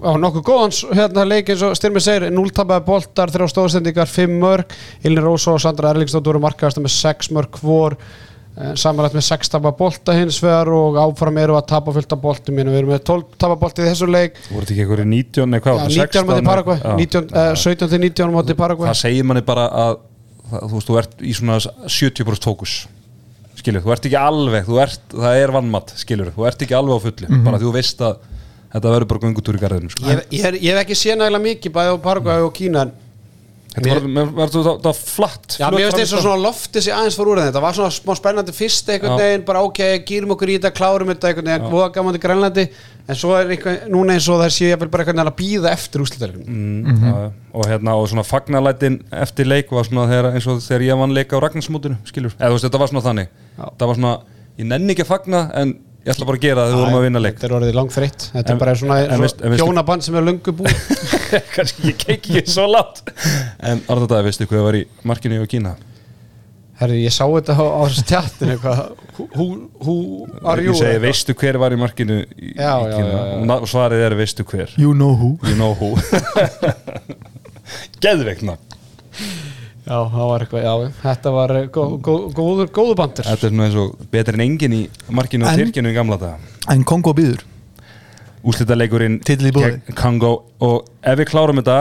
á 0.05 0.11
nokkuð 0.21 0.45
góðan 0.45 0.73
s- 0.75 0.85
hérna 0.93 1.25
leik 1.29 1.49
eins 1.53 1.63
og 1.65 1.75
styrmir 1.79 2.03
segir 2.05 2.29
0 2.31 2.51
tapaði 2.55 2.85
boltar, 2.87 3.31
3 3.33 3.49
stóðsendingar 3.49 4.07
5 4.11 4.39
mörg, 4.43 4.75
Ilni 5.05 5.23
Rósa 5.25 5.55
og 5.57 5.61
Sandra 5.65 5.93
Erlingsdóttir 5.95 6.33
voru 6.35 6.43
markaðast 6.45 6.81
með 6.85 6.93
6 6.97 7.31
mörg 7.37 7.61
hvor 7.63 7.97
samanlægt 8.75 9.15
með 9.15 9.23
6 9.29 9.53
tapa 9.55 9.71
bolta 9.79 10.15
hins 10.19 10.41
vegar 10.43 10.67
og 10.75 10.97
áfram 10.99 11.37
eru 11.39 11.55
að 11.55 11.67
tapa 11.71 11.93
fullt 11.95 12.11
af 12.17 12.21
boltum 12.25 12.57
mínu, 12.59 12.73
við 12.75 12.81
erum 12.81 12.91
með 12.91 13.05
12 13.07 13.37
tapa 13.39 13.55
bolti 13.61 13.85
í 13.85 13.87
þessu 13.87 14.09
leik. 14.11 14.41
Voru 14.51 14.65
þetta 14.67 14.75
ekki 14.75 14.83
einhverju 14.83 15.07
19 15.13 15.53
nei 15.53 15.61
hvað, 15.63 15.77
Já, 15.77 15.79
var 15.79 15.93
19 15.93 16.09
þetta, 16.09 16.25
móti 16.27 16.41
16? 16.43 16.49
Paraguay 16.49 16.79
Já. 16.83 16.97
19, 16.99 17.29
eh, 17.39 17.55
17 17.55 17.89
til 17.93 18.01
19 18.03 18.33
móti 18.35 18.57
Paraguay. 18.59 18.91
það 18.91 18.99
segir 19.05 19.25
manni 19.31 19.45
bara 19.47 19.69
að 19.71 19.99
þú 20.51 20.73
veist, 20.75 20.89
þú 20.91 20.99
ert 20.99 21.15
í 21.23 21.35
svona 21.39 21.59
70% 21.87 22.49
fókus 22.51 22.75
skilur, 23.59 23.83
þú 23.87 23.93
ert 23.95 24.07
ekki 24.11 24.19
alveg 24.19 24.67
þú 24.67 24.81
ert, 24.83 25.01
það 25.13 25.39
er 25.45 25.55
vannmatt, 25.55 25.95
skilur. 25.99 26.33
Þú 26.35 26.47
ert 26.51 26.63
ekki 26.67 26.77
alveg 26.79 26.99
á 26.99 27.01
fullu, 27.07 27.45
bara 27.45 27.59
því 27.59 27.67
þú 27.69 27.73
veist 27.79 28.03
að 28.07 28.17
þetta 28.73 28.95
verður 28.95 29.11
bara 29.15 29.25
göngutúr 29.27 29.59
í 29.59 29.63
garðinu 29.65 29.91
sko. 29.95 30.07
ég, 30.11 30.25
ég, 30.31 30.59
ég 30.63 30.73
hef 30.75 30.83
ekki 30.87 30.99
séð 31.03 31.21
nægilega 31.23 31.45
mikið 31.49 31.77
bæði 31.79 31.95
á 31.95 32.05
Paraguay 32.09 32.43
og 32.45 32.53
Kína 32.59 32.89
þetta 33.69 33.95
var, 33.95 34.07
mér- 34.11 34.31
var 34.35 34.49
þetta 34.51 34.63
það- 34.65 34.79
það 34.83 34.87
var 34.89 34.99
flatt? 34.99 35.57
Já, 35.61 35.67
mér 35.71 35.93
finnst 35.93 36.01
og 36.03 36.19
stað. 36.19 36.23
svona 36.25 36.43
loftið 36.49 36.83
sér 36.87 36.95
aðeins 36.99 37.17
fór 37.19 37.29
úr 37.31 37.41
þetta 37.45 37.61
var 37.63 37.75
svona 37.77 37.91
smá 37.95 38.13
spennandi 38.19 38.55
fyrst 38.57 38.89
einhvern 38.91 39.13
Já. 39.13 39.19
veginn 39.23 39.45
bara 39.47 39.63
ok, 39.63 39.81
gýrum 40.09 40.33
okkur 40.35 40.49
í 40.49 40.57
þetta, 40.59 40.73
klárum 40.75 41.09
þetta 41.13 41.29
einhvern 41.31 41.51
veginn, 41.53 41.71
voða 41.71 41.91
gaman 41.95 42.17
til 42.17 42.23
Grænlandi 42.25 42.65
en 43.09 43.15
svo 43.17 43.35
er 43.39 43.53
einhvern, 43.55 43.89
núna 43.93 44.17
eins 44.17 44.29
og 44.29 44.41
það 44.43 44.53
sé 44.57 44.71
ég 44.73 44.81
bara 44.83 45.05
veginn 45.05 45.23
að 45.31 45.37
býða 45.39 45.73
eftir 45.73 46.01
úrslutalegum 46.03 46.45
mm, 46.49 47.05
já, 47.05 47.33
og 47.55 47.69
hérna 47.71 47.95
og 48.01 48.09
svona 48.09 48.25
fagnalætin 48.27 48.99
eftir 49.13 49.47
leik 49.47 49.71
var 49.71 49.85
svona 49.85 50.09
þegar, 50.11 50.33
eins 50.35 50.49
og 50.49 50.59
þegar 50.65 50.87
ég 50.89 50.99
vann 51.05 51.15
leika 51.15 51.37
á 51.39 51.41
Ragnarsmótinu 51.45 51.97
skilur, 52.09 52.35
eða 52.41 52.51
þú 52.51 52.57
veist 52.59 52.67
þetta 52.69 52.83
var 52.83 52.89
svona 52.89 53.05
þannig. 53.05 53.29
Það 53.79 53.87
var 53.93 53.95
svona, 54.01 54.15
ég 54.59 54.67
nenni 54.67 54.93
ekki 54.97 55.05
að 55.07 55.13
fagna 55.13 55.45
en 55.55 55.77
ég 56.09 56.15
ætla 56.15 56.27
bara 56.29 56.39
að 56.41 56.45
gera 56.47 56.63
það 56.65 56.71
þegar 56.71 56.79
við 56.79 56.85
vorum 56.87 56.99
að 56.99 57.05
vinna 57.05 57.21
leik. 57.23 57.35
Þetta 57.37 57.49
er 57.51 57.55
orðið 57.59 57.75
langfreitt, 57.77 58.23
þetta 58.33 58.49
En- 58.49 58.55
er 58.55 58.63
bara 58.63 58.75
svona, 58.81 59.59
hjónaband 59.61 60.07
sem 60.07 60.17
er 60.19 60.25
löngu 60.29 60.55
búið. 60.57 60.79
Kannski 61.55 61.91
ég 61.91 61.99
keiki 62.01 62.39
ekki 62.41 62.55
svo 62.55 62.65
látt 62.73 63.03
en 63.69 63.85
Arða 63.93 64.09
Dag, 64.15 64.25
veistu 64.25 64.49
hvað 64.49 64.65
var 64.71 64.79
í 64.81 64.87
markinu 65.09 65.43
í 65.45 65.51
Kína? 65.53 65.75
Herri, 66.79 67.01
ég 67.03 67.11
sá 67.11 67.25
þetta 67.27 67.57
á, 67.59 67.65
á 67.75 67.81
þessu 67.91 68.05
tjattinu 68.07 68.53
eitthvað, 68.55 68.83
hú, 69.35 69.47
hú, 69.83 69.95
are 70.47 70.63
you? 70.63 70.71
ég 70.71 70.79
segi, 70.79 71.01
veistu 71.03 71.35
hver 71.35 71.59
var 71.59 71.75
í 71.75 71.79
markinu 71.81 72.21
í, 72.39 72.53
Já, 72.55 72.71
í 72.87 72.93
Kína? 72.95 73.57
og 73.59 73.67
svarið 73.69 74.05
er 74.07 74.15
veistu 74.21 74.47
hver? 74.47 74.71
You 74.79 74.95
know 74.95 75.17
who. 75.19 75.33
You 75.43 75.59
know 75.59 75.75
who. 75.75 75.99
Geðveikna 78.05 78.55
Já, 79.89 79.99
það 80.13 80.27
var 80.29 80.43
eitthvað, 80.45 80.65
já, 80.67 80.97
þetta 81.01 81.31
var 81.33 81.53
eh, 81.57 81.69
gó, 81.73 81.83
gó, 82.05 82.15
góður, 82.37 82.69
góður 82.77 82.97
bandur. 82.99 83.25
Þetta 83.25 83.47
er 83.49 83.53
svona 83.55 83.69
eins 83.69 83.79
og 83.81 84.09
betur 84.13 84.37
en 84.37 84.43
engin 84.45 84.75
í 84.77 84.81
markinu 85.17 85.49
og 85.49 85.57
Tyrkinu 85.57 85.93
í 85.93 85.97
gamla 85.97 86.19
dag 86.21 86.51
En 86.69 86.85
Kongo 86.89 87.15
býður 87.17 87.47
gegn 89.65 89.97
Kongo 89.97 90.33
og 90.65 90.91
ef 91.01 91.17
við 91.23 91.31
klárum 91.31 91.63
þetta 91.63 91.79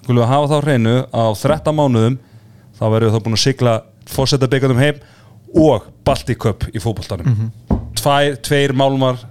skulum 0.00 0.22
við 0.24 0.32
hafa 0.32 0.50
þá 0.50 0.58
hreinu 0.64 0.96
á 1.14 1.24
13 1.38 1.78
mánuðum 1.78 2.18
þá 2.78 2.84
verðum 2.88 3.08
við 3.08 3.14
þá 3.14 3.24
búin 3.28 3.38
að 3.38 3.44
sigla 3.44 3.76
fórsetta 4.08 4.50
byggandum 4.50 4.82
heim 4.82 5.00
og 5.58 5.86
Baltic 6.04 6.40
Cup 6.42 6.66
í 6.74 6.82
fótboltanum. 6.82 7.26
Mhm. 7.28 7.78
Tvær, 7.98 8.36
tveir 8.44 8.74
málmar 8.76 9.22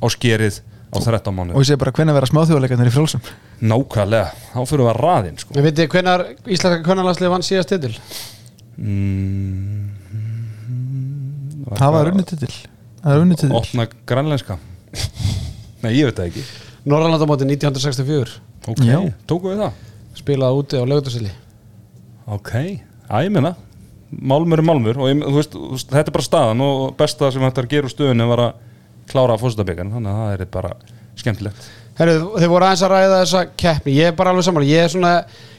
á 0.00 0.06
skerið 0.08 0.60
á 0.90 0.96
13 0.96 1.28
Og 1.28 1.36
mánuðum 1.36 1.60
ég 1.60 1.68
segi 1.68 1.80
bara 1.80 1.92
hvenær 1.92 2.16
vera 2.16 2.30
smáþjóðleikarnir 2.32 2.90
í 2.90 2.94
frjálsum 2.94 3.20
nákvæmlega, 3.60 4.30
þá 4.54 4.58
fyrir 4.70 4.84
við 4.86 4.90
að 4.92 5.00
raðinn 5.04 5.38
sko. 5.42 5.54
Við 5.56 5.66
veitum 5.68 5.90
hvenar 5.94 6.24
Íslandska 6.46 6.84
kvennarlandslið 6.86 7.32
vann 7.34 7.44
síðast 7.46 7.72
titil? 7.74 7.92
Mm, 8.80 9.90
Það 11.76 11.92
var 11.94 12.10
unnið 12.10 12.28
titil. 12.32 12.52
Það 13.00 13.14
er 13.14 13.24
unnið 13.24 13.42
titil. 13.44 13.56
Opna 13.60 13.86
grænlenska. 14.08 14.56
Nei, 15.84 15.92
ég 15.96 16.08
veit 16.08 16.18
það 16.18 16.30
ekki. 16.30 16.44
Norrlandamóti 16.88 17.44
1964 17.44 18.38
ok, 18.68 18.80
Já. 18.88 19.00
tókum 19.28 19.52
við 19.52 19.60
það? 19.64 19.80
Spilaði 20.16 20.60
úti 20.62 20.80
á 20.80 20.84
lögutarsili 20.88 21.32
Ok, 22.30 22.52
að 23.10 23.26
ég 23.26 23.34
meina 23.34 23.52
Málmur 24.10 24.58
er 24.62 24.66
málmur 24.66 24.98
og 24.98 25.10
ég, 25.10 25.20
þú 25.22 25.34
veist, 25.36 25.52
þú 25.54 25.68
veist, 25.76 25.90
þetta 25.92 26.10
er 26.10 26.16
bara 26.16 26.26
staðan 26.26 26.62
og 26.66 26.80
besta 26.98 27.28
sem 27.30 27.44
þetta 27.44 27.62
er 27.62 27.68
að 27.68 27.74
gera 27.76 27.86
úr 27.86 27.92
stöðunni 27.94 28.26
var 28.32 28.42
að 28.46 28.64
klára 29.12 29.36
fósitabíkan 29.38 29.92
þannig 29.92 30.10
að 30.10 30.18
það 30.24 30.32
er 30.34 30.50
bara 30.56 30.72
skemmtilegt 31.20 31.68
Þið 31.98 32.48
voru 32.48 32.66
aðeins 32.66 32.82
að 32.86 32.92
ræða 32.94 33.16
þessa 33.22 33.40
keppni. 33.60 33.94
Ég 33.98 34.10
er 34.10 34.16
bara 34.16 34.32
alveg 34.32 34.46
saman 34.46 34.68
Ég 34.68 34.84
er 34.86 34.92
svona 34.92 35.14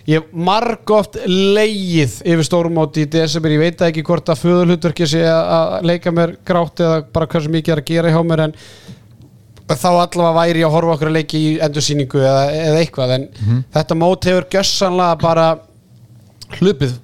Ég 0.09 0.17
hef 0.17 0.31
margóft 0.33 1.19
leigið 1.29 2.15
yfir 2.25 2.47
stórumóti 2.47 3.03
í 3.05 3.09
desember. 3.11 3.53
Ég 3.53 3.61
veit 3.61 3.83
ekki 3.85 4.01
hvort 4.07 4.31
að 4.33 4.39
föðulhutverki 4.41 5.05
sé 5.09 5.21
að 5.29 5.75
leika 5.85 6.13
mér 6.15 6.33
grátt 6.47 6.81
eða 6.81 7.03
bara 7.13 7.27
hversu 7.29 7.51
mikið 7.53 7.75
er 7.75 7.81
að 7.83 7.91
gera 7.91 8.13
hjá 8.15 8.17
mér 8.25 8.43
en 8.47 8.55
þá 9.71 9.87
allavega 9.91 10.31
væri 10.35 10.63
ég 10.63 10.67
að 10.67 10.73
horfa 10.73 10.95
okkur 10.97 11.11
að 11.11 11.15
leiki 11.19 11.37
í 11.39 11.51
endursýningu 11.63 12.23
eða, 12.25 12.41
eða 12.65 12.81
eitthvað. 12.81 13.13
En 13.19 13.27
þetta 13.77 13.99
mót 14.01 14.27
hefur 14.27 14.49
gjössanlega 14.55 15.19
bara 15.21 15.45
hlupið 16.57 16.97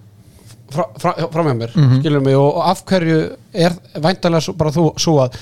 frá, 0.73 0.83
frá, 0.99 1.11
frá 1.31 1.43
með 1.47 1.61
mér 1.61 1.75
skilur 2.01 2.23
mig 2.25 2.35
og, 2.35 2.49
og 2.57 2.65
af 2.73 2.81
hverju 2.89 3.19
er 3.55 3.77
væntalega 4.03 4.57
bara 4.59 4.73
þú 4.75 4.89
svo 4.99 5.19
að 5.23 5.37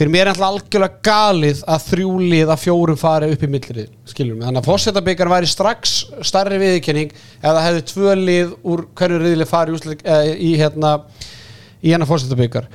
fyrir 0.00 0.12
mér 0.14 0.22
er 0.22 0.30
alltaf 0.32 0.46
algjörlega 0.46 1.02
galið 1.04 1.58
að 1.68 1.82
þrjúlið 1.90 2.50
að 2.54 2.60
fjórum 2.62 2.96
fari 2.96 3.26
upp 3.34 3.42
í 3.44 3.48
millrið 3.52 3.88
skilur 4.08 4.38
mig, 4.38 4.46
þannig 4.46 4.62
að 4.62 4.68
fórsetabikar 4.70 5.28
væri 5.28 5.50
strax 5.50 5.96
starri 6.24 6.60
viðkenning 6.62 7.10
það 7.42 7.58
hefði 7.66 7.82
tvö 7.90 8.14
lið 8.16 8.54
úr 8.72 8.82
hverju 8.96 9.18
riðli 9.20 9.46
fari 9.50 9.74
úslit, 9.76 10.00
eh, 10.08 10.30
í 10.40 10.54
hérna 10.56 10.94
í 11.84 11.92
hennar 11.92 12.08
fórsetabikar 12.08 12.70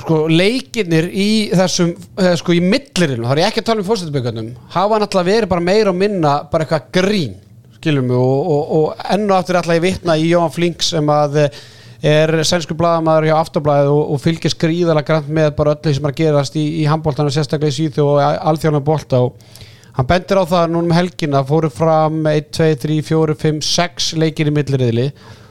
sko 0.00 0.22
leikirnir 0.32 1.10
í 1.12 1.28
þessum 1.52 1.92
eh, 1.92 2.32
sko 2.40 2.56
í 2.56 2.62
millirinn, 2.64 3.26
þá 3.26 3.34
er 3.34 3.42
ég 3.42 3.50
ekki 3.50 3.60
að 3.60 3.68
tala 3.68 3.84
um 3.84 3.88
fórsetabökunum, 3.90 4.48
hafa 4.72 5.02
náttúrulega 5.02 5.34
verið 5.34 5.52
bara 5.52 5.66
meira 5.68 5.92
og 5.92 6.00
minna 6.00 6.32
bara 6.48 6.64
eitthvað 6.64 6.88
grín 6.96 7.36
skilum 7.76 8.08
við 8.08 8.24
og, 8.24 8.48
og, 8.56 8.72
og 8.78 9.04
enn 9.12 9.28
og 9.28 9.36
aftur 9.36 9.60
ætla 9.60 9.76
ég 9.76 9.84
vitna 9.84 10.16
í 10.16 10.32
Jóhann 10.32 10.56
Flink 10.56 10.80
sem 10.86 11.12
að 11.12 11.42
eh, 11.44 11.60
er 12.00 12.32
sænsku 12.48 12.76
blaðamaður 12.78 13.28
hjá 13.28 13.34
Aftablaðið 13.36 13.90
og, 13.92 14.04
og 14.14 14.22
fylgir 14.22 14.54
skrýðalega 14.54 15.06
grann 15.08 15.34
með 15.36 15.50
bara 15.58 15.74
öllu 15.76 15.92
sem 15.94 16.06
er 16.06 16.14
að 16.14 16.20
gerast 16.22 16.56
í, 16.56 16.64
í 16.80 16.86
handbóltana 16.88 17.32
sérstaklega 17.34 17.74
í 17.74 17.76
síðu 17.76 18.06
og 18.06 18.20
alþjóðan 18.24 18.86
bólta 18.86 19.20
og 19.26 19.60
hann 19.98 20.08
bendir 20.08 20.40
á 20.40 20.44
það 20.48 20.72
núna 20.72 20.88
um 20.88 20.96
helgina 20.96 21.44
fóru 21.44 21.70
fram 21.72 22.22
1, 22.30 22.50
2, 22.56 22.68
3, 22.86 23.00
4, 23.10 23.36
5, 23.44 23.62
6 23.68 24.10
leikir 24.22 24.48
í 24.48 24.54
milliriðli 24.56 25.08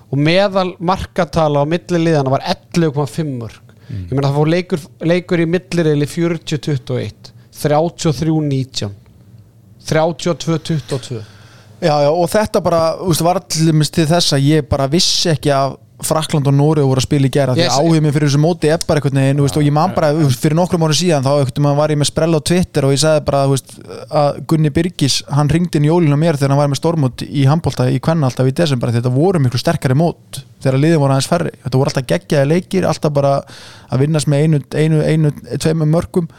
og 0.10 0.22
meðal 0.26 0.72
markatala 0.82 1.62
á 1.62 1.70
milliliðana 1.70 2.34
var 2.34 2.46
11,5 2.50 3.36
mörg 3.36 3.76
ég 3.90 4.14
meina 4.14 4.30
það 4.30 4.40
fór 4.40 4.54
leikur, 4.54 4.88
leikur 5.12 5.44
í 5.44 5.50
milliriðli 5.50 6.08
40-21 6.10 7.36
33-19 7.60 8.96
32-22 9.90 11.22
Já, 11.80 11.94
já, 12.04 12.10
og 12.12 12.26
þetta 12.28 12.60
bara, 12.60 12.80
þú 13.00 13.06
veist, 13.08 13.22
var 13.24 13.38
allir 13.40 13.92
til 13.96 14.06
þess 14.10 14.34
að 14.36 14.48
ég 14.50 14.66
bara 14.68 14.90
vissi 14.92 15.30
ekki 15.32 15.54
að 15.56 15.78
Frakland 16.06 16.48
og 16.48 16.54
Nóri 16.56 16.84
voru 16.86 17.02
að 17.02 17.06
spila 17.08 17.28
í 17.28 17.32
gera 17.34 17.54
því 17.56 17.64
Yes. 17.66 17.74
að 17.76 17.84
áhugum 17.84 18.06
mér 18.08 18.14
fyrir 18.16 18.30
þessu 18.30 18.40
móti 18.44 18.70
er 18.72 18.84
bara 18.88 19.02
einhvern 19.02 19.20
veginn, 19.20 19.42
veist, 19.44 19.58
og 19.60 19.66
ég 19.68 19.74
man 19.76 19.94
bara, 19.96 20.12
veist, 20.16 20.40
fyrir 20.40 20.56
nokkrum 20.56 20.86
árum 20.88 20.98
síðan 21.00 21.26
þá 21.26 21.74
var 21.76 21.92
ég 21.92 22.00
með 22.00 22.10
sprell 22.10 22.36
á 22.36 22.42
Twitter 22.50 22.88
og 22.88 22.94
ég 22.96 23.02
sagði 23.04 23.26
bara, 23.28 23.42
veist, 23.52 23.74
að 24.10 24.40
Gunni 24.48 24.72
Birgis 24.76 25.18
hann 25.30 25.50
ringdi 25.52 25.82
inn 25.82 25.90
jólinu 25.90 26.18
mér 26.20 26.40
þegar 26.40 26.54
hann 26.56 26.62
var 26.62 26.72
með 26.72 26.80
stórmót 26.82 27.26
í 27.28 27.44
handbólta 27.50 27.90
í 27.92 28.00
Kvenna 28.00 28.30
alltaf 28.30 28.48
í 28.48 28.56
desember 28.56 28.90
því 28.94 29.02
þetta 29.02 29.14
voru 29.18 29.44
miklu 29.44 29.60
sterkari 29.60 29.98
mót 30.00 30.42
þegar 30.64 30.80
liðin 30.80 31.04
voru 31.04 31.16
aðeins 31.18 31.30
færri, 31.32 31.52
þetta 31.66 31.78
voru 31.82 31.92
alltaf 31.92 32.08
geggjaði 32.14 32.52
leikir 32.54 32.88
alltaf 32.88 33.14
bara 33.14 33.36
að 33.92 34.06
vinnast 34.06 34.28
með 34.32 34.46
einu, 34.46 34.62
einu, 34.76 35.04
einu 35.04 35.34
tveimur 35.60 35.92
mörgum 35.92 36.32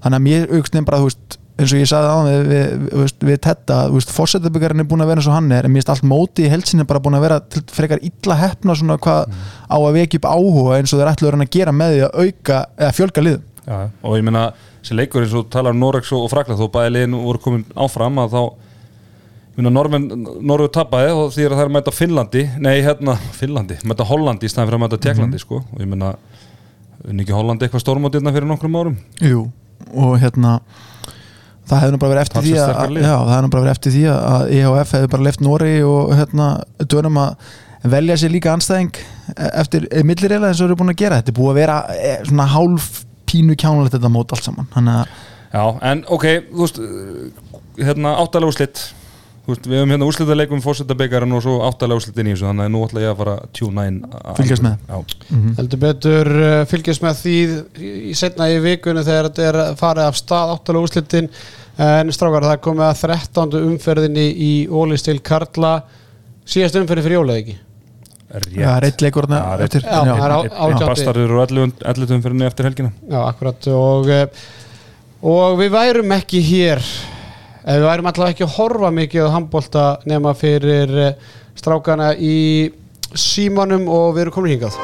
þannig 0.00 0.16
að 0.16 0.26
mér 0.26 0.54
aukst 0.56 0.74
nefn 0.74 0.86
bara, 0.88 1.02
þú 1.02 1.10
veist 1.10 1.38
eins 1.60 1.74
og 1.74 1.82
ég 1.82 1.90
sagði 1.90 2.10
á 2.10 2.18
við, 2.24 2.46
við, 2.50 2.86
við, 2.88 3.12
við 3.28 3.40
Tetta, 3.44 3.78
fórsetabyggarinn 4.16 4.82
er 4.84 4.88
búin 4.88 5.04
að 5.04 5.12
vera 5.12 5.22
eins 5.22 5.28
og 5.30 5.36
hann 5.36 5.50
er, 5.52 5.68
en 5.68 5.74
mér 5.74 5.82
finnst 5.82 5.92
allt 5.94 6.08
móti 6.08 6.46
í 6.46 6.52
helsinni 6.52 6.86
bara 6.88 7.02
búin 7.04 7.18
að 7.18 7.26
vera 7.26 7.38
til 7.44 7.62
frekar 7.74 8.02
illa 8.06 8.38
hefna 8.40 8.76
svona 8.78 8.96
hvað 9.02 9.36
á 9.68 9.76
að 9.76 9.98
vekja 9.98 10.22
upp 10.22 10.30
áhuga 10.30 10.80
eins 10.80 10.94
og 10.94 11.02
þeir 11.02 11.12
ætlu 11.12 11.28
að 11.28 11.36
reyna 11.36 11.48
að 11.48 11.54
gera 11.58 11.76
með 11.76 11.94
því 11.94 12.02
að 12.06 12.18
auka 12.24 12.62
eða 12.78 12.96
fjölga 12.96 13.26
liðum. 13.26 13.46
Já, 13.60 13.76
og 14.02 14.16
ég 14.16 14.26
meina, 14.26 14.46
þessi 14.80 14.96
leikur 14.96 15.26
eins 15.26 15.36
og 15.36 15.52
talar 15.52 15.76
um 15.76 15.84
Norex 15.84 16.10
og 16.16 16.26
Frakla, 16.32 16.56
þó 16.58 16.66
bæði 16.72 16.96
liðin 16.96 17.20
voru 17.20 17.42
komin 17.44 17.68
áfram 17.76 18.22
að 18.24 18.36
þá 18.36 18.42
Norvegur 19.60 20.70
tapaði 20.72 21.10
og 21.12 21.32
því 21.34 21.44
að 21.44 21.54
það 21.54 21.62
er 21.62 21.68
að 21.68 21.74
mæta 21.74 21.92
Finnlandi, 21.92 22.44
nei 22.62 22.76
hérna 22.84 23.16
Finnlandi, 23.40 23.80
mæta 23.88 24.06
Hollandi 24.08 24.48
í 24.48 24.52
staðan 24.52 24.70
fyrir 24.70 24.78
að 24.78 24.84
mæta 24.84 25.00
Tjekklandi 25.04 25.40
sko, 25.42 25.60
og 25.60 25.82
ég 25.82 25.90
meina 25.90 26.14
unni 27.04 27.24
ekki 27.24 27.34
Hollandi 27.36 27.66
eitthvað 27.66 27.84
stórmótiðna 27.84 28.32
fyrir 28.32 28.48
nokkrum 28.48 28.78
árum? 28.80 28.96
Jú, 29.24 29.44
og 29.90 30.14
hérna 30.22 30.60
það 31.70 31.80
hefði 31.84 31.94
nú 31.94 32.00
bara 32.02 32.12
verið 32.14 32.24
eftir 32.26 32.44
því 32.46 32.54
að, 32.58 32.94
já, 33.00 33.14
það 33.16 33.32
hefði 33.32 33.42
nú 33.46 33.50
bara 33.54 33.64
verið 33.64 33.74
eftir 33.76 33.94
því 33.96 34.04
að- 34.12 34.46
EHF 34.60 34.94
hefði 34.96 35.10
bara 35.14 35.26
left 35.28 35.40
Nóri 35.46 35.72
og 35.86 36.14
hérna 36.18 36.48
dönum 36.90 37.20
að 37.22 37.50
velja 37.94 38.16
sér 38.20 38.34
líka 38.34 38.52
anstæðing 38.52 38.92
eftir 39.54 39.86
millireila 40.04 40.50
eins 40.50 40.60
og 40.60 40.68
eru 40.68 40.76
búin 40.76 40.92
að 40.92 40.98
gera. 41.00 41.20
Þetta 41.22 41.32
er 41.32 41.38
búið 41.40 41.52
að 41.54 41.60
vera 41.62 41.76
eh, 41.96 42.16
svona 42.28 42.46
hálf 42.52 42.88
pínu 43.30 43.54
kjánulegt 43.56 43.94
þetta 43.96 44.10
mót 44.12 44.32
allt 44.36 44.44
saman. 44.44 44.68
Að 44.76 45.04
Já, 45.50 45.64
en 45.90 46.04
ok, 46.06 46.24
þú 46.52 46.60
veist 46.62 46.76
hérna 47.80 48.12
áttalega 48.22 48.50
úrslit. 48.52 48.82
þú 48.82 48.99
veist, 49.52 49.66
við 49.70 49.80
höfum 49.80 49.92
hérna 49.94 50.06
úrslitaleikum 50.08 50.62
fórsetabekaran 50.64 51.32
og 51.36 51.42
svo 51.44 51.54
áttalega 51.68 52.00
úrslitin 52.00 52.30
í 52.30 52.34
þessu 52.34 52.48
þannig 52.48 52.66
að 52.68 52.72
nú 52.74 52.82
ætla 52.86 53.04
ég 53.04 53.12
að 53.12 53.20
fara 53.22 53.36
tjúna 53.58 53.86
inn 53.90 54.00
Fylgjast 54.40 54.64
með. 54.66 54.76
Já, 54.88 54.98
heldur 55.60 55.82
betur 55.84 56.30
uh, 56.40 56.58
fylgjast 56.70 57.04
með 57.06 57.22
því 57.22 57.36
í, 57.38 57.94
í 58.10 58.14
setna 58.18 58.50
í 58.52 58.58
vikunni 58.64 59.06
þegar 59.06 59.30
þetta 59.30 59.48
er 59.50 59.60
farið 59.80 60.08
af 60.10 60.20
stað 60.20 60.54
áttalega 60.56 60.86
úrslitin. 60.88 61.30
En 61.80 62.12
strákar 62.12 62.44
það 62.44 62.58
komið 62.66 62.86
að 62.90 63.02
13. 63.06 63.58
umferðinni 63.70 64.26
í 64.36 64.52
Ólistil 64.68 65.20
Karla. 65.24 65.76
Síðast 66.50 66.76
umferði 66.80 67.06
fyrir 67.06 67.20
jólaði 67.20 67.44
ekki? 67.44 67.58
Rétt. 68.30 68.50
Það 68.54 68.74
er 68.76 68.84
eitt 68.86 69.00
leikur 69.02 69.26
þarna 69.26 69.38
Já, 69.40 69.54
rétt. 69.58 69.64
eftir. 69.74 69.86
Já, 69.86 70.00
það 70.06 70.20
er 70.26 70.30
á- 70.30 70.40
Einn- 70.40 70.50
einn 70.50 70.74
átjándi. 70.74 70.88
bastarður 70.90 71.32
og 71.34 71.40
11 71.82 72.12
umfyrinni 72.18 72.46
eftir 72.46 72.68
helgina. 72.68 72.90
Já, 73.10 73.18
akkurat. 73.26 73.66
Og, 73.74 74.08
eh, 74.08 74.26
og 75.22 75.56
við 75.58 75.72
værum 75.74 76.12
ekki 76.14 76.42
hér 76.46 76.84
við 77.64 77.84
værum 77.84 78.08
allavega 78.10 78.34
ekki 78.34 78.46
að 78.46 78.54
horfa 78.56 78.90
mikið 78.96 79.26
á 79.28 79.34
handbólta 79.34 79.84
nema 80.08 80.32
fyrir 80.38 80.94
eh, 80.96 81.14
strákana 81.58 82.14
í 82.16 82.70
símanum 83.10 83.88
og 83.90 84.14
við 84.16 84.26
erum 84.26 84.36
komin 84.38 84.56
hingað. 84.56 84.78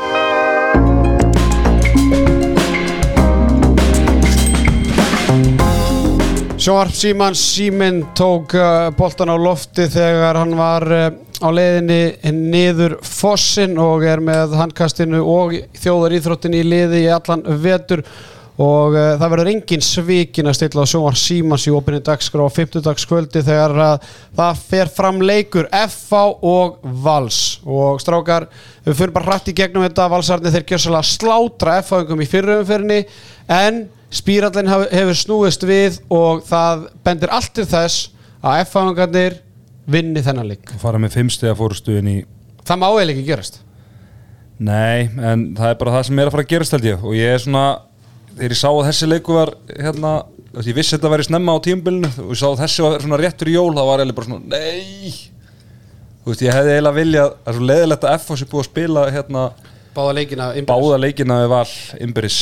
Sjónvarp 6.67 6.97
Símans 6.99 7.41
Síminn 7.53 8.01
tók 8.19 8.57
uh, 8.59 8.89
boltan 8.97 9.31
á 9.31 9.37
lofti 9.39 9.85
þegar 9.93 10.41
hann 10.41 10.57
var 10.59 10.87
uh, 10.91 11.05
á 11.39 11.49
leiðinni 11.55 12.33
niður 12.35 12.97
fossin 13.07 13.77
og 13.79 14.03
er 14.09 14.19
með 14.25 14.57
handkastinu 14.59 15.21
og 15.23 15.55
þjóðar 15.79 16.17
íþróttin 16.17 16.57
í 16.59 16.65
liði 16.67 17.05
í 17.05 17.13
allan 17.15 17.45
vetur 17.63 18.03
og 18.57 18.95
uh, 18.97 19.15
það 19.21 19.33
verður 19.33 19.51
engin 19.53 19.85
svikin 19.85 20.49
að 20.49 20.57
stilla 20.59 20.85
á 20.85 20.91
sjónvarp 20.91 21.21
Símans 21.21 21.67
í 21.69 21.75
opinni 21.77 22.01
dagskrá 22.05 22.47
á 22.47 22.51
50 22.53 22.85
dagskvöldi 22.87 23.43
þegar 23.45 23.75
uh, 23.85 24.13
það 24.39 24.63
fer 24.71 24.93
fram 24.93 25.21
leikur 25.25 25.69
FH 25.71 26.23
og 26.41 26.79
Vals 27.05 27.41
og 27.65 28.01
strákar 28.05 28.49
við 28.87 29.01
fyrir 29.01 29.15
bara 29.17 29.33
hratt 29.33 29.51
í 29.53 29.57
gegnum 29.57 29.85
þetta 29.87 30.09
Valsarni 30.13 30.55
þeir 30.55 30.69
gjössalega 30.73 31.11
slátra 31.11 31.81
FH-ingum 31.83 32.25
í 32.25 32.31
fyrrumferðinni 32.33 33.03
en 33.53 33.83
spírallin 34.15 34.71
hefur 34.71 35.19
snúist 35.19 35.67
við 35.67 36.01
og 36.13 36.45
það 36.47 36.89
bendir 37.05 37.35
allt 37.35 37.53
til 37.59 37.67
þess 37.69 38.09
að 38.47 38.63
F-fangarnir 38.65 39.43
vinni 39.91 40.23
þennan 40.23 40.49
leik. 40.55 40.73
og 40.73 40.81
fara 40.83 41.01
með 41.03 41.19
fimmstega 41.19 41.57
fórustu 41.59 41.99
inn 41.99 42.11
í 42.11 42.17
Það 42.67 42.81
má 42.83 42.87
eiginlega 42.91 43.15
ekki 43.15 43.29
gerast. 43.29 43.61
Nei, 44.57 45.07
en 45.21 45.51
það 45.55 45.69
er 45.69 45.77
bara 45.79 45.93
það 45.99 46.07
sem 46.09 46.19
er 46.19 46.29
að 46.29 46.35
fara 46.35 46.45
að 46.47 46.53
gerast 46.53 46.75
held 46.75 46.89
ég 46.89 47.05
og 47.05 47.15
ég 47.15 47.35
er 47.35 47.43
svona, 47.43 47.65
þegar 48.37 48.55
ég 48.55 48.61
sá 48.61 48.69
að 48.71 48.85
þessi 48.91 49.09
leiku 49.11 49.37
var 49.37 49.53
hérna, 49.73 50.13
veist, 50.53 50.69
ég 50.69 50.77
vissi 50.77 50.95
að 50.95 50.99
þetta 50.99 51.13
væri 51.15 51.27
snemma 51.29 51.57
á 51.57 51.65
tímabilinu 51.65 52.11
og 52.25 52.35
ég 52.35 52.41
sá 52.41 52.47
að 52.51 52.61
þessi 52.65 52.85
var 52.87 53.07
svona 53.07 53.21
réttur 53.21 53.51
í 53.51 53.57
jól 53.57 53.73
þá 53.77 53.83
var 53.89 54.05
ég 54.05 54.13
bara 54.17 54.29
svona, 54.31 54.53
nei! 54.53 55.15
Þú 56.27 56.33
veist, 56.33 56.43
ég 56.43 56.57
hefði 56.57 56.75
eiginlega 56.75 56.99
viljað 57.01 57.33
það 57.33 57.51
er 57.53 57.59
svo 57.59 57.69
leiðilegt 57.71 58.07
að 58.07 58.17
F.O. 58.19 58.37
sé 58.37 58.49
búið 58.51 58.63
að 58.65 58.71
spila 58.71 59.05
hérna 59.15 59.43
Báða 59.97 60.17
leikina 60.19 60.47
báða 60.69 60.97
leikina 61.01 61.37
við 61.41 61.53
val 61.55 61.69
Imberis 62.05 62.41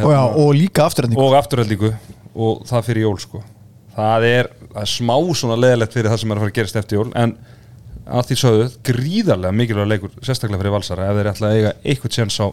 og, 0.00 0.12
já, 0.14 0.20
og 0.24 0.52
líka 0.56 0.86
afturhending 0.86 1.20
og 1.20 1.34
afturhaldíku 1.36 1.90
og 2.34 2.62
það 2.66 2.86
fyrir 2.86 3.04
jól 3.04 3.18
sko. 3.20 3.42
Það 3.94 4.24
er, 4.30 4.48
það 4.72 4.86
er 4.86 4.90
smá 4.90 5.16
svona 5.36 5.58
leðilegt 5.60 5.94
fyrir 5.94 6.10
það 6.10 6.22
sem 6.22 6.32
er 6.32 6.38
að 6.38 6.44
fara 6.44 6.52
að 6.54 6.56
gerast 6.56 6.78
eftir 6.80 6.98
jól 6.98 7.10
en 7.20 7.34
að 8.04 8.30
því 8.30 8.38
sögðu, 8.40 8.64
gríðarlega 8.88 9.58
mikilvæg 9.60 9.90
leikur 9.92 10.14
sérstaklega 10.24 10.62
fyrir 10.62 10.74
valsara 10.74 11.10
ef 11.10 11.18
þeir 11.18 11.30
ætla 11.30 11.50
að 11.50 11.58
eiga 11.58 11.74
eitthvað 11.84 12.14
tjens 12.16 12.40
á 12.40 12.46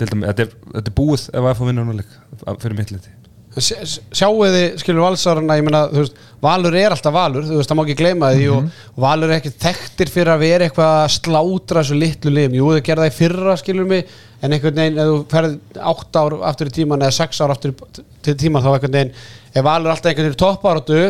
þetta, 0.00 0.44
er, 0.46 0.54
þetta 0.76 0.88
er 0.88 0.96
búið 0.96 1.26
ef 1.32 1.42
að 1.42 1.50
FH 1.56 1.68
vinnur 1.68 1.88
nú 1.90 1.98
leik 1.98 2.14
fyrir 2.62 2.78
mitt 2.78 2.94
liti 2.94 3.18
Sjáu 3.52 4.38
þið, 4.48 4.78
skilur 4.80 5.02
valsarana, 5.04 5.58
ég 5.58 5.64
meina, 5.66 5.82
þú 5.92 5.98
veist, 6.00 6.20
Valur 6.40 6.72
er 6.80 6.94
alltaf 6.94 7.12
Valur, 7.12 7.44
þú 7.44 7.58
veist, 7.58 7.68
það 7.68 7.76
má 7.76 7.82
ekki 7.84 7.96
gleyma 7.98 8.30
því 8.32 8.46
og, 8.48 8.70
og 8.94 9.02
Valur 9.04 9.28
er 9.28 9.34
ekki 9.42 9.50
þekktir 9.60 10.12
fyrir 10.14 10.30
að 10.32 10.40
vera 10.46 10.64
eitthvað 10.70 10.92
að 11.02 11.10
slátra 11.18 11.82
þessu 11.82 11.98
litlu 12.00 12.32
liðum. 12.32 12.56
Jú, 12.56 12.70
þau 12.72 12.86
gerða 12.86 13.04
það 13.04 13.10
í 13.12 13.16
fyrra, 13.18 13.56
skilur 13.60 13.90
mig, 13.90 14.14
en 14.40 14.56
einhvern 14.56 14.80
veginn, 14.80 15.02
ef 15.04 15.10
þú 15.12 15.18
ferð 15.34 15.82
átt 15.92 16.18
ár 16.22 16.38
aftur 16.48 16.70
í 16.72 16.74
tíman 16.78 17.04
eða 17.04 17.16
sex 17.18 17.42
ár 17.44 17.52
aftur 17.52 17.74
í- 17.76 18.36
tíman, 18.40 18.64
þá 18.64 18.70
einhvern 18.72 18.96
veginn, 18.96 19.12
er 19.52 19.68
Valur 19.68 19.92
alltaf 19.92 20.10
einhvern 20.14 20.30
veginn 20.30 20.42
toppáratu, 20.46 21.02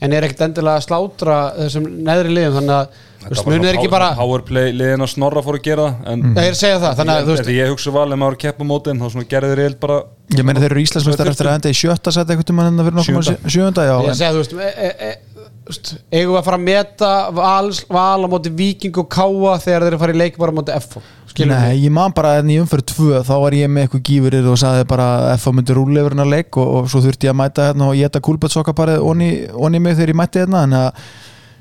en 0.00 0.14
er 0.14 0.28
ekkert 0.28 0.46
endilega 0.46 0.78
að 0.78 0.86
slátra 0.86 1.40
þessum 1.58 1.90
neðri 2.06 2.36
liðum, 2.38 2.60
þannig 2.60 2.76
að, 2.78 3.02
munið 3.46 3.68
er 3.68 3.78
ekki 3.78 3.90
bara, 3.92 4.10
Powerplay 4.18 4.72
liðin 4.74 5.04
að 5.04 5.10
snorra 5.12 5.42
fór 5.44 5.58
að 5.58 5.64
gera 5.66 5.86
en 6.08 6.22
ég 6.30 6.40
er 6.40 6.54
að 6.54 6.60
segja 6.60 6.78
það, 6.80 6.94
þannig 7.00 7.14
að, 7.14 7.26
þú 7.28 7.34
veist, 7.36 7.50
ég 7.56 7.72
hugsa 7.74 7.94
val 7.94 8.06
ef 8.08 8.20
maður 8.22 8.38
kepp 8.44 8.62
á 8.62 8.64
mótin 8.70 9.02
þá 9.02 9.06
svona 9.12 9.28
gerði 9.30 9.50
þeir 9.52 9.62
eiginlega 9.64 9.82
bara 9.84 9.98
ég 10.36 10.46
meina 10.48 10.62
þeir 10.62 10.74
eru 10.74 10.84
Íslandsmeistar 10.86 11.32
eftir 11.32 11.50
að 11.50 11.58
enda 11.58 11.72
í 11.72 11.78
sjötta 11.80 12.14
seti 12.16 12.34
eitthvað 12.34 12.50
tíma 12.50 12.68
hérna 12.68 12.86
fyrir 12.86 13.00
nokkuð 13.00 13.50
sjönda 13.56 13.86
já, 13.88 13.94
Ég 14.00 14.10
en- 14.14 14.20
segi, 14.20 14.32
þú 14.32 14.40
veist, 14.40 14.56
e, 14.56 14.88
e, 14.88 15.10
e, 15.10 15.46
þú 15.60 15.74
veist, 15.74 15.94
að 16.40 16.44
fara 16.48 16.58
að 16.60 16.66
meta 16.66 17.12
val, 17.36 17.72
val 17.92 18.24
á 18.24 18.28
móti 18.32 18.52
Víking 18.56 19.00
og 19.02 19.10
Káa 19.12 19.56
þegar 19.60 19.84
þeir 19.84 19.88
eru 19.90 19.98
að 19.98 20.04
fara 20.06 20.16
í 20.16 20.20
leik 20.20 20.38
bara 20.40 20.54
á 20.54 20.58
móti 20.60 20.76
F 20.80 20.96
skilur 21.30 21.52
Nei, 21.54 21.76
ég 21.84 21.92
man 21.94 22.14
bara 22.16 22.38
en 22.40 22.50
í 22.50 22.56
umfyrir 22.60 22.86
tvö 22.90 23.20
þá 23.26 23.34
var 23.44 23.56
ég 23.56 23.70
með 23.70 23.86
eitthvað 23.86 24.02
gífurir 24.08 24.48
og 24.50 24.58
sagði 24.60 24.86
bara 24.90 25.06
að 25.18 25.28
FH 25.36 25.54
myndi 25.56 25.76
rúli 25.76 26.00
yfir 26.02 26.16
hennar 26.16 26.30
leik 26.30 26.58
og, 26.60 26.72
og 26.80 26.90
svo 26.90 27.02
þurfti 27.04 27.28
ég 27.28 27.34
að 27.34 27.38
mæta 27.42 27.68
hérna 27.68 27.90
og 27.90 28.00
geta 28.00 28.22
kúlbetsokkaparið 28.26 29.04
onni, 29.06 29.30
onni 29.54 29.82
mig 29.82 29.96
þegar 29.98 30.14
ég 30.14 30.20
mætti 30.20 30.42
hérna 30.42 30.64
en 30.66 30.76
að, 30.80 31.04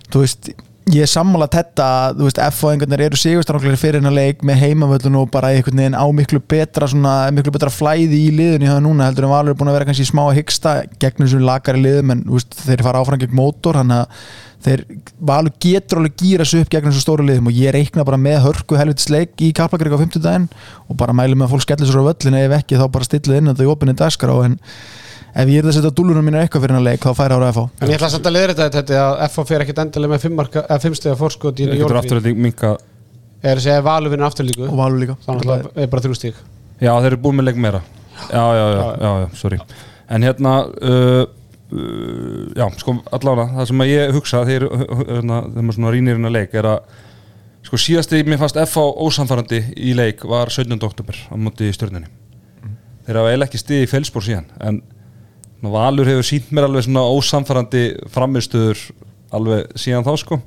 þú 0.09 0.23
veist, 0.23 0.51
ég 0.89 1.05
er 1.05 1.09
sammála 1.09 1.47
þetta, 1.51 1.87
þú 2.17 2.25
veist, 2.27 2.39
einhvern 2.41 2.95
eru 3.05 3.17
sigurstráklar 3.19 3.77
fyrir 3.79 3.99
hennar 3.99 4.15
leik 4.15 4.43
með 4.45 4.61
heimavöllun 4.63 5.17
og 5.21 5.31
bara 5.33 5.51
einhvern 5.53 5.81
veginn 5.81 5.97
á 5.97 6.05
miklu 6.15 6.41
betra 6.41 6.87
svona, 6.89 7.13
miklu 7.35 7.53
betra 7.53 7.71
flæði 7.73 8.19
í 8.25 8.29
liðun 8.35 8.65
í 8.65 8.69
það 8.69 8.83
núna 8.85 9.09
heldur 9.09 9.27
en 9.27 9.33
Valur 9.33 9.53
er 9.53 9.59
búin 9.59 9.71
að 9.71 9.77
vera 9.77 9.89
kannski 9.89 10.07
smá 10.09 10.23
að 10.25 10.37
hyggsta 10.39 10.75
gegn 11.01 11.25
þessum 11.25 11.43
lagari 11.45 11.83
liðum 11.83 12.13
en 12.15 12.23
veist, 12.29 12.57
þeir 12.63 12.85
fara 12.87 13.03
áfram 13.03 13.21
gegn 13.21 13.35
mótor 13.37 13.79
þannig 13.81 13.99
að 14.05 14.23
þeir 14.65 14.83
Valur 15.29 15.53
getur 15.63 16.01
alveg 16.01 16.15
gýra 16.19 16.47
sig 16.47 16.63
upp 16.65 16.71
gegn 16.73 16.89
þessu 16.89 17.03
stóru 17.05 17.27
liðum 17.27 17.51
og 17.51 17.59
ég 17.59 17.75
reikna 17.75 18.07
bara 18.07 18.19
með 18.19 18.41
hörku 18.47 18.79
helvitis 18.79 19.11
leik 19.13 19.37
í 19.45 19.53
Kaplagrið 19.55 19.95
á 19.95 20.01
50 20.01 20.25
daginn 20.25 20.49
og 20.89 20.97
bara 20.99 21.15
mælu 21.15 21.37
með 21.37 21.47
að 21.47 21.53
fólk 21.53 21.67
skellir 21.67 21.91
sér 21.91 22.01
á 22.01 22.09
völlin 22.09 22.39
ef 22.41 22.57
ekki 22.59 22.81
þá 22.81 22.87
bara 22.91 23.07
stillið 23.07 23.39
inn 23.39 23.53
í 25.29 25.41
ef 25.43 25.49
ég 25.53 25.61
er 25.61 25.69
að 25.69 25.75
setja 25.77 25.91
dúlunum 25.95 26.25
mínu 26.25 26.41
eitthvað 26.41 26.65
fyrir 26.65 26.75
hennar 26.75 26.87
leik 26.89 27.03
þá 27.05 27.11
færi 27.17 27.37
ára 27.37 27.51
FH 27.53 27.65
En 27.83 27.91
ég 27.91 27.99
ætla 27.99 28.09
samt 28.13 28.29
að 28.29 28.35
leiða 28.37 28.53
þetta 28.53 28.69
þetta 28.79 29.01
að 29.05 29.25
F 29.29 29.41
fer 29.49 29.65
ekkert 29.65 29.83
endilega 29.85 30.15
með 30.15 30.79
fimmstega 30.85 31.17
fórskot 31.19 31.59
í 31.61 31.69
jólfrí 31.69 32.01
afturhalding 32.01 32.41
minka 32.41 32.77
er 33.43 33.59
að 33.59 33.65
segja 33.65 33.79
að 33.79 33.87
Valur 33.87 34.13
vinna 34.13 34.27
afturlíku. 34.29 34.67
Og 34.67 34.77
Valur 34.79 35.01
líka. 35.01 35.15
Þannig 35.25 35.45
að 35.45 35.51
það 35.51 35.83
er 35.83 35.91
bara 35.91 36.05
þrjú 36.05 36.17
stík 36.17 36.39
Já, 36.79 36.91
þeir 36.91 37.09
eru 37.09 37.19
búin 37.23 37.39
með 37.39 37.49
leik 37.49 37.59
meira. 37.59 37.81
Já, 38.29 38.43
já, 38.55 38.65
já, 38.75 38.85
já, 39.03 39.11
já, 39.23 39.27
sorry. 39.39 39.59
En 40.09 40.25
hérna 40.25 40.53
uh, 40.67 41.25
uh, 41.71 42.45
Já, 42.57 42.65
sko, 42.81 42.95
allána 43.15 43.45
Það 43.53 43.69
sem 43.71 43.83
að 43.83 43.91
ég 43.91 44.13
hugsa 44.15 44.43
þegar, 44.47 44.65
hérna, 45.11 45.41
þegar 45.47 45.67
maður 45.67 45.77
svona 45.79 45.93
rýnir 45.95 46.17
hérna 46.17 46.33
leik 46.33 46.55
er 46.59 46.69
að 46.73 46.95
Sko 47.69 47.77
síðasti 47.79 48.21
mér 48.25 48.39
fannst 48.41 48.57
F 48.63 48.77
á 48.79 48.85
ósamfærandi 48.87 49.59
í 49.77 49.91
leik 49.93 50.23
var 50.27 50.49
17. 50.49 50.79
oktober 50.87 51.17
á 51.27 51.35
móti 51.37 51.67
stjörnunni. 51.75 52.07
Þeir 53.05 53.19
hafa 53.19 53.33
eiginlega 53.33 53.49
ekki 53.49 53.59
stiði 53.61 53.85
í 53.85 53.89
felsbór 53.91 54.25
síðan 54.25 54.47
En 54.63 54.79
Valur 55.59 56.07
hefur 56.07 56.23
sínt 56.23 56.51
mér 56.55 56.69
alveg 56.69 56.85
svona 56.85 57.03
ósamfærandi 57.11 57.83
framistöður 58.13 58.79
alveg 59.35 59.73
síðan 59.79 60.05
þá 60.07 60.13
sko. 60.21 60.39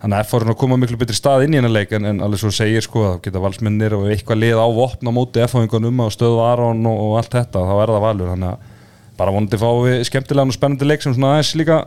Þannig 0.00 0.16
að 0.16 0.22
F 0.24 0.32
voru 0.32 0.52
að 0.54 0.58
koma 0.62 0.78
miklu 0.80 0.96
betri 1.00 1.16
stað 1.18 1.44
inn 1.44 1.54
í 1.56 1.58
hennar 1.58 1.74
leik 1.74 1.90
en, 1.92 2.06
en 2.08 2.22
alveg 2.24 2.40
svo 2.40 2.52
segir 2.54 2.84
sko 2.84 3.02
að 3.08 3.16
geta 3.26 3.42
valsmennir 3.42 3.96
og 3.98 4.06
eitthvað 4.08 4.40
lið 4.40 4.60
á 4.62 4.68
vopn 4.72 5.10
á 5.10 5.12
móti 5.12 5.42
F-fáingunum 5.44 6.04
og 6.06 6.14
stöðu 6.14 6.38
Aron 6.46 6.86
og, 6.88 7.00
og 7.04 7.16
allt 7.20 7.34
þetta 7.36 7.64
þá 7.68 7.74
er 7.74 7.92
það 7.92 8.06
valur. 8.06 8.30
Þannig 8.32 8.54
að 8.54 8.78
bara 9.20 9.34
vonandi 9.34 9.60
fá 9.60 9.68
við 9.84 9.98
skemmtilegan 10.08 10.54
og 10.54 10.56
spennandi 10.56 10.88
leik 10.88 11.04
sem 11.04 11.16
svona 11.16 11.34
aðeins 11.34 11.52
líka 11.60 11.82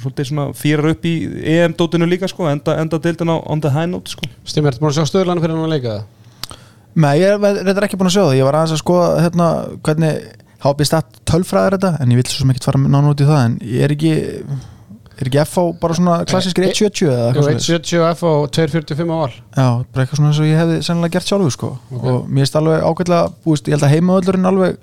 svolítið 0.00 0.30
svona 0.30 0.46
fýrar 0.56 0.94
upp 0.94 1.04
í 1.04 1.14
EM-dótinu 1.58 2.08
líka 2.08 2.30
sko 2.30 2.46
enda, 2.48 2.78
enda 2.80 3.00
deildin 3.02 3.34
á 3.34 3.36
on 3.36 3.60
the 3.60 3.72
high 3.74 3.90
note 3.90 4.14
sko. 4.14 4.24
Stimmer, 4.48 4.72
ertu 4.72 4.80
búin 4.80 4.94
að 4.94 5.02
sjá 5.02 5.10
stöðlanu 5.10 5.44
fyrir 5.44 5.58
hann 5.58 5.66
að 5.66 5.74
leika 5.74 5.98
það? 5.98 6.56
Nei, 6.94 7.12
ég 7.20 7.34
er 7.34 7.60
reyndar 7.66 7.84
ekki 7.88 7.98
búin 8.00 8.08
að 8.08 8.16
sjá 8.16 8.22
það. 8.22 8.38
Ég 8.38 8.48
var 8.48 8.58
aðeins 8.60 8.76
að 8.78 8.80
skoða 8.80 9.08
hérna, 9.20 9.50
hvernig 9.84 10.24
HB 10.64 10.86
Stat 10.88 11.18
tölfræðir 11.28 11.76
þetta 11.78 11.90
en 12.00 12.14
ég 12.14 12.20
vil 12.20 12.28
svo 12.30 12.42
sem 12.42 12.54
ekkert 12.54 12.70
fara 12.70 12.80
nánu 12.84 13.12
út 13.12 13.20
í 13.22 13.28
það 13.28 13.42
en 13.48 13.58
ég 13.68 13.84
er 13.84 13.94
ekki 13.94 14.14
er 15.14 15.28
ekki 15.30 15.40
FH 15.44 15.64
bara 15.80 15.96
svona 15.96 16.16
klassískir 16.28 16.66
1.70 16.66 17.10
eða 17.12 17.26
eitthvað 17.28 17.46
svoleiðis? 17.46 17.68
1.70 17.70 18.04
F 18.10 18.24
og 18.28 18.44
2.45 18.56 19.14
á 19.14 19.16
val 19.20 19.30
Já, 19.30 19.68
bara 19.94 20.04
eitthvað 20.04 20.20
svona 20.20 20.30
eins 20.32 20.40
og 20.42 20.48
ég 20.48 20.60
hefði 20.60 20.78
sennilega 20.88 21.16
gert 21.16 21.30
sjálfur 21.30 21.54
sko. 21.54 21.70
og 22.00 22.28
mér 22.28 22.44
finnst 22.44 22.58
alveg 22.58 22.86
ágætlega 22.88 23.32
búist, 23.44 23.68
ég 23.68 23.76
held 23.76 23.86
að 23.86 23.94
heimaöllurinn 23.94 24.50
alveg 24.50 24.78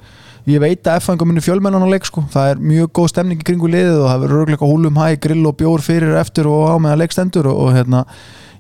ég 0.50 0.64
veit 0.64 0.88
að 0.90 1.02
F-fænga 1.02 1.28
muni 1.28 1.44
fjölmennan 1.44 1.84
á 1.86 1.90
leik 1.92 2.08
sko. 2.08 2.24
það 2.32 2.54
er 2.54 2.64
mjög 2.72 2.94
góð 2.98 3.12
stemning 3.12 3.44
í 3.44 3.48
kringu 3.50 3.70
liðið 3.70 4.00
og 4.00 4.08
það 4.10 4.24
verður 4.26 4.44
örgleika 4.46 4.70
húlum 4.72 5.02
hæ, 5.02 5.08
grill 5.22 5.44
og 5.52 5.58
bjór 5.60 5.84
fyrir 5.86 6.16
eftir 6.22 6.50
og 6.50 6.64
á 6.72 6.76
með 6.82 6.96
að 6.96 7.02
leikstendur 7.04 7.52
og, 7.52 7.60
og 7.66 7.76
hérna, 7.76 8.06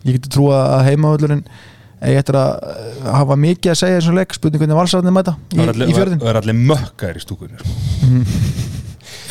ég 0.03 0.17
geti 0.17 0.34
trúa 0.36 0.60
að 0.75 0.89
heimaöllurinn 0.91 1.45
eigi 2.02 2.18
eftir 2.22 2.40
að 2.40 2.52
eh, 2.72 3.08
hafa 3.20 3.38
mikið 3.46 3.74
að 3.74 3.80
segja 3.84 4.02
eins 4.02 4.10
og 4.10 4.18
leik, 4.18 4.36
spurning 4.38 4.64
hvernig 4.64 4.82
valsarðin 4.82 5.16
mæta 5.16 5.38
í, 5.54 5.62
er 5.64 5.82
í 5.86 5.96
fjörðin, 5.96 6.22
það 6.22 6.34
er 6.34 6.42
allir 6.42 6.62
mökkar 6.72 7.18
í 7.20 7.24
stúkunni 7.24 8.70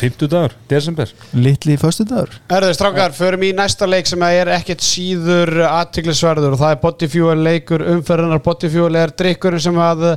50 0.01 0.29
dagur, 0.31 0.53
desember. 0.65 1.11
Litli 1.37 1.75
í 1.75 1.79
föstu 1.79 2.07
dagur 2.09 2.33
Erður 2.49 2.73
strákar, 2.73 3.13
förum 3.13 3.43
í 3.45 3.51
næsta 3.53 3.85
leik 3.85 4.09
sem 4.09 4.23
er 4.25 4.49
ekkert 4.55 4.81
síður 4.81 5.51
aðtiklisverður 5.67 6.55
og 6.55 6.61
það 6.63 6.73
er 6.73 6.81
Bodyfuel 6.81 7.37
leikur 7.45 7.85
umferðunar 7.93 8.41
Bodyfuel 8.45 8.97
er 8.97 9.13
drikkurinn 9.21 9.61
sem 9.61 9.77
að 9.77 10.07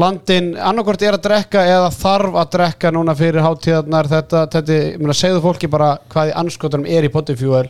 landin 0.00 0.54
annarkvort 0.56 1.04
er 1.04 1.18
að 1.18 1.26
drekka 1.28 1.66
eða 1.74 1.92
þarf 1.92 2.40
að 2.40 2.52
drekka 2.56 2.92
núna 2.96 3.16
fyrir 3.18 3.44
hátíðarnar. 3.44 4.08
Þetta, 4.14 4.46
þetta, 4.54 4.78
ég 4.80 5.00
meina, 5.02 5.18
segðu 5.18 5.44
fólki 5.44 5.68
bara 5.76 5.94
hvað 6.14 6.32
í 6.32 6.36
anskotunum 6.44 6.88
er 6.88 7.04
í 7.04 7.12
Bodyfuel 7.12 7.66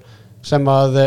sem 0.46 0.70
að 0.70 1.00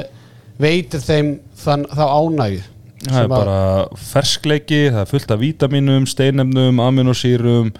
veitir 0.59 0.99
þeim 1.05 1.37
þann, 1.63 1.87
þá 1.93 2.03
ánægju 2.11 2.65
Það 3.05 3.19
er 3.21 3.27
bara 3.29 3.57
ferskleiki, 4.01 4.79
það 4.89 5.01
er 5.03 5.09
fullt 5.11 5.31
af 5.35 5.39
vítaminum, 5.41 6.07
steinemnum, 6.09 6.79
aminosýrum 6.81 7.71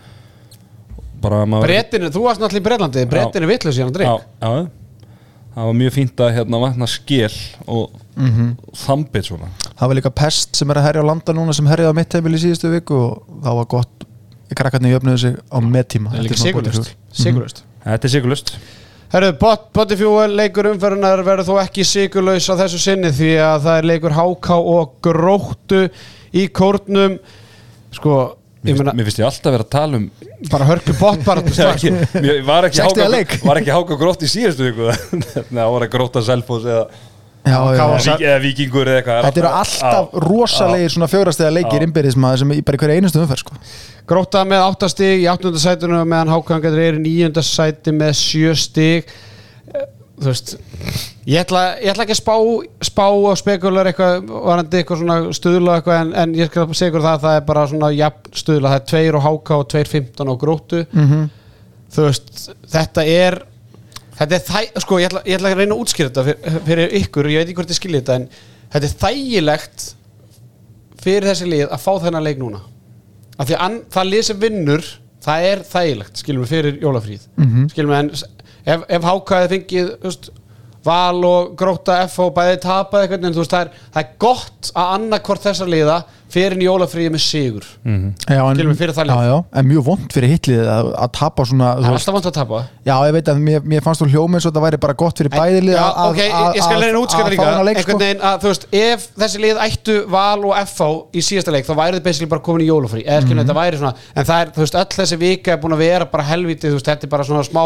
bara 1.22 1.46
maður 1.50 1.72
Bretinu, 1.72 2.12
þú 2.14 2.26
varst 2.28 2.42
náttúrulega 2.44 2.62
í 2.62 2.68
Bretlandi, 2.68 3.06
Bretinu 3.10 3.50
vitlu 3.50 3.74
síðan 3.74 3.90
að 3.90 4.04
já, 4.06 4.12
drikk 4.14 4.44
já, 4.46 4.68
það 5.56 5.70
var 5.72 5.78
mjög 5.82 5.96
fínt 5.96 6.22
að 6.22 6.34
hérna 6.38 6.60
vatna 6.62 6.90
skél 6.92 7.34
og 7.66 7.90
mm 8.18 8.28
Mhm. 8.28 8.46
þambit 8.74 9.26
svona. 9.28 9.48
Það 9.78 9.88
var 9.88 9.96
líka 9.96 10.10
pest 10.10 10.56
sem 10.56 10.70
er 10.72 10.76
að 10.80 10.86
herja 10.88 11.02
á 11.06 11.10
landa 11.10 11.34
núna 11.34 11.54
sem 11.54 11.66
herjaði 11.70 11.94
á 11.94 11.98
mitt 11.98 12.14
heimil 12.14 12.34
í 12.34 12.40
síðustu 12.42 12.72
viku 12.74 12.96
og 12.98 13.28
það 13.44 13.56
var 13.60 13.66
gott 13.66 14.06
krakkarnir 14.56 14.96
jöfnuðu 14.96 15.20
sig 15.20 15.36
á 15.54 15.58
er 16.18 16.24
líka 16.26 16.34
Þetta 16.34 16.38
svona 16.38 16.50
sigurlust. 16.50 16.96
Sigurlust 17.12 17.64
Þetta 17.86 18.06
er 18.06 18.10
sigurlust 18.10 18.58
Herru, 19.08 19.30
bot, 19.40 19.70
Bodyfuel 19.72 20.34
leikur 20.36 20.68
umferðunar 20.74 21.22
verður 21.24 21.48
þó 21.48 21.62
ekki 21.62 21.86
sigurlaus 21.88 22.50
á 22.52 22.60
þessu 22.60 22.80
sinni 22.82 23.12
því 23.16 23.30
að 23.40 23.62
það 23.64 23.78
er 23.80 23.86
leikur 23.94 24.16
háká 24.18 24.58
og 24.60 24.98
gróttu 25.06 25.86
í 26.36 26.44
kórnum. 26.52 27.16
Sko, 27.96 28.18
ég 28.68 28.76
meina 28.76 28.92
mér 28.98 29.08
finnst 29.08 29.22
ég 29.22 29.30
alltaf 29.30 29.56
vera 29.56 29.64
að 29.64 29.72
tala 29.78 30.02
um 30.02 30.10
bara 30.52 30.68
hörku 30.68 30.96
bot 31.00 31.24
bara 31.24 31.44
ekki, 31.72 31.94
var 32.46 32.68
ekki 32.68 32.82
60 32.84 33.08
háka, 33.08 33.40
var 33.48 33.62
ekki 33.62 33.76
háka 33.78 34.00
grótt 34.02 34.28
í 34.28 34.32
síðustu 34.32 34.68
viku? 34.68 34.92
Það 35.54 35.72
var 35.78 35.88
að 35.88 35.94
gróta 35.96 36.26
selfos 36.28 36.68
eða, 36.68 36.84
Já, 37.48 37.58
Já, 37.58 37.60
já, 37.74 37.80
hvað 37.80 37.94
eða, 37.94 38.00
vík, 38.06 38.24
eða 38.28 38.40
vikingur 38.44 38.90
eða 38.92 39.02
eitthvað. 39.02 39.28
Þetta 39.28 39.42
eru 39.44 39.52
alltaf 39.62 40.18
rosalegir 40.28 40.94
svona 40.94 41.10
fjórastega 41.12 41.54
leikir 41.56 41.86
innbyrðismæður 41.88 42.42
sem 42.44 42.56
í 42.56 42.62
bara 42.68 42.80
í 42.80 42.82
hverju 42.84 42.98
einustu 43.00 43.22
umferð 43.24 43.44
sko. 43.44 43.60
Gróta 44.08 44.44
með 44.48 44.66
8 44.66 44.90
stig 44.94 45.24
í 45.24 45.30
8. 45.32 45.54
sætinu 45.64 46.02
meðan 46.04 46.34
hákangar 46.36 46.80
er 46.84 47.00
í 47.00 47.06
9. 47.06 47.46
sæti 47.46 47.96
með 47.96 48.14
7 48.22 48.58
stig. 48.62 49.16
Eh, 49.74 49.88
þú 50.20 50.32
veist 50.32 50.54
ég 51.28 51.42
ætla, 51.44 51.64
ég 51.84 51.92
ætla 51.92 52.06
ekki 52.06 52.16
að 52.16 52.22
spá, 52.22 52.36
spá 52.88 53.06
og 53.08 53.34
spekular 53.40 53.90
eitthvað 53.90 54.30
varandi 54.32 54.80
eitthvað 54.80 55.02
svona 55.02 55.18
stuðla 55.36 55.80
eitthvað 55.80 56.04
en, 56.06 56.14
en 56.24 56.38
ég 56.38 56.52
skal 56.52 56.70
segja 56.72 56.94
ykkur 56.94 57.04
það 57.04 57.18
að 57.18 57.26
það 57.26 57.40
er 57.40 57.50
bara 57.50 57.66
svona 57.74 57.92
jafn 57.96 58.40
stuðla, 58.44 58.72
það 58.72 58.80
er 58.80 59.12
2 59.12 59.20
og 59.20 59.28
háka 59.28 59.60
og 59.60 59.68
2.15 59.76 60.32
og 60.34 60.40
gróttu. 60.42 60.86
Mm 60.94 61.28
þú 61.94 62.08
veist, 62.08 62.50
þetta 62.72 63.06
er 63.08 63.40
þetta 64.18 64.38
er 64.40 64.46
þæ, 64.48 64.62
sko 64.84 65.00
ég 65.02 65.10
ætla, 65.12 65.22
ég 65.26 65.38
ætla 65.38 65.52
að 65.54 65.60
reyna 65.62 65.76
að 65.78 65.84
útskýra 65.84 66.10
þetta 66.10 66.24
fyrir, 66.28 66.62
fyrir 66.70 66.96
ykkur, 67.02 67.30
ég 67.32 67.42
veit 67.42 67.48
ekki 67.52 67.58
hvort 67.60 67.74
ég 67.74 67.80
skilja 67.82 68.02
þetta 68.02 68.16
en 68.22 68.30
þetta 68.74 68.88
er 68.90 68.96
þægilegt 69.04 69.86
fyrir 71.04 71.28
þessi 71.32 71.50
lið 71.52 71.68
að 71.70 71.84
fá 71.84 71.92
þennan 72.08 72.26
leik 72.26 72.40
núna 72.42 72.64
af 73.38 73.46
því 73.52 73.60
að 73.68 73.78
það 73.94 74.10
lið 74.12 74.26
sem 74.32 74.40
vinnur 74.42 74.88
það 75.28 75.46
er 75.52 75.62
þægilegt, 75.70 76.20
skilum 76.24 76.44
við 76.46 76.52
fyrir 76.56 76.80
jólafríð 76.82 77.24
Mhm. 77.38 77.70
skilum 77.74 77.92
við 77.94 78.00
en 78.00 78.12
ef, 78.66 78.84
ef 78.98 79.08
hákaði 79.08 79.50
fengið 79.54 79.90
þú 80.02 80.10
veist, 80.10 80.30
val 80.88 81.26
og 81.28 81.56
gróta 81.60 81.98
F 82.08 82.20
og 82.24 82.34
bæði 82.38 82.60
tapaði 82.64 83.08
eitthvað 83.08 83.26
en 83.28 83.34
þú 83.36 83.42
veist, 83.44 83.52
það 83.52 83.66
er, 83.66 83.72
það 83.94 84.04
er 84.04 84.12
gott 84.24 84.72
að 84.74 84.92
annarkvort 84.98 85.44
þessa 85.44 85.68
liða 85.68 85.98
fyrir 86.32 86.56
en 86.58 86.64
jólafríði 86.66 87.12
með 87.14 87.22
sigur. 87.24 87.66
Já, 87.88 88.42
en, 88.44 88.60
við 88.60 88.80
fyrir 88.82 88.96
það 88.98 89.08
lið. 89.08 89.14
já, 89.16 89.30
já, 89.32 89.36
en 89.60 89.68
mjög 89.70 89.84
vond 89.88 90.16
fyrir 90.16 90.32
hitlið 90.34 90.70
að, 90.74 90.90
að 91.06 91.12
tapa 91.18 91.46
svona 91.48 91.70
það 91.70 91.86
þú 91.86 91.88
er 91.88 91.98
alltaf 92.00 92.18
vant 92.18 92.28
að 92.30 92.36
tapa. 92.38 92.62
Já, 92.88 92.94
ég 93.08 93.16
veit 93.16 93.32
að 93.32 93.42
mér, 93.46 93.68
mér 93.74 93.86
fannst 93.86 94.04
þú 94.04 94.08
hljómið 94.12 94.44
svo 94.44 94.52
að 94.52 94.58
það 94.58 94.66
væri 94.68 94.80
bara 94.86 94.98
gott 95.04 95.22
fyrir 95.22 95.34
bæðilið 95.36 95.78
Já, 95.78 95.84
að, 95.88 96.10
ok, 96.12 96.20
ég, 96.24 96.36
ég 96.58 96.66
skal 96.68 96.82
reyna 96.84 96.92
að 96.92 97.06
útskjöna 97.06 97.32
líka. 97.34 97.46
sko. 97.86 98.00
veginn 98.04 98.26
að 98.28 98.44
þú 98.44 98.52
veist 98.52 98.68
ef 98.82 99.08
þessi 99.24 99.44
lið 99.46 99.62
ættu 99.68 99.96
val 100.18 100.42
og 100.44 100.58
FH 100.66 100.90
í 101.16 101.24
síðasta 101.30 101.56
leik 101.56 101.70
þá 101.70 101.74
væri 101.80 102.00
þið 102.00 102.08
basically 102.10 102.32
bara 102.36 102.46
komin 102.48 102.66
í 102.66 102.70
þetta 103.48 103.58
væri 103.58 103.80
svona 103.80 103.96
en 104.16 104.28
það 104.28 104.44
er, 104.44 104.52
þú 104.58 104.66
veist, 104.66 104.78
öll 104.84 105.00
þessi 105.00 105.22
vika 105.22 105.56
er 105.56 105.64
búin 105.64 105.78
að 105.78 105.86
vera 105.86 106.10
bara 106.12 106.28
helviti, 106.28 106.68
þú 106.68 106.80
veist, 106.80 106.92
þetta 106.92 107.08
er 107.08 107.14
bara 107.16 107.28
svona 107.28 107.48
smá 107.48 107.64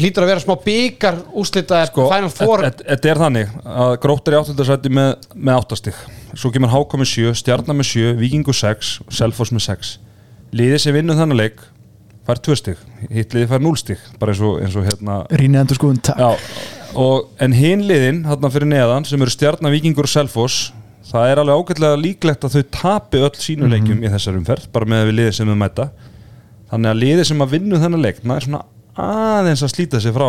hlýtur 0.00 0.24
að 0.24 0.32
vera 0.32 0.42
smá 0.42 0.54
byggar 0.64 1.20
úslita 1.38 1.84
sko, 1.90 2.08
Þetta 2.10 3.10
er 3.12 3.20
þannig 3.22 3.56
að 3.62 3.96
grótt 4.02 4.28
er 4.28 4.36
í 4.36 4.40
áttundasæti 4.40 4.92
með, 4.94 5.12
með 5.34 5.60
áttastig 5.60 6.00
Svo 6.34 6.50
kemur 6.54 6.72
Háka 6.72 6.98
með 6.98 7.10
sjö, 7.12 7.34
Stjarnar 7.38 7.76
með 7.78 7.90
sjö, 7.92 8.12
Víkingur 8.18 8.56
6 8.56 8.94
Selfoss 9.14 9.54
með 9.54 9.66
6 9.68 9.92
Liðið 10.54 10.80
sem 10.82 10.96
vinnur 10.96 11.18
þannig 11.18 11.40
leik 11.40 11.64
fær 12.24 12.40
2 12.40 12.56
stig, 12.56 12.78
hitt 13.12 13.34
liðið 13.36 13.50
fær 13.52 13.62
0 13.62 13.76
stig 13.80 14.06
bara 14.20 14.32
eins 14.32 14.40
og, 14.44 14.56
eins 14.64 14.78
og 14.80 14.86
hérna 14.86 15.18
Rýni 15.34 15.60
endur 15.60 15.76
skoðun, 15.76 16.00
takk. 16.04 16.20
Já, 16.22 16.30
og, 16.96 17.28
en 17.44 17.52
hinn 17.56 17.84
liðin 17.88 18.22
hérna 18.28 18.50
fyrir 18.54 18.70
neðan 18.70 19.06
sem 19.08 19.20
eru 19.20 19.34
Stjarnar, 19.34 19.74
Víkingur 19.74 20.08
og 20.08 20.12
Selfoss 20.14 20.72
það 21.14 21.30
er 21.30 21.40
alveg 21.42 21.60
ágætlega 21.60 22.00
líklegt 22.00 22.46
að 22.46 22.56
þau 22.56 22.64
tapi 22.78 23.20
öll 23.22 23.36
sínu 23.38 23.68
leikjum 23.70 24.02
í 24.02 24.10
þessar 24.12 24.38
umferð 24.38 24.70
bara 24.74 24.88
með 24.88 25.10
við 25.10 25.18
liðið 25.18 25.36
sem 25.36 25.50
þau 25.50 25.58
mæta. 25.60 25.88
Þannig 26.72 26.90
að 26.90 27.00
liðið 27.02 27.28
sem 27.28 27.44
að 27.44 27.52
vinnu 27.54 27.80
þennan 27.82 28.04
leik 28.04 28.22
það 28.22 28.34
er 28.34 28.46
svona 28.46 28.62
aðeins 29.04 29.64
að 29.66 29.72
slíta 29.74 30.00
sig 30.00 30.14
frá 30.16 30.28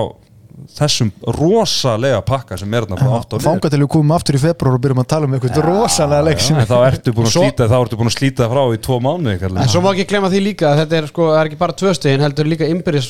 þessum 0.78 1.10
rosalega 1.38 2.22
pakka 2.26 2.58
sem 2.60 2.74
er 2.78 2.86
þarna 2.86 2.98
frá 3.02 3.10
8 3.20 3.36
og 3.36 3.41
niður 3.41 3.46
Fanga 3.50 3.72
til 3.74 3.80
við 3.84 3.89
komum 3.96 4.13
aftur 4.15 4.38
í 4.38 4.41
februar 4.41 4.78
og 4.78 4.84
byrjum 4.86 5.02
að 5.04 5.08
tala 5.13 5.28
um 5.30 5.36
eitthvað 5.38 5.62
rosalega 5.68 6.26
leik 6.30 6.44
en 6.46 6.70
þá 6.70 6.76
ertu 6.89 7.13
búin 7.18 7.28
að 7.30 7.34
Svo- 7.36 7.46
slíta 7.46 7.68
þá 7.72 7.78
ertu 7.82 8.00
búin 8.00 8.12
að 8.12 8.18
slíta 8.18 8.50
frá 8.52 8.62
í 8.72 8.82
tvo 8.88 9.00
mánuði 9.04 9.39
kallar. 9.44 9.62
en 9.65 9.70
svo 9.74 9.82
má 9.86 9.89
ekki 9.94 10.08
glemma 10.13 10.30
því 10.34 10.41
líka 10.50 10.70
að 10.72 10.80
þetta 10.84 11.00
er 11.02 11.08
sko, 11.12 11.30
er 11.36 11.50
ekki 11.50 11.60
bara 11.60 11.74
tvö 11.82 11.94
stegin, 11.98 12.24
heldur 12.26 12.46
líka 12.50 12.70
innbyrðis 12.72 13.10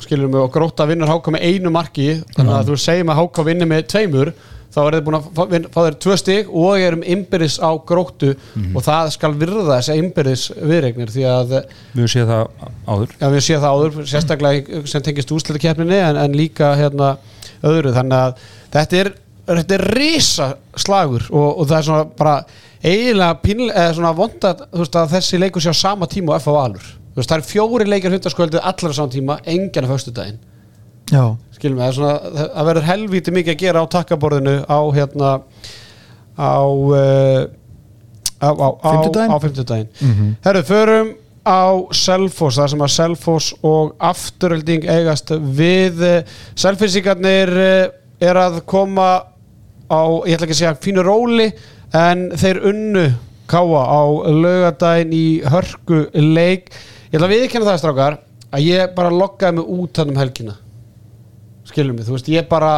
skilur 0.00 0.30
mig 0.32 0.40
og 0.40 0.52
gróta 0.54 0.86
vinnur 0.88 1.10
háka 1.12 1.30
með 1.34 1.44
einu 1.44 1.70
marki 1.74 2.06
þannig 2.36 2.54
að 2.56 2.70
þú 2.70 2.78
segjum 2.80 3.10
að 3.12 3.18
háka 3.20 3.44
vinni 3.50 3.66
með 3.68 3.82
tveimur 3.92 4.32
þá 4.70 4.80
er 4.82 4.96
þið 4.96 5.04
búin 5.06 5.16
að 5.18 5.28
fá, 5.36 5.42
fá 5.74 5.80
þeir 5.80 5.96
tvö 6.04 6.16
stig 6.20 6.52
og 6.62 6.84
erum 6.84 7.02
innbyrðis 7.14 7.58
á 7.62 7.70
gróttu. 7.86 8.34
Og 8.74 8.84
það 8.86 9.10
skal 9.16 9.32
virða 9.40 9.78
þessi 9.78 9.96
innbyrðis 10.00 10.44
viðregnir 10.60 11.14
því 11.14 11.26
að 11.30 11.56
við 11.56 12.04
höfum 12.04 12.12
séð 12.14 12.30
það 12.30 12.44
áður. 12.86 13.16
Já, 13.16 13.26
við 13.34 13.44
séum 13.46 13.64
það 13.64 13.74
áður, 13.74 13.98
sérstaklega 14.12 14.84
sem 14.92 15.06
tengist 15.06 15.34
úrslitakeppninni 15.34 16.00
en, 16.04 16.20
en 16.24 16.38
líka 16.38 16.72
hérna 16.78 17.10
öðru, 17.66 17.92
þannig 17.96 18.16
að 18.20 18.46
þetta 18.76 19.02
er, 19.02 19.12
þetta 19.50 19.76
er 19.76 19.86
risa 19.98 20.48
slagur 20.78 21.26
og, 21.30 21.48
og 21.50 21.66
það 21.66 21.76
er 21.80 21.88
svona 21.90 22.06
bara 22.16 22.36
eiginlega 22.80 23.36
pínlega, 23.42 23.76
eða 23.82 23.98
svona 23.98 24.14
vonda 24.16 24.54
veist 24.72 24.96
að 24.96 25.12
þessi 25.18 25.40
leikur 25.42 25.64
sé 25.64 25.74
á 25.74 25.76
sama 25.76 26.08
tíma 26.08 26.36
og 26.36 26.40
F 26.40 26.48
á 26.48 26.54
alur 26.62 26.86
það 27.18 27.36
er 27.36 27.46
fjóri 27.46 27.86
leikar 27.88 28.14
hundaskvöldið 28.14 28.62
allar 28.64 28.94
á 28.94 28.96
sama 28.96 29.12
tíma, 29.12 29.38
engan 29.44 29.88
á 29.88 29.90
föstudaginn. 29.90 30.38
Já, 30.38 30.49
skilum 31.56 31.80
við, 31.80 32.00
það 32.00 32.44
er 32.48 32.68
verður 32.68 32.86
helvíti 32.88 33.34
mikið 33.34 33.54
að 33.54 33.62
gera 33.64 33.82
á 33.82 33.92
takkaborðinu 33.94 34.54
á 34.68 34.80
hérna 34.96 35.30
á 36.38 36.62
uh, 36.64 37.42
á, 38.40 38.48
Fimmtudaginn? 38.84 39.32
á 39.32 39.36
fimmtudaginn. 39.42 39.88
Herru, 40.44 40.62
förum 40.68 41.10
á 41.44 41.62
Selfoss, 41.96 42.60
það 42.60 42.70
sem 42.74 42.84
að 42.86 42.94
Selfoss 42.94 43.50
og 43.66 43.94
afturölding 43.98 44.86
eigast 44.88 45.32
við. 45.56 46.04
Selfissingarnir 46.54 47.52
er 48.20 48.40
að 48.40 48.60
koma 48.68 49.10
á, 49.90 50.00
ég 50.28 50.36
ætla 50.36 50.46
ekki 50.46 50.56
að 50.56 50.62
segja 50.62 50.78
fínu 50.84 51.04
róli, 51.04 51.50
en 51.96 52.30
þeir 52.38 52.62
unnu 52.70 53.08
káa 53.50 53.82
á 53.82 54.02
laugadaginn 54.30 55.14
í 55.14 55.26
hörku 55.50 56.04
leik 56.14 56.70
ég 57.10 57.18
ætla 57.18 57.26
að 57.26 57.32
viðkynna 57.34 57.66
það 57.66 57.80
strákar 57.82 58.18
að 58.54 58.66
ég 58.66 58.92
bara 58.94 59.10
loggaði 59.14 59.58
mig 59.58 59.72
út 59.74 60.00
hann 60.00 60.12
um 60.12 60.20
helgina 60.20 60.54
skilum 61.70 61.96
mig, 61.98 62.06
þú 62.08 62.16
veist, 62.16 62.32
ég 62.32 62.48
bara 62.50 62.72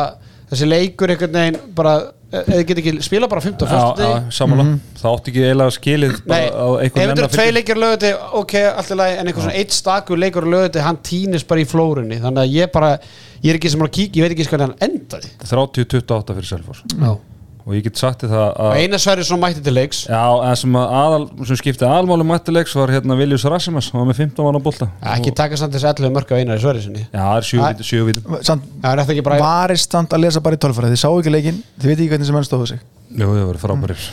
þessi 0.52 0.68
leikur 0.68 1.12
einhvern 1.14 1.38
veginn 1.38 1.58
bara, 1.76 1.94
eða 2.32 2.64
get 2.68 2.80
ekki 2.82 2.92
spila 3.04 3.28
bara 3.30 3.42
15 3.44 3.64
Já, 3.64 3.72
fyrstu 3.72 4.04
já, 4.08 4.14
sammála. 4.36 4.66
Það 5.00 5.16
átti 5.16 5.32
ekki 5.32 5.44
eiginlega 5.46 5.74
skilið 5.78 6.14
Nei, 6.18 6.28
bara 6.28 6.52
á 6.52 6.66
ef 6.68 6.84
einhvern 6.84 7.12
þetta 7.12 7.24
eru 7.24 7.32
tvei 7.36 7.48
leikir 7.56 7.80
lögði 7.80 8.12
ok, 8.42 8.54
allt 8.70 8.92
í 8.92 8.98
lagi, 9.00 9.18
en 9.18 9.30
einhver 9.32 9.46
svona 9.46 9.58
eitt 9.62 9.76
stakur 9.76 10.20
leikur 10.20 10.48
lögði, 10.52 10.84
hann 10.84 11.00
týnist 11.08 11.48
bara 11.48 11.64
í 11.64 11.68
flórunni. 11.68 12.20
Þannig 12.20 12.44
að 12.44 12.56
ég 12.58 12.72
bara, 12.76 12.94
ég 13.40 13.54
er 13.54 13.60
ekki 13.60 13.72
sem 13.72 13.84
að 13.86 13.94
kíkja 13.98 14.20
ég 14.22 14.28
veit 14.28 14.36
ekki 14.36 14.48
hvað 14.52 14.66
hann 14.68 14.78
endaði. 14.88 15.32
30-28 15.48 16.38
fyrir 16.38 16.50
Selfoss. 16.52 16.84
Já. 16.92 17.12
Og 17.62 17.74
ég 17.76 17.84
get 17.86 18.00
sagt 18.00 18.24
og 18.26 18.32
að 18.34 18.76
eina 18.80 18.98
sverri 19.00 19.24
svo 19.26 19.38
mætti 19.40 19.62
til 19.64 19.74
leiks. 19.76 20.04
Já, 20.10 20.22
en 20.48 20.58
sem, 20.58 20.78
að 20.78 20.94
aðal, 20.98 21.26
sem 21.48 21.60
skipti 21.60 21.86
aðalmáli 21.86 22.26
mættilegs 22.26 22.74
var 22.78 22.92
hérna 22.94 23.16
Viljus 23.18 23.46
Rassimas, 23.48 23.90
hann 23.92 24.02
var 24.02 24.08
með 24.10 24.22
15 24.24 24.46
mann 24.48 24.58
á 24.58 24.62
bolta. 24.64 24.88
Ekki 25.14 25.34
taka 25.38 25.58
samt 25.60 25.76
þessi 25.76 25.90
11 25.92 26.16
mörk 26.16 26.34
á 26.34 26.36
einar 26.40 26.58
í 26.58 26.64
sverri 26.64 26.82
sinni. 26.84 27.04
Já, 27.06 27.22
það 27.22 27.38
er 27.38 27.48
7 27.50 27.62
vítum, 27.62 27.88
7 27.92 28.08
vítum 28.10 28.36
samt, 28.50 28.66
það 28.82 28.90
er 28.90 29.02
þetta 29.02 29.16
ekki 29.16 29.26
bara 29.28 29.40
varist 29.44 29.96
samt 29.98 30.16
að 30.16 30.26
lesa 30.26 30.42
bara 30.44 30.58
í 30.58 30.62
tölfræði. 30.66 30.96
Þið 30.96 31.02
sá 31.04 31.08
ekki 31.12 31.36
leikinn, 31.36 31.62
þið 31.78 31.92
veit 31.92 31.98
ekki 31.98 32.10
hvernig 32.14 32.30
sem 32.30 32.38
menn 32.38 32.48
stóðu 32.48 32.70
sig. 32.72 32.84
Jú, 33.12 33.30
það 33.30 33.48
voru 33.52 33.62
frábærir. 33.62 34.06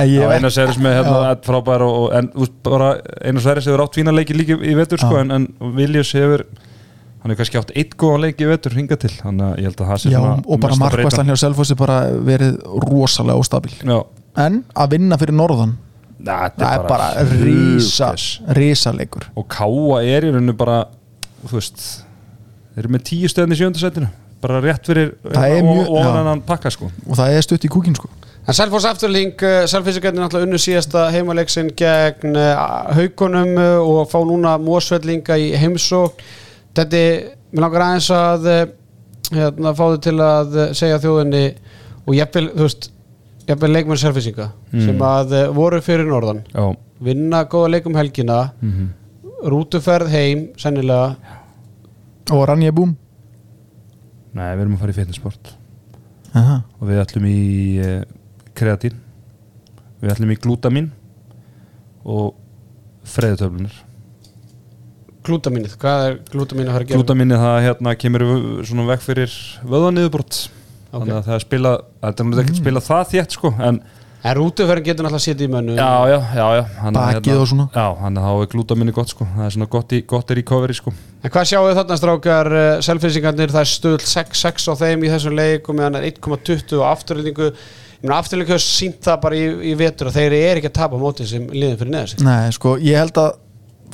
En 0.00 0.08
ég 0.08 0.16
Já, 0.16 0.26
veit 0.26 0.38
Einar 0.40 0.52
Sveris 0.52 0.78
með 0.80 0.94
hérna, 0.96 1.34
frábær 1.44 1.82
og, 1.84 1.96
og, 1.98 2.14
en 2.16 2.30
bara 2.64 2.94
Einar 3.20 3.44
Sveris 3.44 3.66
hefur 3.68 3.82
átt 3.84 3.98
fína 3.98 4.14
leiki 4.14 4.36
líka 4.36 4.56
í 4.56 4.72
vetur 4.78 5.02
sko, 5.02 5.18
en, 5.20 5.32
en 5.34 5.74
Viljus 5.76 6.14
hefur 6.16 6.46
hann 7.24 7.32
hefur 7.32 7.40
kannski 7.40 7.60
átt 7.60 7.72
eitt 7.72 7.94
góðan 8.00 8.26
leik 8.26 8.42
í 8.44 8.48
vetur 8.50 8.74
hinga 8.76 8.98
til 9.00 9.08
þannig 9.16 9.46
að 9.46 9.62
ég 9.62 9.70
held 9.70 9.78
að 9.80 9.90
það 9.90 10.02
sé 10.02 10.10
Já, 10.12 10.20
og 10.44 10.58
bara 10.60 10.76
markvæslan 10.82 11.30
hjá 11.32 11.38
Selfossi 11.40 11.76
bara 11.80 11.96
verið 12.26 12.58
rosalega 12.84 13.40
óstabil. 13.40 13.72
Já, 13.80 13.96
en 14.44 14.58
að 14.76 14.96
vinna 14.98 15.18
fyrir 15.22 15.38
norðan? 15.38 15.72
Na, 16.24 16.50
það 16.52 16.68
er 16.68 16.84
bara 16.88 17.06
rísa 17.32 18.10
hugges. 18.12 18.26
rísa 18.56 18.92
leikur 18.94 19.24
og 19.34 19.48
Káa 19.50 20.02
er 20.04 20.28
í 20.28 20.34
rauninu 20.34 20.54
bara 20.56 20.84
þú 21.42 21.56
veist 21.56 21.88
þeir 22.74 22.84
eru 22.84 22.92
með 22.94 23.08
tíu 23.08 23.32
stöðin 23.32 23.56
í 23.56 23.58
sjöndasætinu 23.58 24.12
bara 24.44 24.60
rétt 24.60 24.84
fyrir 24.84 25.14
er 25.32 25.64
og, 25.64 25.96
hann 26.04 26.44
pakka 26.44 26.72
sko. 26.72 26.90
Og 27.08 27.16
það 27.16 27.38
er 27.38 27.46
stutt 27.46 27.64
í 27.64 27.72
kúkin 27.72 27.96
sko. 27.96 28.10
En 28.44 28.56
Selfoss 28.56 28.84
afturling, 28.84 29.40
Selfissingarnir 29.72 30.20
náttúrulega 30.20 30.50
unnu 30.50 30.60
síðasta 30.60 31.06
heimaleiksin 31.14 31.70
gegn 31.78 32.36
uh, 32.36 32.90
haukunum 32.92 33.54
uh, 33.56 33.78
og 33.80 34.10
fá 34.10 34.18
núna 34.28 34.58
mósvellinga 34.60 35.38
í 35.40 35.54
heimsók. 35.56 36.20
Þetta, 36.74 37.02
mér 37.54 37.62
langar 37.64 37.84
aðeins 37.86 38.08
að 38.16 38.48
uh, 38.50 38.64
hérna, 39.34 39.72
fá 39.78 39.84
þau 39.92 40.00
til 40.08 40.16
að 40.24 40.56
uh, 40.58 40.66
segja 40.74 40.98
þjóðinni 41.04 41.44
og 42.04 42.16
jafnvel, 42.18 42.48
þú 42.56 42.66
veist, 42.66 42.88
jafnvel 43.48 43.72
leikmenn 43.76 44.00
Selfissinga 44.02 44.50
Mm. 44.74 44.80
sem 44.88 45.02
að 45.06 45.32
uh, 45.38 45.42
voru 45.54 45.78
fyrir 45.84 46.08
norðan. 46.10 46.40
Já, 46.50 46.64
Vinna 47.04 47.44
góða 47.50 47.68
leikum 47.76 47.94
helgina, 47.98 48.40
mm 48.62 48.92
rútuferð 49.44 50.08
heim, 50.08 50.46
sennilega. 50.56 51.16
og 52.32 52.46
Ranja 52.48 52.70
Búm 52.72 52.94
nei 54.32 54.54
við 54.56 54.62
erum 54.62 54.76
að 54.78 54.80
fara 54.80 54.92
í 54.94 54.96
fitnessport 54.96 55.50
Aha. 56.34 56.54
og 56.80 56.88
við 56.88 57.00
ætlum 57.02 57.26
í 57.28 57.34
kreatín 58.56 58.96
við 60.00 60.14
ætlum 60.14 60.32
í 60.32 60.38
glútamin 60.40 60.88
og 62.08 62.32
freðutöflunar 63.04 63.76
Glútaminnið, 65.24 65.74
hvað 65.80 66.06
er 66.08 66.16
glútaminnið 66.32 66.70
að 66.70 66.74
fara 66.76 66.84
að 66.84 66.88
gera? 66.90 67.00
glútaminni 67.00 67.40
það 67.40 67.58
hérna 67.64 67.94
kemur 67.96 68.24
svona 68.68 68.86
vekk 68.92 69.04
fyrir 69.06 69.36
vöðaniðurbrott 69.72 70.40
þannig 70.94 71.14
að 71.18 71.28
það 71.28 71.36
er 71.38 71.44
spila 71.44 71.72
þetta 71.80 72.08
er 72.08 72.26
náttúrulega 72.28 72.44
ekki 72.48 72.60
spila 72.60 72.82
það 72.84 73.04
þétt 73.14 73.38
sko 73.38 73.54
en 73.68 73.84
En 74.24 74.32
rútuferðin 74.38 74.84
getur 74.86 75.04
náttúrulega 75.04 75.20
að 75.20 75.24
setja 75.26 75.44
í 75.44 75.50
mönnu. 75.52 75.72
já 75.76 75.88
já 76.08 76.18
já, 76.32 76.44
já. 76.56 76.92
Bakið 76.96 77.40
og 77.42 77.48
svona. 77.50 77.66
já 77.74 77.86
hann 78.00 78.16
er 78.16 78.22
þá 78.24 78.30
er 78.40 78.46
glútaminni 78.54 78.94
gott 78.96 79.10
sko. 79.12 79.26
Það 79.34 79.44
er 79.44 79.52
svona 79.52 79.66
gott, 79.74 79.92
í, 79.92 79.98
gott 80.08 80.30
er 80.32 80.38
í 80.40 80.44
covery 80.48 80.76
sko. 80.78 80.92
En 81.20 81.32
hvað 81.34 81.48
sjáu 81.50 81.74
þarna 81.76 81.98
strákar 82.00 82.50
selfinsingarnir, 82.86 83.52
það 83.52 83.66
er 83.66 83.70
stöðl 83.74 84.06
6-6 84.08 84.64
á 84.64 84.74
þeim 84.80 85.04
í 85.04 85.10
þessum 85.12 85.36
leik 85.36 85.68
og 85.68 85.76
meðan 85.76 85.98
er 86.00 86.06
1,20 86.08 86.80
á 86.80 86.88
afturlendingu 86.94 87.50
ég 87.50 88.00
meina 88.00 88.16
afturlendingu 88.22 88.56
hefur 88.56 88.64
sínt 88.64 89.04
það 89.04 89.20
bara 89.26 89.36
í, 89.36 89.44
í 89.60 89.76
vetur 89.76 90.08
og 90.08 90.16
þeir 90.16 90.38
eru 90.40 90.62
ekki 90.62 90.72
að 90.72 90.78
tapa 90.80 91.02
mótið 91.04 91.28
sem 91.34 91.44
liðin 91.52 91.78
fyrir 91.82 91.92
neða 91.98 92.12
sig. 92.14 92.24
Nei, 92.24 92.48
sko, 92.56 92.78
ég 92.80 92.96
held 93.04 93.20
að 93.20 93.34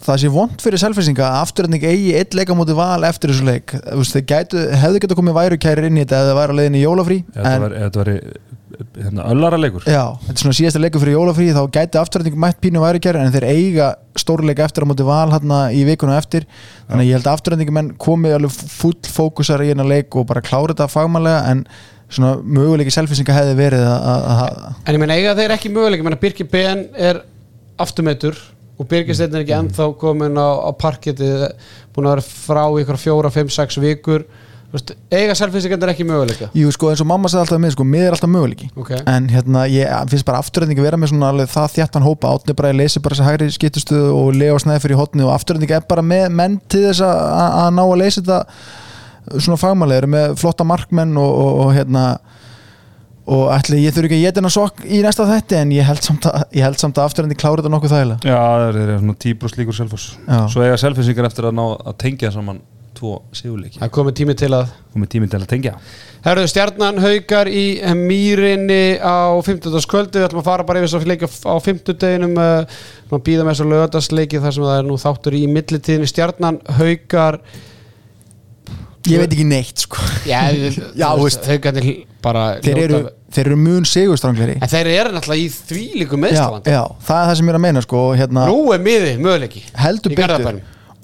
það 0.05 0.21
sé 0.23 0.31
vond 0.33 0.63
fyrir 0.63 0.83
selfinsinga 0.83 1.27
að 1.27 1.41
afturhending 1.45 1.85
eigi 1.91 2.15
eitt 2.19 2.37
leika 2.39 2.57
mútið 2.57 2.79
val 2.79 3.07
eftir 3.09 3.33
þessu 3.33 3.49
leik. 3.49 3.75
Þeir 4.11 4.25
gætu, 4.33 4.63
hefðu 4.83 5.03
getað 5.05 5.21
komið 5.21 5.37
væru 5.41 5.61
kærir 5.61 5.91
inn 5.91 5.99
í 5.99 6.05
þetta 6.05 6.23
ef 6.23 6.31
það 6.31 6.41
væri 6.41 6.57
á 6.57 6.59
leiðin 6.61 6.79
í 6.79 6.83
jólafrí 6.85 7.19
þetta 7.35 8.03
var, 8.05 8.15
hérna, 8.97 9.27
öllara 9.31 9.59
leikur. 9.61 9.85
Já, 9.89 10.03
þetta 10.25 10.35
er 10.35 10.43
svona 10.45 10.57
síðasta 10.57 10.83
leikur 10.83 11.03
fyrir 11.03 11.17
jólafrí 11.19 11.49
þá 11.55 11.63
gæti 11.75 12.01
afturhending 12.01 12.41
mætt 12.41 12.61
pínu 12.63 12.83
væru 12.83 13.03
kærir 13.03 13.21
en 13.23 13.35
þeir 13.35 13.47
eiga 13.51 13.89
stórleika 14.19 14.67
eftir 14.67 14.87
á 14.87 14.91
mútið 14.91 15.11
val 15.11 15.31
hérna 15.35 15.61
í 15.75 15.83
vikuna 15.89 16.19
eftir. 16.21 16.47
Þannig 16.89 17.05
að 17.05 17.09
ég 17.09 17.19
held 17.19 17.29
að 17.29 17.39
afturhendingi 17.39 17.77
menn 17.77 17.91
komið 18.01 18.37
alveg 18.39 18.55
full 18.81 18.97
fókusar 19.15 19.65
í 19.65 19.73
hennar 19.73 19.91
leik 19.91 20.17
og 20.17 20.29
bara 20.31 20.45
klára 20.45 20.73
þetta 20.73 20.91
fagmannlega 20.93 21.43
en 21.53 21.65
svona 22.11 22.37
möguleiki 22.43 22.93
selfinsinga 22.95 23.35
hefði 23.37 23.59
verið 23.59 23.85
að, 23.87 24.09
að, 24.13 24.31
að 24.35 24.81
En 24.87 24.97
ég 24.97 25.03
meina 25.03 25.19
eiga 25.19 25.37
þeir 25.39 25.55
ekki 25.55 25.75
möguleik, 25.75 26.01
ég 26.01 26.09
meina 26.09 26.23
Birgir 26.25 26.49
Ben 26.51 26.89
er 26.99 27.23
afturmeitur 27.81 28.39
og 28.81 28.89
Birgir 28.89 29.17
Steinn 29.17 29.35
er 29.37 29.45
ekki 29.45 29.57
ennþá 29.57 29.91
komin 30.01 30.39
á, 30.41 30.49
á 30.65 30.71
parketið 30.73 31.51
búin 31.93 32.09
að 32.09 32.15
vera 32.15 32.25
frá 32.25 32.63
ykkur 32.81 33.01
fjóra, 33.01 33.33
fimm, 33.35 33.51
sex 33.53 33.77
vikur. 33.81 34.25
Þú 34.71 34.77
veist, 34.79 34.91
eiga 35.11 35.35
selfinsingarnir 35.35 35.91
ekki 35.91 36.05
möguleika? 36.07 36.47
Jú, 36.55 36.71
sko, 36.71 36.93
eins 36.93 37.01
og 37.03 37.09
mamma 37.11 37.29
sagði 37.29 37.43
alltaf 37.43 37.59
með, 37.59 37.73
sko, 37.75 37.87
mið 37.91 38.05
er 38.07 38.15
alltaf 38.15 38.31
möguleiki. 38.31 38.69
Ok. 38.79 38.93
en 39.03 39.27
hérna, 39.33 39.65
ég 39.67 40.13
finnst 40.13 40.27
bara 40.29 40.39
afturrendingi 40.39 40.85
vera 40.85 41.01
með 41.01 41.11
svona 41.11 41.33
alveg 41.35 41.51
það 41.51 41.73
þjættan 41.75 42.07
hópa, 42.07 42.31
átni 42.31 42.55
bara 42.55 42.71
ég 42.71 42.79
leysi 42.79 43.03
bara 43.03 43.19
þess 43.19 43.25
að 43.25 43.31
hægri 43.33 43.49
skiptustuðu 43.57 44.13
og 44.15 44.31
Leo 44.39 44.61
snæði 44.63 44.85
fyrir 44.85 45.01
hotni 45.01 45.27
og 45.27 45.33
afturrendingi 45.35 45.75
er 45.75 45.89
bara 45.91 46.07
með 46.07 46.29
menn 46.39 46.61
til 46.71 46.85
þess 46.87 47.03
að, 47.03 47.19
að 47.41 47.59
að 47.65 47.73
ná 47.81 47.83
að 47.83 47.97
leysa 48.05 48.23
þetta. 48.23 48.39
Svona 49.41 49.61
fagmannlega, 49.61 50.05
eru 50.05 50.13
með 50.15 50.39
flotta 50.39 50.69
markmenn 50.71 51.19
og, 51.19 51.35
og, 51.43 51.59
og 51.65 51.75
hérna 51.75 52.05
og 53.31 53.47
ætli 53.55 53.79
ég 53.85 53.95
þurfi 53.95 54.11
ekki 54.11 54.19
að 54.19 54.27
geta 54.27 54.41
hennar 54.41 54.55
sokk 54.55 54.83
í 54.87 55.01
næsta 55.05 55.29
þætti 55.29 55.59
en 55.61 55.73
ég 55.77 55.87
held 55.87 56.03
samt 56.03 56.27
að, 56.27 56.43
ég 56.57 56.67
held 56.67 56.81
samt 56.83 56.99
að 56.99 57.11
afturrendi 57.11 57.39
klára 57.39 57.61
þetta 57.61 57.73
nokkuð 57.77 57.95
þægilega. 57.95 58.33
Já 58.33 58.39
það 58.41 58.81
er 58.83 58.93
svona 58.99 59.17
tíbrúst 59.25 59.61
líkur 59.61 59.79
selfoss. 59.79 60.11
Já. 60.27 60.41
svo 60.51 60.67
eiga 60.67 60.81
selfissingar 60.83 61.31
eftir 61.31 61.51
að 61.51 61.57
ná 61.61 61.65
að 61.71 61.99
tengja 62.03 62.33
saman 62.35 62.63
tvo 63.01 63.17
sigurleiki. 63.37 63.79
Það 63.81 63.93
komið 63.97 64.17
tími 64.19 64.37
til 64.39 64.51
að 64.57 64.73
komið 64.93 65.11
tími 65.15 65.29
til 65.31 65.41
að 65.41 65.49
tengja. 65.53 65.75
Herðu 66.25 66.51
stjarnan 66.51 67.01
haukar 67.01 67.49
í 67.49 67.65
mýrinni 67.97 68.99
á 69.01 69.39
50. 69.47 69.79
kvöldi 69.91 70.21
við 70.21 70.27
ætlum 70.27 70.43
að 70.43 70.51
fara 70.51 70.67
bara 70.69 70.83
yfir 70.83 70.91
þess 70.91 70.99
að 70.99 71.13
leika 71.13 71.31
á 71.31 71.55
50 71.65 71.99
deginum 72.03 72.37
uh, 72.43 72.81
býða 73.17 73.47
með 73.47 73.55
þess 73.55 73.65
að 73.65 73.73
lögadagsleiki 73.75 74.43
þar 74.43 74.57
sem 74.57 74.69
það 74.69 74.81
er 74.83 74.89
nú 74.91 74.99
þáttur 75.01 75.39
í 75.39 75.43
millitíðinni. 75.55 76.11
Stjarnan 76.11 76.61
haukar 76.81 77.41
ég 79.09 79.23
veit 79.23 79.33
ekki 79.33 79.47
neitt 79.49 79.87
sko. 79.87 80.05
Já, 80.29 80.41
Já, 81.01 81.09
veist. 81.21 81.49
haukarnir 81.49 81.91
bara 82.21 82.45
þeir 82.65 82.83
eru, 82.85 83.01
þeir 83.33 83.51
eru 83.53 83.59
mun 83.61 83.89
sigurstrangleri 83.89 84.59
en 84.61 84.71
þeir 84.71 84.93
eru 84.93 85.15
náttúrulega 85.17 85.47
í 85.47 85.51
þvílíku 85.55 86.19
já, 86.19 86.23
meðslavand 86.27 86.69
já, 86.69 86.81
það 87.09 87.21
er 87.23 87.29
það 87.31 87.37
sem 87.41 87.51
ég 87.51 87.55
er 87.55 87.59
að 87.61 87.67
meina 87.67 87.85
sko 87.87 88.07
hérna, 88.19 88.47
nú 88.51 88.73
er 88.75 88.83
miði 88.85 89.13
möguleiki 89.21 89.63
heldur 89.81 90.17
betur. 90.19 90.59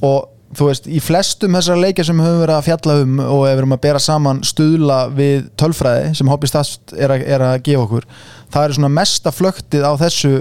Og 0.05 0.33
þú 0.57 0.69
veist, 0.69 0.87
í 0.87 1.01
flestum 1.03 1.57
þessar 1.57 1.81
leikja 1.81 2.05
sem 2.07 2.21
við 2.21 2.29
höfum 2.29 2.43
verið 2.45 2.57
að 2.57 2.67
fjalla 2.69 2.97
um 3.03 3.17
og 3.25 3.41
ef 3.49 3.55
við 3.55 3.63
erum 3.63 3.75
að 3.77 3.83
bera 3.87 4.03
saman 4.03 4.43
stuðla 4.47 4.99
við 5.17 5.49
tölfræði 5.59 6.13
sem 6.21 6.31
Hobby 6.31 6.51
Stast 6.51 6.95
er, 6.95 7.17
er 7.17 7.45
að 7.49 7.57
gefa 7.67 7.87
okkur 7.87 8.07
það 8.55 8.69
er 8.69 8.77
svona 8.77 8.93
mesta 8.93 9.33
flöktið 9.35 9.89
á 9.89 9.93
þessu 10.05 10.35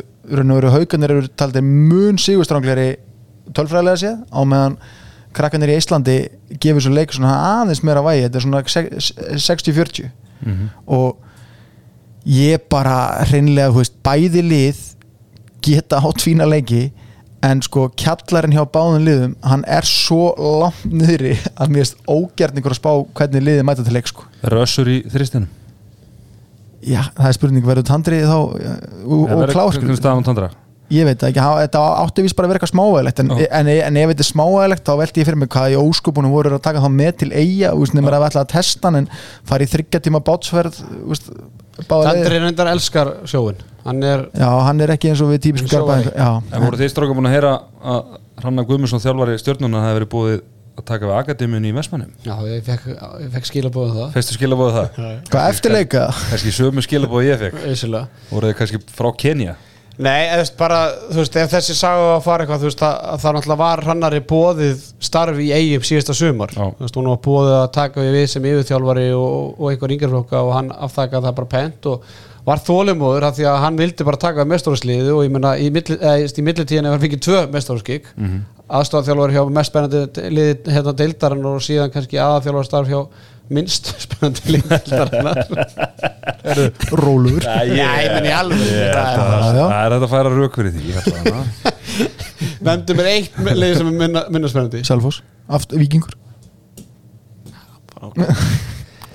haugarnir 0.76 1.16
eru 1.16 1.32
taldir 1.38 1.66
mun 1.66 2.20
sigurstrangleri 2.22 2.96
tölfræðilega 3.56 4.02
séð 4.02 4.22
á 4.30 4.42
meðan 4.46 4.78
krakkanir 5.36 5.72
í 5.74 5.78
Íslandi 5.80 6.18
gefur 6.64 6.84
svo 6.86 6.94
leik 6.96 7.14
svona 7.16 7.34
aðeins 7.62 7.84
meira 7.86 8.04
vægi 8.06 8.26
þetta 8.28 8.40
er 8.42 8.46
svona 8.46 8.64
se- 8.72 9.40
60-40 9.46 10.12
og 10.88 11.22
ég 12.26 12.64
bara 12.70 13.24
hreinlega, 13.30 13.72
þú 13.74 13.82
veist, 13.84 13.96
bæði 14.06 14.42
lið 14.46 14.80
geta 15.66 16.00
átt 16.02 16.22
fína 16.26 16.46
leiki 16.50 16.88
en 17.46 17.60
sko 17.62 17.88
kjallarinn 17.98 18.56
hjá 18.56 18.64
báðum 18.74 19.04
liðum 19.06 19.36
hann 19.46 19.64
er 19.70 19.86
svo 19.86 20.32
langt 20.64 20.86
niðri 20.90 21.36
að 21.62 21.70
mér 21.76 21.84
erst 21.86 22.00
ógjarningur 22.10 22.74
að 22.74 22.80
spá 22.80 22.92
hvernig 23.20 23.44
liðið 23.46 23.68
mæta 23.68 23.86
til 23.86 23.94
leik 23.94 24.10
sko. 24.10 24.26
Rössur 24.50 24.90
í 24.90 25.04
þristinum 25.14 25.48
já, 26.86 27.02
það 27.18 27.28
er 27.30 27.38
spurning, 27.38 27.66
verður 27.66 27.88
tandrið 27.90 28.26
þá 28.30 28.38
uh, 28.38 28.76
og, 29.06 29.26
og 29.36 29.46
klár 29.54 29.78
Ég 30.94 31.08
veit 31.08 31.18
það 31.18 31.32
ekki, 31.32 31.44
þetta 31.64 31.84
átti 32.04 32.24
vist 32.26 32.36
bara 32.38 32.46
að 32.46 32.52
vera 32.52 32.60
eitthvað 32.60 32.74
smáægilegt 32.76 33.22
en, 33.24 33.32
en, 33.46 33.70
en 33.74 33.96
ef 33.98 34.12
þetta 34.12 34.22
er 34.22 34.28
smáægilegt 34.30 34.86
þá 34.86 34.92
velti 35.00 35.22
ég 35.22 35.30
fyrir 35.30 35.40
mig 35.42 35.50
hvað 35.56 35.74
í 35.74 35.78
óskupunum 35.82 36.36
voru 36.36 36.52
að 36.54 36.66
taka 36.68 36.84
þá 36.84 36.90
með 36.94 37.14
til 37.24 37.30
eiga, 37.34 37.72
nema 37.98 38.12
að 38.12 38.22
við 38.22 38.28
ætla 38.30 38.44
að 38.46 38.52
testa 38.54 38.92
hann 38.92 39.00
en 39.00 39.08
fara 39.50 39.66
í 39.66 39.72
þryggja 39.72 40.04
tíma 40.06 40.22
leiðir. 42.14 42.22
Tandri 42.22 42.42
reyndar 42.44 42.70
elskar 42.72 43.12
sjóin 43.28 43.58
hann 43.86 44.04
er 44.06 44.28
já, 44.32 44.48
hann 44.68 44.82
er 44.86 44.94
ekki 44.96 45.12
eins 45.12 45.24
og 45.26 45.34
við 45.34 45.42
garbaðing 45.74 46.12
já, 46.14 46.30
En 46.54 46.64
voru 46.64 46.80
þið 46.80 46.92
stráka 46.94 47.18
búin 47.18 47.30
að 47.30 47.36
heyra 47.36 47.56
að 47.82 48.14
Hrannar 48.42 48.68
Guðmundsson 48.70 49.04
þjálfari 49.04 49.36
stjórnuna 49.42 49.84
hefði 49.84 50.00
verið 50.00 50.12
búið 50.14 50.38
að 50.76 50.88
taka 50.90 51.10
við 51.10 51.18
akademíunni 51.20 51.72
í 51.72 51.76
Vestmannum 51.76 52.16
já, 52.26 52.34
ég 52.52 52.66
fekk, 52.66 52.90
ég 53.24 53.30
fekk 53.36 53.50
skilabóðum 53.52 54.00
það. 54.00 54.10
Feistu 54.16 54.36
skilabóðu 54.36 54.74
það? 54.76 54.98
hvað 55.30 55.52
eftirleika? 55.54 56.08
Kannski 56.32 56.56
sömu 56.56 56.84
skilabóðu 56.84 57.30
ég 57.30 57.46
fekk. 57.46 57.62
Voru 58.32 58.52
þið 58.52 58.58
kannski 58.60 58.82
frá 58.96 59.12
Kenya? 59.20 59.56
Nei, 59.96 60.26
eða, 60.28 60.46
bara, 60.60 60.80
þú 61.08 61.22
veist, 61.22 61.38
ef 61.40 61.52
þessi 61.54 61.76
saga 61.78 62.08
að 62.18 62.24
fara 62.26 62.44
eitthvað, 62.44 62.64
þú 62.64 62.70
veist, 62.70 62.82
það, 62.84 63.26
náttúrulega 63.38 63.60
var 63.62 63.84
hrannari 63.86 64.22
bóðið 64.28 64.86
starfi 65.08 65.48
í 65.48 65.54
eigum 65.56 65.86
síðasta 65.88 66.16
sumar, 66.18 66.52
Já. 66.52 66.66
þú 66.76 66.84
veist, 66.84 67.00
hún 67.00 67.12
var 67.14 67.22
bóðið 67.24 67.58
að 67.62 67.68
taka 67.78 68.04
við 68.04 68.18
við 68.20 68.26
sem 68.34 68.48
yfirþjálfari 68.52 69.06
og, 69.16 69.54
og 69.56 69.70
einhver 69.72 69.96
yngjörflokka 69.96 70.42
og 70.42 70.56
hann 70.58 70.72
afþakkaði 70.76 71.30
það 71.30 71.38
bara 71.40 71.52
pent 71.56 71.90
og 71.94 72.10
var 72.46 72.62
þólimóður 72.62 73.26
af 73.30 73.38
því 73.38 73.48
að 73.50 73.62
hann 73.64 73.80
vildi 73.80 74.06
bara 74.06 74.22
taka 74.22 74.46
mestóðsliði 74.50 75.14
og 75.14 75.24
ég 75.26 75.32
menna 75.34 75.56
í, 75.58 75.70
milli, 75.74 75.98
eða, 75.98 76.18
í 76.28 76.46
millitíðin 76.46 76.90
ef 76.90 76.96
hann 76.96 77.06
fikk 77.06 77.24
tvö 77.26 77.40
mestóðskik 77.54 78.12
mm 78.14 78.26
-hmm. 78.28 78.44
aðstofþjálfari 78.80 79.38
hjá 79.38 79.50
mest 79.58 79.72
spennandi 79.72 80.28
liði 80.30 80.76
hérna 80.76 80.94
deildarinn 81.00 81.48
og 81.50 81.64
síðan 81.64 81.94
kannski 81.94 82.22
aðþjálfari 82.22 82.70
starf 82.70 82.92
hjá 82.92 83.02
minnst 83.54 83.92
spennandi 84.04 84.56
líkildarinnar 84.56 85.38
Rólur 86.98 87.44
Já, 87.46 87.64
ég 88.02 88.14
menn 88.16 88.28
í 88.30 88.34
alveg 88.34 88.62
Það 88.66 89.60
er 89.62 89.96
þetta 89.96 90.00
að 90.00 90.12
færa 90.14 90.34
rauk 90.34 90.60
fyrir 90.60 90.72
því 90.76 90.82
Nefndu 92.66 92.98
mér 92.98 93.12
eitt 93.12 93.36
leið 93.46 93.74
sem 93.80 93.90
er 93.90 93.98
minna, 94.00 94.22
minna 94.34 94.50
spennandi. 94.50 94.82
Selfoss, 94.88 95.22
aft, 95.48 95.76
vikingur 95.78 96.14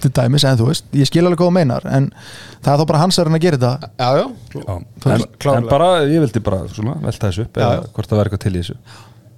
Til 0.01 0.13
dæmis, 0.17 0.47
en 0.49 0.57
þú 0.57 0.71
veist 0.71 0.87
Ég 0.97 1.09
skil 1.11 1.25
alveg 1.27 1.39
hvað 1.43 1.51
þú 1.51 1.57
meinar 1.59 1.85
En 1.91 2.09
það 2.65 2.73
er 2.73 2.81
þá 2.81 2.87
bara 2.89 3.03
hans 3.03 3.19
að 3.21 3.29
reyna 3.29 3.39
að 3.41 3.45
gera 3.45 3.59
þetta. 3.61 3.91
Já, 4.01 4.09
já, 4.17 4.27
Já, 4.55 4.73
er 4.73 5.15
en, 5.15 5.27
en 5.59 5.69
bara, 5.69 5.89
ég 6.09 6.25
vildi 6.25 6.43
bara 6.45 6.63
velta 7.05 7.29
þessu 7.29 7.45
upp 7.47 7.61
eða 7.61 7.75
hvort 7.93 8.09
það 8.09 8.21
verður 8.23 8.31
eitthvað 8.31 8.45
til 8.47 8.55
í 8.55 8.63
þessu 8.63 8.77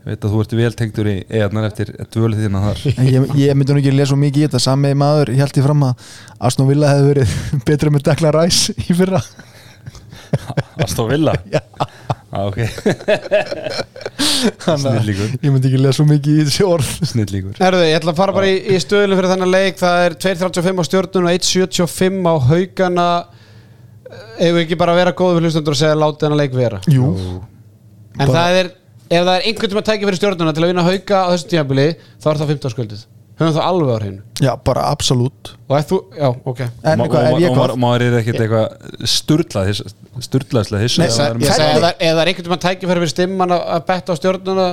ég 0.02 0.08
veit 0.10 0.24
að 0.26 0.32
þú 0.34 0.40
ert 0.42 0.54
vel 0.58 0.72
tengdur 0.78 1.08
í 1.12 1.16
eðnar 1.38 1.68
eftir 1.68 1.92
dvölið 2.14 2.44
þína 2.46 2.62
þar. 2.66 2.80
En 2.96 3.06
ég, 3.10 3.26
ég 3.38 3.54
myndi 3.58 3.74
nú 3.76 3.82
ekki 3.82 3.92
lesa 3.94 4.10
svo 4.12 4.18
mikið 4.18 4.42
í 4.42 4.46
þetta. 4.48 4.60
Sami 4.64 4.90
maður, 4.98 5.30
ég 5.36 5.42
held 5.44 5.60
ég 5.60 5.66
fram 5.68 5.84
að 5.86 6.06
Aston 6.48 6.68
Villa 6.70 6.90
hefði 6.90 7.08
verið 7.12 7.36
betra 7.68 7.92
með 7.94 8.06
Declan 8.10 8.34
Rice 8.40 8.74
í 8.82 8.96
fyrra. 8.98 9.20
Aston 10.84 11.10
Villa? 11.12 11.36
Ah, 12.32 12.46
ok, 12.48 12.62
Þannig 14.62 14.86
að 14.88 14.96
Snillíkur. 14.96 15.32
Ég 15.44 15.52
myndi 15.52 15.68
ekki 15.68 15.80
lesa 15.82 15.98
svo 15.98 16.06
mikið 16.08 16.38
í 16.40 16.44
þessi 16.48 16.64
orð. 16.66 16.90
Snillíkur 17.10 17.58
Herðu, 17.60 17.82
ég 17.86 17.98
ætla 17.98 18.14
að 18.14 18.20
fara 18.22 18.34
bara 18.36 18.48
í, 18.50 18.56
í 18.72 18.78
stöðlu 18.82 19.18
fyrir 19.18 19.32
þennan 19.34 19.52
leik. 19.52 19.78
Það 19.80 20.04
er 20.06 20.16
2.35 20.24 20.80
á 20.80 20.84
stjórnun 20.88 21.28
og 21.28 21.36
1.75 21.36 22.26
á 22.26 22.34
haugana. 22.48 23.08
Ef 24.40 24.50
við 24.56 24.62
ekki 24.64 24.78
bara 24.80 24.94
að 24.96 25.00
vera 25.02 25.14
góðu 25.16 25.36
fyrir 25.38 25.48
hlustundur 25.50 25.76
og 25.76 25.80
segja 25.82 25.98
láti 26.00 26.24
þennan 26.24 26.40
leik 26.42 26.56
vera? 26.56 26.80
Jú, 26.90 27.12
En 28.12 28.26
Bara- 28.28 28.32
það 28.36 28.58
er, 28.62 28.66
ef 29.12 29.26
það 29.26 29.34
er 29.34 29.48
einhvern 29.48 29.72
tíma 29.72 29.82
að 29.82 29.88
tækja 29.90 30.08
fyrir 30.08 30.20
stjórnuna 30.20 30.54
til 30.56 30.64
að 30.64 30.72
vinna 30.72 30.86
hauga 30.86 31.24
á 31.24 31.28
þessu 31.32 31.50
tímabili 31.52 31.88
þá 32.22 32.30
er 32.32 32.40
það 32.42 32.54
15 32.54 32.74
skuldið 32.76 33.04
Höfum 33.42 33.54
það 33.56 33.64
alveg 33.64 33.90
á 33.90 33.98
hreinu 34.02 34.44
já, 34.44 34.50
bara 34.68 34.82
absolutt 34.92 35.52
Og 35.66 35.76
ef 35.78 35.86
þú, 35.88 35.98
já, 36.18 36.28
ok 36.52 36.60
En 36.62 37.00
hvað, 37.00 37.28
er 37.30 37.38
ég 37.42 37.54
hvað? 37.56 37.72
maður 37.80 38.04
er 38.06 38.16
ekkert 38.18 38.42
eitthvað 38.44 39.06
sturlað 39.08 39.70
sturlaðslega 40.26 40.84
hissa 40.84 41.00
Nei, 41.02 41.08
sagði, 41.14 41.38
maður 41.40 41.40
er 41.40 41.46
ég 41.48 41.56
sagði 41.56 41.72
ef 41.72 41.86
það 41.86 41.94
ef 41.94 42.12
það 42.12 42.22
er 42.22 42.30
einhvern 42.32 42.48
tíma 42.48 42.58
að 42.58 42.66
tækja 42.66 42.90
fyrir 42.92 43.12
stimman 43.14 43.56
að 43.56 43.64
að 43.72 43.86
betta 43.88 44.12
á 44.12 44.20
stjórnuna 44.20 44.66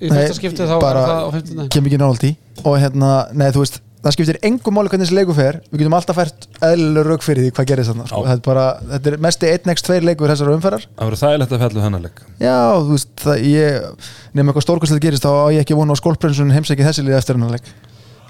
í 0.00 0.08
fyrsta 0.08 0.38
skiptið 0.38 0.72
þá 0.72 0.76
er 0.78 1.00
það 1.00 1.12
á 1.12 1.28
15 1.36 1.70
kem 1.76 1.90
ekki 1.90 2.00
nált 2.00 2.24
í 2.24 2.32
og 2.64 2.76
hérna, 2.80 3.12
nei 3.36 3.48
þú 3.52 3.64
veist 3.66 3.80
það 4.00 4.14
skiptir 4.14 4.38
engum 4.48 4.76
máli 4.76 4.90
hvernig 4.90 5.08
þessi 5.08 5.16
leiku 5.18 5.36
fer. 5.36 5.58
Við 5.70 5.82
getum 5.82 5.96
alltaf 5.98 6.18
fært 6.18 6.46
eðlilega 6.64 7.04
rauk 7.06 7.26
fyrir 7.26 7.46
því 7.46 7.52
hvað 7.56 7.68
gerist 7.70 7.92
þannig 7.92 8.08
sko. 8.10 8.22
Þetta 8.28 8.38
er 8.38 8.46
bara, 8.46 8.64
þetta 8.94 9.10
er 9.10 9.22
mesti 9.26 9.52
1x2 9.58 9.98
leikur 10.06 10.32
þessar 10.32 10.52
umferðar. 10.54 10.86
Það 10.96 11.10
verður 11.10 11.22
þægilegt 11.22 11.54
að 11.54 11.62
fjallu 11.64 11.84
hennar 11.84 12.04
leik. 12.06 12.24
Já, 12.40 12.56
þú 12.80 12.96
veist, 12.96 13.12
það, 13.20 13.44
ég 13.50 14.08
nefnum 14.32 14.52
eitthvað 14.52 14.66
stórkvæmslega 14.66 15.06
gerist 15.06 15.26
þá 15.26 15.30
á 15.30 15.46
ég 15.52 15.64
ekki 15.64 15.78
vona 15.78 15.96
á 15.96 16.00
skólprinsun 16.00 16.54
heimsæki 16.54 16.86
þessi 16.86 17.04
lið 17.06 17.18
eftir 17.20 17.38
hennar 17.38 17.56
leik. 17.58 17.72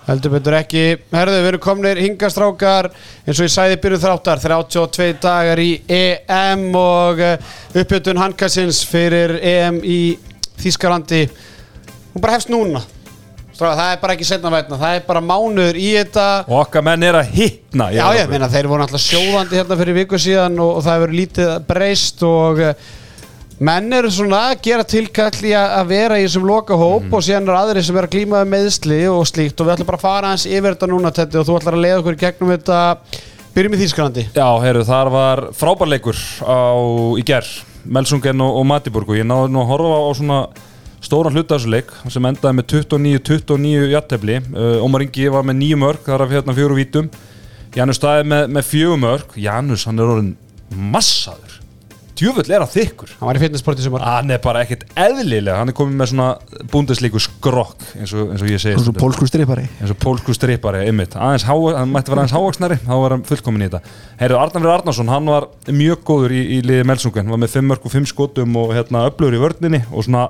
Heldur 0.08 0.32
betur 0.32 0.56
ekki, 0.56 0.84
herðu 1.12 1.36
við 1.36 1.48
erum 1.52 1.62
komnir 1.62 2.00
hingastrákar 2.00 2.88
eins 2.90 3.36
og 3.36 3.44
ég 3.46 3.52
sæði 3.52 3.76
byrjuð 3.84 4.06
þráttar. 4.06 4.40
32 4.42 5.10
dagar 5.22 5.60
í 5.62 5.68
EM 5.86 6.64
og 6.80 7.20
uppjötun 7.76 8.18
handkassins 8.18 8.80
fyrir 8.90 9.36
EM 9.38 9.78
í 9.84 10.00
Þískalandi 10.60 11.22
hún 12.12 12.22
bara 12.22 12.36
hefst 12.36 12.50
núna 12.52 12.82
Strákar, 13.60 13.76
það 13.76 13.90
er 13.92 13.98
bara 14.00 14.14
ekki 14.16 14.24
setna 14.24 14.50
vætna, 14.54 14.76
það 14.80 14.94
er 14.96 15.02
bara 15.04 15.20
mánuður 15.20 15.76
í 15.76 15.88
þetta. 15.98 16.26
Og 16.48 16.62
okkar 16.62 16.84
menn 16.86 17.02
er 17.04 17.18
að 17.18 17.34
hittna 17.34 17.90
Já, 17.92 18.06
ég 18.16 18.30
meina 18.30 18.46
þeir 18.48 18.68
voru 18.70 18.86
alltaf 18.86 19.02
sjóðandi 19.04 19.58
hérna 19.58 19.76
fyrir 19.76 19.96
viku 19.98 20.20
síðan 20.20 20.56
og, 20.64 20.78
og 20.78 20.86
það 20.86 20.96
hefur 20.96 21.12
lítið 21.18 21.50
breyst 21.68 22.24
og 22.24 22.62
uh, 22.64 22.86
menn 23.68 23.92
eru 23.98 24.12
svona 24.16 24.38
að 24.46 24.62
gera 24.64 24.86
tilkall 24.88 25.44
í 25.44 25.52
að 25.58 25.90
vera 25.90 26.16
í 26.16 26.24
þessum 26.24 26.46
lokahóp 26.48 27.12
og 27.18 27.26
síðan 27.26 27.50
eru 27.50 27.58
aðri 27.58 27.82
sem 27.84 28.00
eru 28.00 28.08
að 28.08 28.16
glíma 28.16 28.40
með 28.40 28.54
meðsli 28.54 29.02
og 29.12 29.28
slíkt. 29.28 29.60
Og 29.60 29.68
við 29.68 29.74
ætlum 29.74 29.90
bara 29.92 30.00
að 30.00 30.06
fara 30.06 30.32
hans 30.32 30.48
yfir 30.48 30.70
þetta 30.70 30.90
núna 30.94 31.12
Teddi, 31.20 31.40
og 31.42 31.46
þú 31.50 31.58
ætlar 31.60 31.76
að 31.76 31.84
leiða 31.84 32.00
okkur 32.00 32.18
gegnum 32.24 32.54
þetta. 32.54 32.80
Byrjum 33.50 33.76
í 33.76 33.82
Þýskalandi. 33.82 34.26
Já, 34.40 34.48
heyrðu, 34.64 34.88
þar 34.88 35.12
var 35.12 35.44
frábærleikur 35.60 36.24
á, 36.48 36.64
í 37.20 37.28
ger, 37.28 37.44
Melsungen 37.84 38.40
og, 38.46 38.56
og 38.62 38.68
Matiburg 38.72 39.12
og 39.12 39.20
ég 39.20 39.28
náði 39.28 39.52
nú 39.52 39.66
að 39.66 39.72
horfa 39.74 40.00
á 40.00 40.10
svona 40.16 40.42
stóran 41.10 41.34
hluta 41.34 41.56
af 41.56 41.64
þessu 41.64 41.72
leik 41.74 41.90
sem 42.12 42.26
endaði 42.30 42.56
með 42.60 42.68
29-29 42.76 43.90
jattefli 43.90 44.38
uh, 44.54 44.84
Ómar 44.84 45.02
Ingi 45.02 45.26
var 45.34 45.46
með 45.48 45.58
nýju 45.64 45.78
mörg, 45.82 46.04
þar 46.06 46.26
af 46.26 46.34
hérna 46.36 46.54
fjóru 46.54 46.78
vítum. 46.78 47.10
Janus 47.74 47.98
staði 47.98 48.28
með, 48.30 48.50
með 48.54 48.68
fjögur 48.68 49.00
mörg 49.02 49.38
Janus, 49.38 49.86
hann 49.88 49.98
er 49.98 50.12
orðin 50.12 50.36
massaður. 50.70 51.56
Djúfull 52.20 52.52
er 52.52 52.60
að 52.60 52.74
þykkur. 52.74 53.12
Hann 53.16 53.28
var 53.30 53.38
í 53.38 53.40
fitnessporti 53.40 53.82
sem 53.82 53.94
var 53.94 54.02
Hann 54.04 54.30
er 54.34 54.40
bara 54.44 54.60
ekkert 54.62 54.82
eðlilega, 54.92 55.56
hann 55.56 55.72
er 55.72 55.76
komið 55.76 55.96
með 55.96 56.10
svona 56.10 56.66
búndeslíku 56.70 57.22
skrokk 57.24 57.86
eins 57.96 58.12
og, 58.12 58.34
eins 58.34 58.44
og 58.44 58.50
ég 58.50 58.60
segi 58.60 58.76
og 58.76 58.82
svo 58.82 58.90
stundum. 58.90 59.00
pólsku 59.00 59.28
stripari 59.30 59.64
eins 59.80 59.94
og 59.94 59.98
pólsku 60.02 60.36
strippari 60.36 60.82
ymmit, 60.90 61.16
aðeins 61.16 61.46
há, 61.48 61.54
hann 61.78 61.94
mætti 61.94 62.12
vera 62.12 62.26
aðeins 62.26 62.36
hávaksnari 62.36 62.76
þá 62.84 62.92
var 62.92 63.16
hann 63.16 63.24
fullkomin 63.30 63.64
í 63.64 63.70
þetta. 63.70 63.96
Heyrðu, 64.20 64.38
Arnafrið 64.42 64.74
Arnarsson, 64.74 65.12
hann 65.14 65.32
var 65.32 65.48
mjög 65.72 66.04
góður 66.10 66.36
í, 66.36 66.42
í 66.58 66.62
liði 66.66 66.86
Melsungun, 66.92 67.32
var 67.32 67.40
með 67.40 67.54
5 67.56 67.70
mörg 67.72 67.88
og 67.88 67.96
5 67.96 68.10
skotum 68.12 68.60
og 68.60 68.74
hérna 68.76 69.06
öflugur 69.08 69.38
í 69.38 69.42
vörninni 69.46 69.80
og 69.88 70.04
svona, 70.04 70.26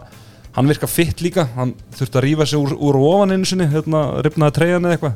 hann 0.60 0.68
virka 0.70 0.88
fitt 0.90 1.22
líka. 1.24 1.46
Hann 1.56 1.74
þurfti 1.96 2.20
að 2.20 2.24
rífa 2.26 2.46
sig 2.48 2.60
úr, 2.60 2.76
úr 2.76 2.98
ofaninu 3.00 3.48
sinni 3.48 3.68
hérna, 3.70 4.04
ripnaði 4.24 4.56
treyjan 4.58 4.86
eða 4.86 4.96
eitthvað. 4.98 5.14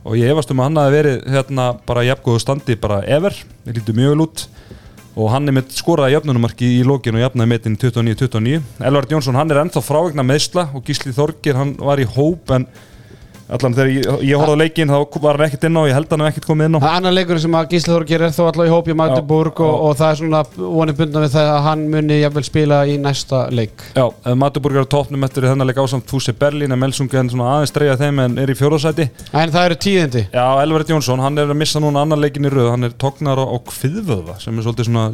Og 0.00 0.16
ég 0.16 0.32
efast 0.32 0.52
um 0.54 0.62
að 0.62 0.68
hann 0.68 0.80
hafi 0.80 0.94
verið 0.96 1.16
hérna 1.34 1.64
bara 1.88 2.04
jafngóðu 2.06 2.40
standi 2.40 2.76
bara 2.80 3.02
ever, 3.04 3.34
ég 3.66 3.76
líti 3.76 3.94
mjög 3.96 4.14
vel 4.14 4.24
út. 4.24 4.44
Og 5.18 5.26
hann 5.32 5.50
er 5.50 5.56
með 5.56 5.74
skoraði 5.74 6.14
jöfnunumarki 6.14 6.68
í 6.78 6.84
lókinu 6.86 7.18
og 7.18 7.24
jafnaði 7.24 7.50
metin 7.50 7.74
29-29 7.82 8.84
Elvard 8.86 9.10
Jónsson, 9.10 9.36
hann 9.36 9.50
er 9.50 9.58
ennþá 9.64 9.82
frávegna 9.82 10.24
meðsla 10.24 10.68
og 10.70 10.86
Gísli 10.86 11.10
Þorgir, 11.12 11.58
hann 11.58 11.74
var 11.82 12.00
í 12.00 12.06
hóp 12.06 12.54
en 12.54 12.68
allan 13.56 13.76
þegar 13.76 13.90
ég, 13.92 14.08
ég 14.30 14.40
horfði 14.40 14.56
á 14.56 14.62
leikin 14.62 14.92
þá 14.92 15.18
var 15.20 15.38
hann 15.38 15.46
ekkert 15.46 15.66
inn 15.68 15.78
á, 15.78 15.82
ég 15.90 15.96
held 15.98 16.14
hann 16.14 16.24
hef 16.24 16.32
ekkert 16.34 16.48
komið 16.50 16.70
inn 16.70 16.78
á. 16.78 16.80
Það 16.80 16.90
er 16.90 17.00
annar 17.00 17.16
leikur 17.16 17.42
sem 17.42 17.56
að 17.60 17.68
Gísli 17.74 17.94
Þór 17.94 18.06
gerir 18.10 18.34
þó 18.36 18.42
alltaf 18.46 18.66
í 18.68 18.72
hóp 18.74 18.90
í 18.90 18.96
Magdeburg 19.00 19.62
og, 19.66 19.74
og 19.88 19.96
það 20.00 20.12
er 20.12 20.20
svona 20.20 20.42
vonið 20.56 21.00
bundan 21.00 21.26
við 21.26 21.34
það 21.36 21.50
að 21.54 21.62
hann 21.66 21.84
muni 21.94 22.20
jafnvel 22.20 22.46
spila 22.46 22.80
í 22.86 22.96
næsta 23.00 23.42
leik. 23.54 23.86
Já, 23.96 24.06
Matuburg 24.38 24.80
er 24.80 24.86
á 24.86 24.92
topnum 24.94 25.26
eftir 25.26 25.48
þennan 25.50 25.70
leik 25.70 25.82
ásamt 25.82 26.10
Fúsi 26.10 26.34
Berlín 26.36 26.74
en 26.74 26.80
Melsungen 26.80 27.32
svona 27.32 27.56
aðeins 27.56 27.74
streyja 27.74 27.98
þeim 28.00 28.22
en 28.26 28.38
er 28.40 28.52
í 28.52 28.58
fjóðarsæti 28.58 29.08
En 29.30 29.52
það 29.52 29.68
eru 29.68 29.78
tíðindi. 29.84 30.24
Já, 30.34 30.46
Elvard 30.62 30.90
Jónsson, 30.90 31.22
hann 31.22 31.38
er 31.38 31.50
að 31.50 31.60
missa 31.60 31.82
núna 31.82 32.04
annan 32.04 32.20
leikin 32.22 32.48
í 32.48 32.52
röð. 32.52 32.70
Hann 32.74 32.88
er 32.88 32.96
tognar 32.98 33.40
á, 33.40 33.44
á 33.46 33.56
kviðvöða 33.70 34.40
sem 34.42 34.58
er 34.58 34.66
svolítið 34.66 34.90
svona, 34.90 35.06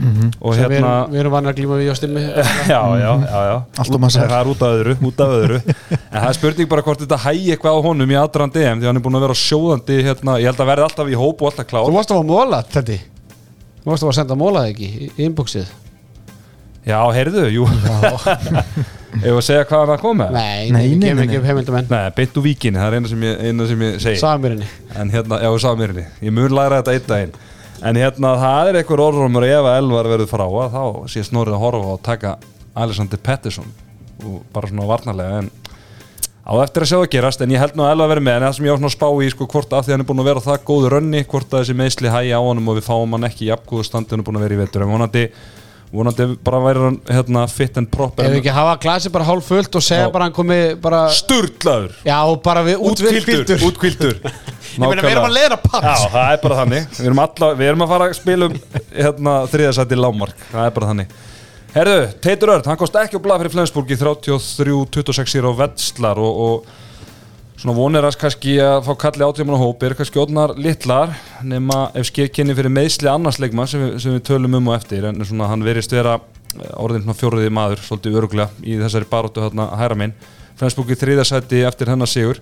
er 0.00 0.12
sérstök 0.12 0.20
misli 0.20 0.40
og 0.40 0.54
sem 0.56 0.64
við 0.64 0.76
hérna 0.76 0.92
erum, 0.94 1.12
við 1.12 1.20
erum 1.20 1.34
vanir 1.36 1.50
að 1.52 1.58
glíma 1.60 1.78
við 1.80 1.90
á 1.90 1.96
stimmi 1.98 2.22
já, 2.72 2.80
já, 3.00 3.12
já, 3.26 3.40
já. 3.50 3.56
Massar. 4.00 4.28
Það 4.30 4.36
er 4.40 4.50
út 4.52 4.62
af 4.64 4.74
öðru, 4.78 4.94
út 5.10 5.20
af 5.24 5.34
öðru. 5.36 5.60
En 6.10 6.16
það 6.20 6.28
er 6.30 6.38
spurning 6.38 6.70
bara 6.70 6.84
hvort 6.86 7.02
þetta 7.04 7.18
hægi 7.26 7.52
eitthvað 7.54 7.76
á 7.76 7.80
honum 7.86 8.10
í 8.10 8.18
aðdraðan 8.18 8.54
DM 8.56 8.80
Því 8.82 8.90
hann 8.90 9.00
er 9.00 9.04
búin 9.04 9.18
að 9.20 9.26
vera 9.26 9.38
sjóðandi 9.38 9.98
hérna, 10.06 10.38
Ég 10.40 10.50
held 10.50 10.62
að 10.64 10.70
verði 10.72 10.86
alltaf 10.88 11.10
í 11.12 11.18
hóp 11.20 11.44
og 11.44 11.50
alltaf 11.52 11.68
klár. 11.70 11.86
Þú 11.86 11.96
varst 11.98 12.14
að 12.14 12.20
fá 12.20 12.26
móla, 12.30 12.62
Teddy. 12.74 12.98
Þú 13.84 13.92
varst 13.92 14.02
að 14.02 14.08
fá 14.08 14.12
að 14.14 14.18
senda 14.20 14.38
mólaði 14.40 14.74
ekki 14.74 14.90
í 14.90 15.10
inboxið. 15.28 15.70
Já, 16.88 16.98
heyrðu, 17.12 17.44
jú. 17.52 17.66
Ef 19.20 19.34
að 19.34 19.42
segja 19.42 19.64
hvað 19.66 19.80
hann 19.82 19.90
að 19.96 20.02
koma 20.04 20.26
Nei, 20.30 20.70
Nei, 20.70 20.70
nei, 20.70 20.82
nei, 20.94 20.98
nei, 21.00 21.14
nei, 21.18 21.22
ekki 21.24 21.34
nei. 21.34 21.40
upp 21.40 21.46
heimildamenn 21.48 21.88
Nei, 21.90 22.02
beint 22.14 22.36
úr 22.38 22.44
víkinni, 22.46 22.78
það 22.78 22.86
er 22.92 22.96
eina 23.00 23.10
sem 23.10 23.24
ég, 23.26 23.40
eina 23.48 23.66
sem 23.66 23.80
ég 23.82 23.96
segi. 24.04 24.20
Samirinni 24.22 24.68
En 25.02 25.10
hérna, 25.10 25.40
já, 25.42 25.48
Samirinni 25.64 26.04
Ég 26.22 26.34
mun 26.36 26.54
læra 26.54 26.78
þetta 26.78 26.94
einn 26.94 27.08
daginn 27.08 27.32
En 27.80 27.96
hérna, 27.96 28.34
það 28.36 28.68
er 28.70 28.78
einhver 28.82 29.00
orðrumur 29.06 29.46
ef 29.48 29.64
að 29.64 29.78
Elvar 29.80 30.08
verður 30.12 30.28
frá 30.28 30.44
að 30.44 30.74
Þá 30.74 30.82
sé 31.14 31.22
snorrið 31.24 31.54
að 31.56 31.62
horfa 31.64 31.94
og 31.94 32.02
taka 32.04 32.32
Alexander 32.76 33.20
Pettersson 33.24 33.70
Og 34.20 34.42
bara 34.52 34.68
svona 34.68 34.88
varnarlega 34.90 35.38
En 35.40 35.48
á 36.44 36.52
eftir 36.64 36.84
að 36.84 36.90
sjá 36.90 36.96
það 36.98 37.06
gerast 37.14 37.44
En 37.46 37.54
ég 37.54 37.62
held 37.62 37.78
nú 37.78 37.86
að 37.86 37.94
Elvar 37.94 38.10
verður 38.12 38.26
með 38.28 38.36
En 38.36 38.44
það 38.48 38.56
sem 38.58 38.66
ég 38.68 38.74
var 38.74 38.82
svona 38.82 38.90
að 38.92 38.96
spá 38.98 39.08
í 39.24 39.30
sko, 39.32 39.48
Hvort 39.54 39.72
af 39.78 39.86
því 39.86 39.94
hann 39.96 40.04
er 40.04 40.10
búin 40.10 40.20
að 40.24 40.28
vera 40.28 40.42
á 40.44 40.48
það 40.50 40.66
góðu 40.68 40.92
rönni 40.92 41.24
Hvort 41.30 41.48
að 41.56 41.62
þessi 41.64 41.78
meðsli 41.80 42.12
hægi 42.12 42.36
á 42.36 42.40
honum 42.44 42.68
Og 42.68 42.76
við 42.80 42.86
fáum 42.90 43.16
hann 43.16 43.28
ekki 43.30 43.46
í 43.46 43.50
jafngóðu 43.50 43.88
standi 43.88 44.12
Hann 44.14 44.20
er 44.24 44.28
búin 44.28 44.40
að 44.42 44.46
vera 44.48 44.58
í 44.58 44.60
vetur. 44.60 44.84
En 44.84 44.92
vonandi, 44.92 45.24
vonandi 45.90 46.26
bara 46.46 46.60
væri 46.66 46.84
hann 46.84 47.00
hérna, 47.08 47.46
fit 47.50 47.80
and 47.80 47.88
proper. 47.90 48.28
Við 48.28 48.42
ekki 48.42 48.52
hafa 48.54 48.76
glasi 48.84 49.10
bara 49.14 49.26
hálf 49.26 49.48
fullt 49.50 49.80
og 49.80 49.82
segja 49.82 50.10
bara 50.12 50.28
hann 50.28 50.36
komi 50.36 50.58
bara 50.84 51.00
Sturlaður. 51.16 51.96
Já, 52.06 52.18
og 52.28 52.42
bara 52.44 52.62
við 52.68 52.84
útkvildur 52.92 54.20
Meina, 54.88 55.02
við 55.04 55.12
erum 55.14 55.28
að 55.28 55.36
leiða 55.36 55.56
Já, 55.56 55.62
paps 55.66 56.04
það 56.14 56.32
er 56.34 56.40
bara 56.44 56.58
þannig. 56.60 56.86
Við 57.00 57.06
erum, 57.10 57.22
alla, 57.24 57.48
við 57.60 57.68
erum 57.70 57.84
að 57.86 57.92
fara 57.94 58.08
að 58.10 58.14
spila 58.20 58.48
um 58.50 58.56
hérna, 58.96 59.34
þriðasætti 59.52 59.98
lámark 60.00 60.46
Það 60.50 60.66
er 60.68 60.74
bara 60.78 60.90
þannig. 60.92 61.14
Herðu, 61.70 61.98
Teitur 62.24 62.50
Örd, 62.56 62.66
hann 62.66 62.78
kost 62.80 62.96
ekki 62.98 63.18
á 63.20 63.22
blað 63.22 63.42
fyrir 63.44 63.52
Flensburg 63.54 63.90
í 63.94 63.98
33-26 64.00 65.44
á 65.46 65.52
Vetslar 65.60 66.18
og, 66.18 66.40
og 66.46 67.60
svona 67.60 67.76
vonir 67.76 68.06
að 68.08 68.16
kannski 68.22 68.56
að 68.64 68.86
fá 68.88 68.92
kalli 69.04 69.22
átjáman 69.26 69.54
á 69.54 69.62
hóp 69.62 69.84
er 69.86 69.94
kannski 69.98 70.18
odnar 70.22 70.54
litlar 70.58 71.12
nema 71.46 71.90
ef 71.94 72.08
skekkinni 72.08 72.56
fyrir 72.58 72.72
meðsli 72.74 73.10
annars 73.12 73.38
leikma 73.42 73.66
sem, 73.70 73.82
við- 73.84 73.98
sem 74.02 74.16
við 74.16 74.24
tölum 74.30 74.56
um 74.58 74.70
og 74.72 74.78
eftir. 74.80 75.04
En 75.10 75.20
svona 75.28 75.46
hann 75.52 75.62
verist 75.66 75.92
vera 75.94 76.16
eh, 76.18 76.72
orðinn 76.80 77.04
svona 77.06 77.18
fjóriði 77.20 77.52
maður 77.54 77.84
svolítið 77.86 78.18
öruglega 78.22 78.64
í 78.66 78.78
þessari 78.80 79.10
baróttu 79.12 79.44
hérna 79.44 79.68
hæra 79.78 79.98
minn 80.02 80.16
Flensburg 80.60 80.90
í 80.92 80.98
þriðasætti 81.00 81.62
eftir 81.68 81.92
hennar 81.92 82.10
sigur 82.10 82.40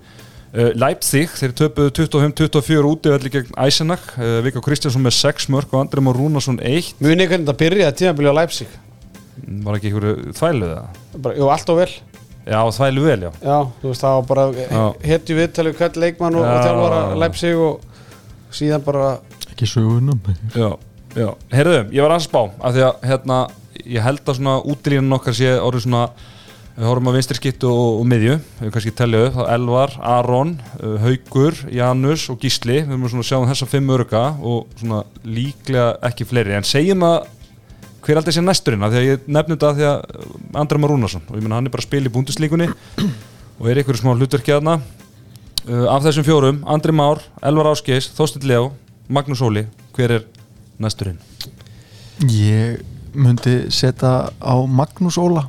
Leipzig, 0.81 1.29
þeir 1.37 1.53
töpuðu 1.59 1.91
25-24 1.99 2.89
útivelli 2.89 3.33
gegn 3.35 3.51
Eisenach. 3.61 4.07
Uh, 4.17 4.39
Vika 4.47 4.63
Kristjánsson 4.65 5.05
með 5.05 5.17
6 5.19 5.49
mörg 5.53 5.73
og 5.75 5.83
Andri 5.83 6.01
Már 6.05 6.17
Rúnarsson 6.17 6.57
1 6.65 6.95
Muni 7.05 7.27
hvernig 7.29 7.45
þetta 7.45 7.57
byrjaði 7.61 7.99
tímabili 8.01 8.33
á 8.33 8.39
Leipzig? 8.41 8.71
Var 9.67 9.77
ekki 9.79 9.91
einhverju 9.93 10.33
þvæluð 10.39 10.73
það? 10.73 11.03
bara, 11.19 11.37
Jú, 11.39 11.51
allt 11.53 11.73
og 11.75 11.81
vel. 11.83 11.91
Já, 12.49 12.61
þvælu 12.79 13.05
vel, 13.05 13.19
já. 13.27 13.31
Já, 13.45 13.59
þú 13.83 13.91
veist, 13.91 14.03
það 14.07 14.15
var 14.17 14.27
bara 14.31 14.45
Já. 14.57 14.83
hetju 15.05 15.37
viðtalið 15.37 15.75
hvern 15.83 16.01
leikmann 16.01 16.39
og, 16.39 16.47
og 16.47 16.57
Já. 16.57 16.63
þjálfara 16.65 17.01
Leipzig 17.21 17.61
og 17.61 18.55
síðan 18.57 18.85
bara 18.87 19.09
ekki 19.53 19.69
sögunum 19.69 20.21
Já, 20.57 20.71
já. 21.19 21.29
Herðu, 21.53 21.79
ég 21.93 22.07
var 22.07 22.15
að 22.17 22.25
spá 22.25 22.41
af 22.49 22.73
því 22.73 22.85
að 22.89 23.07
hérna, 23.11 23.39
ég 23.85 24.07
held 24.07 24.25
að 24.25 24.39
svona 24.41 24.57
útilínan 24.65 25.17
okkar 25.19 25.37
sé 25.37 25.53
orðið 25.61 25.85
svona 25.85 26.03
við 26.79 26.87
horfum 26.87 27.11
á 27.11 27.17
vinstri 27.17 27.39
skittu 27.39 27.71
og, 27.73 27.97
og 27.99 28.05
miðju 28.07 28.37
við 28.61 28.71
kannski 28.75 28.93
tellja 28.95 29.25
upp, 29.27 29.39
þá 29.39 29.49
Elvar, 29.57 29.95
Aron 30.15 30.53
uh, 30.79 30.93
Haugur, 31.03 31.57
Janus 31.75 32.29
og 32.31 32.39
Gísli. 32.43 32.85
Við 32.85 32.95
erum 32.95 33.09
svona 33.11 33.25
að 33.25 33.31
sjá 33.33 33.39
um 33.41 33.49
þessa 33.51 33.69
fimm 33.71 33.91
örga 33.97 34.23
og 34.39 34.69
svona 34.79 35.03
líklega 35.27 35.89
ekki 36.07 36.29
fleiri. 36.29 36.55
En 36.55 36.67
segjum 36.67 37.03
að 37.09 37.27
hver 38.07 38.21
aldrei 38.21 38.37
sé 38.37 38.45
næsturinn 38.45 38.87
af 38.87 38.95
því 38.95 39.01
að 39.01 39.09
ég 39.09 39.27
nefnum 39.27 39.59
þetta 39.59 39.73
af 39.73 39.77
því 39.81 39.89
að 39.89 40.55
Andra 40.63 40.81
Marúnason 40.85 41.27
og 41.27 41.35
ég 41.35 41.43
menna 41.43 41.59
hann 41.59 41.67
er 41.69 41.75
bara 41.75 41.83
að 41.83 41.89
spila 41.91 42.09
í 42.09 42.15
búndislíkunni 42.15 42.71
og 43.59 43.69
er 43.69 43.83
ykkur 43.83 43.99
smá 43.99 44.15
hlutverki 44.15 44.55
aðna 44.55 44.79
uh, 44.79 45.87
af 45.91 46.07
þessum 46.07 46.25
fjórum, 46.25 46.63
Andri 46.63 46.95
Már, 46.95 47.21
Elvar 47.43 47.73
Ásgeis 47.75 48.09
Þorstill 48.15 48.47
Leo, 48.49 48.71
Magnús 49.11 49.43
Óli 49.43 49.67
hver 49.99 50.15
er 50.21 50.27
næsturinn? 50.79 51.19
ég 52.23 52.81
myndi 53.19 53.67
setja 53.75 54.31
á 54.31 54.55
Magnús 54.65 55.19
Óla 55.19 55.49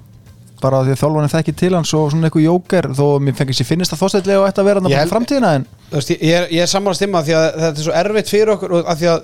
bara 0.64 0.82
því 0.86 0.96
að 0.96 1.02
þjálfarni 1.02 1.32
þekki 1.34 1.56
til 1.62 1.72
hans 1.76 1.94
og 1.98 2.12
svona 2.12 2.30
eitthvað 2.30 2.46
jóker 2.46 2.90
þó 2.98 3.06
mér 3.24 3.38
fengið 3.40 3.60
sér 3.60 3.70
finnist 3.70 3.96
að 3.96 4.04
þóstætlega 4.04 4.42
og 4.44 4.50
ætti 4.50 4.64
að 4.64 4.70
vera 4.70 4.84
Ég 4.90 5.00
hann 5.00 5.10
á 5.10 5.14
framtíðina 5.14 5.54
en 5.58 5.66
veist, 5.92 6.14
ég, 6.14 6.22
ég 6.22 6.38
er, 6.40 6.52
ég 6.56 6.66
er 6.66 6.72
sammála 6.72 7.00
stimma 7.00 7.24
því 7.26 7.38
að 7.40 7.48
þetta 7.64 7.72
er 7.72 7.88
svo 7.88 7.98
erfitt 8.04 8.34
fyrir 8.34 8.54
okkur 8.56 8.78
og 8.78 8.92
að 8.92 9.02
því 9.02 9.12
að 9.14 9.20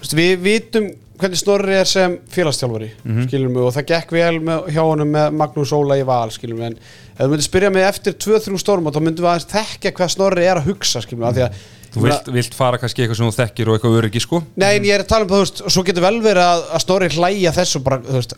veist, 0.00 0.16
við 0.20 0.34
vitum 0.44 0.88
hvernig 1.16 1.40
Snorri 1.40 1.76
er 1.76 1.88
sem 1.88 2.18
félagstjálfari 2.32 2.90
mm 3.02 3.22
-hmm. 3.22 3.56
og 3.62 3.72
það 3.74 3.86
gekk 3.92 4.12
vel 4.12 4.40
með, 4.40 4.66
hjá 4.74 4.82
honum 4.82 5.08
með 5.08 5.30
Magnús 5.32 5.72
Óla 5.72 5.96
í 5.96 6.04
val 6.04 6.30
skilum 6.30 6.60
við 6.60 6.66
en 6.66 6.76
ef 6.76 7.22
þú 7.24 7.30
myndir 7.30 7.46
spyrja 7.46 7.70
mig 7.70 7.86
eftir 7.86 8.12
2-3 8.12 8.58
stórmót 8.60 8.94
þá 8.94 9.00
myndum 9.00 9.24
við 9.24 9.30
aðeins 9.30 9.50
þekka 9.52 9.94
hvað 9.96 10.12
Snorri 10.12 10.44
er 10.44 10.60
að 10.60 10.68
hugsa 10.68 11.00
skilum 11.00 11.24
við, 11.24 11.28
af 11.28 11.34
því 11.34 11.42
að 11.48 11.64
Þú 11.96 12.02
vilt, 12.04 12.26
vilt 12.28 12.54
fara 12.54 12.76
kannski 12.76 13.02
eitthvað 13.02 13.16
sem 13.16 13.28
þú 13.30 13.36
þekkir 13.38 13.68
og 13.68 13.76
eitthvað 13.76 13.94
öryggi 13.98 14.20
sko? 14.20 14.42
Nei, 14.60 14.76
en 14.76 14.84
ég 14.84 14.98
er 14.98 15.04
að 15.04 15.08
tala 15.08 15.24
um 15.24 15.30
það, 15.30 15.38
þú 15.38 15.44
veist, 15.46 15.60
og 15.64 15.72
svo 15.72 15.84
getur 15.86 16.04
vel 16.04 16.18
verið 16.20 16.42
að, 16.44 16.64
að 16.76 16.82
Snorri 16.84 17.08
hlæja 17.14 17.52
þessu 17.56 17.80
bara, 17.86 17.98
þú 18.04 18.18
veist, 18.18 18.34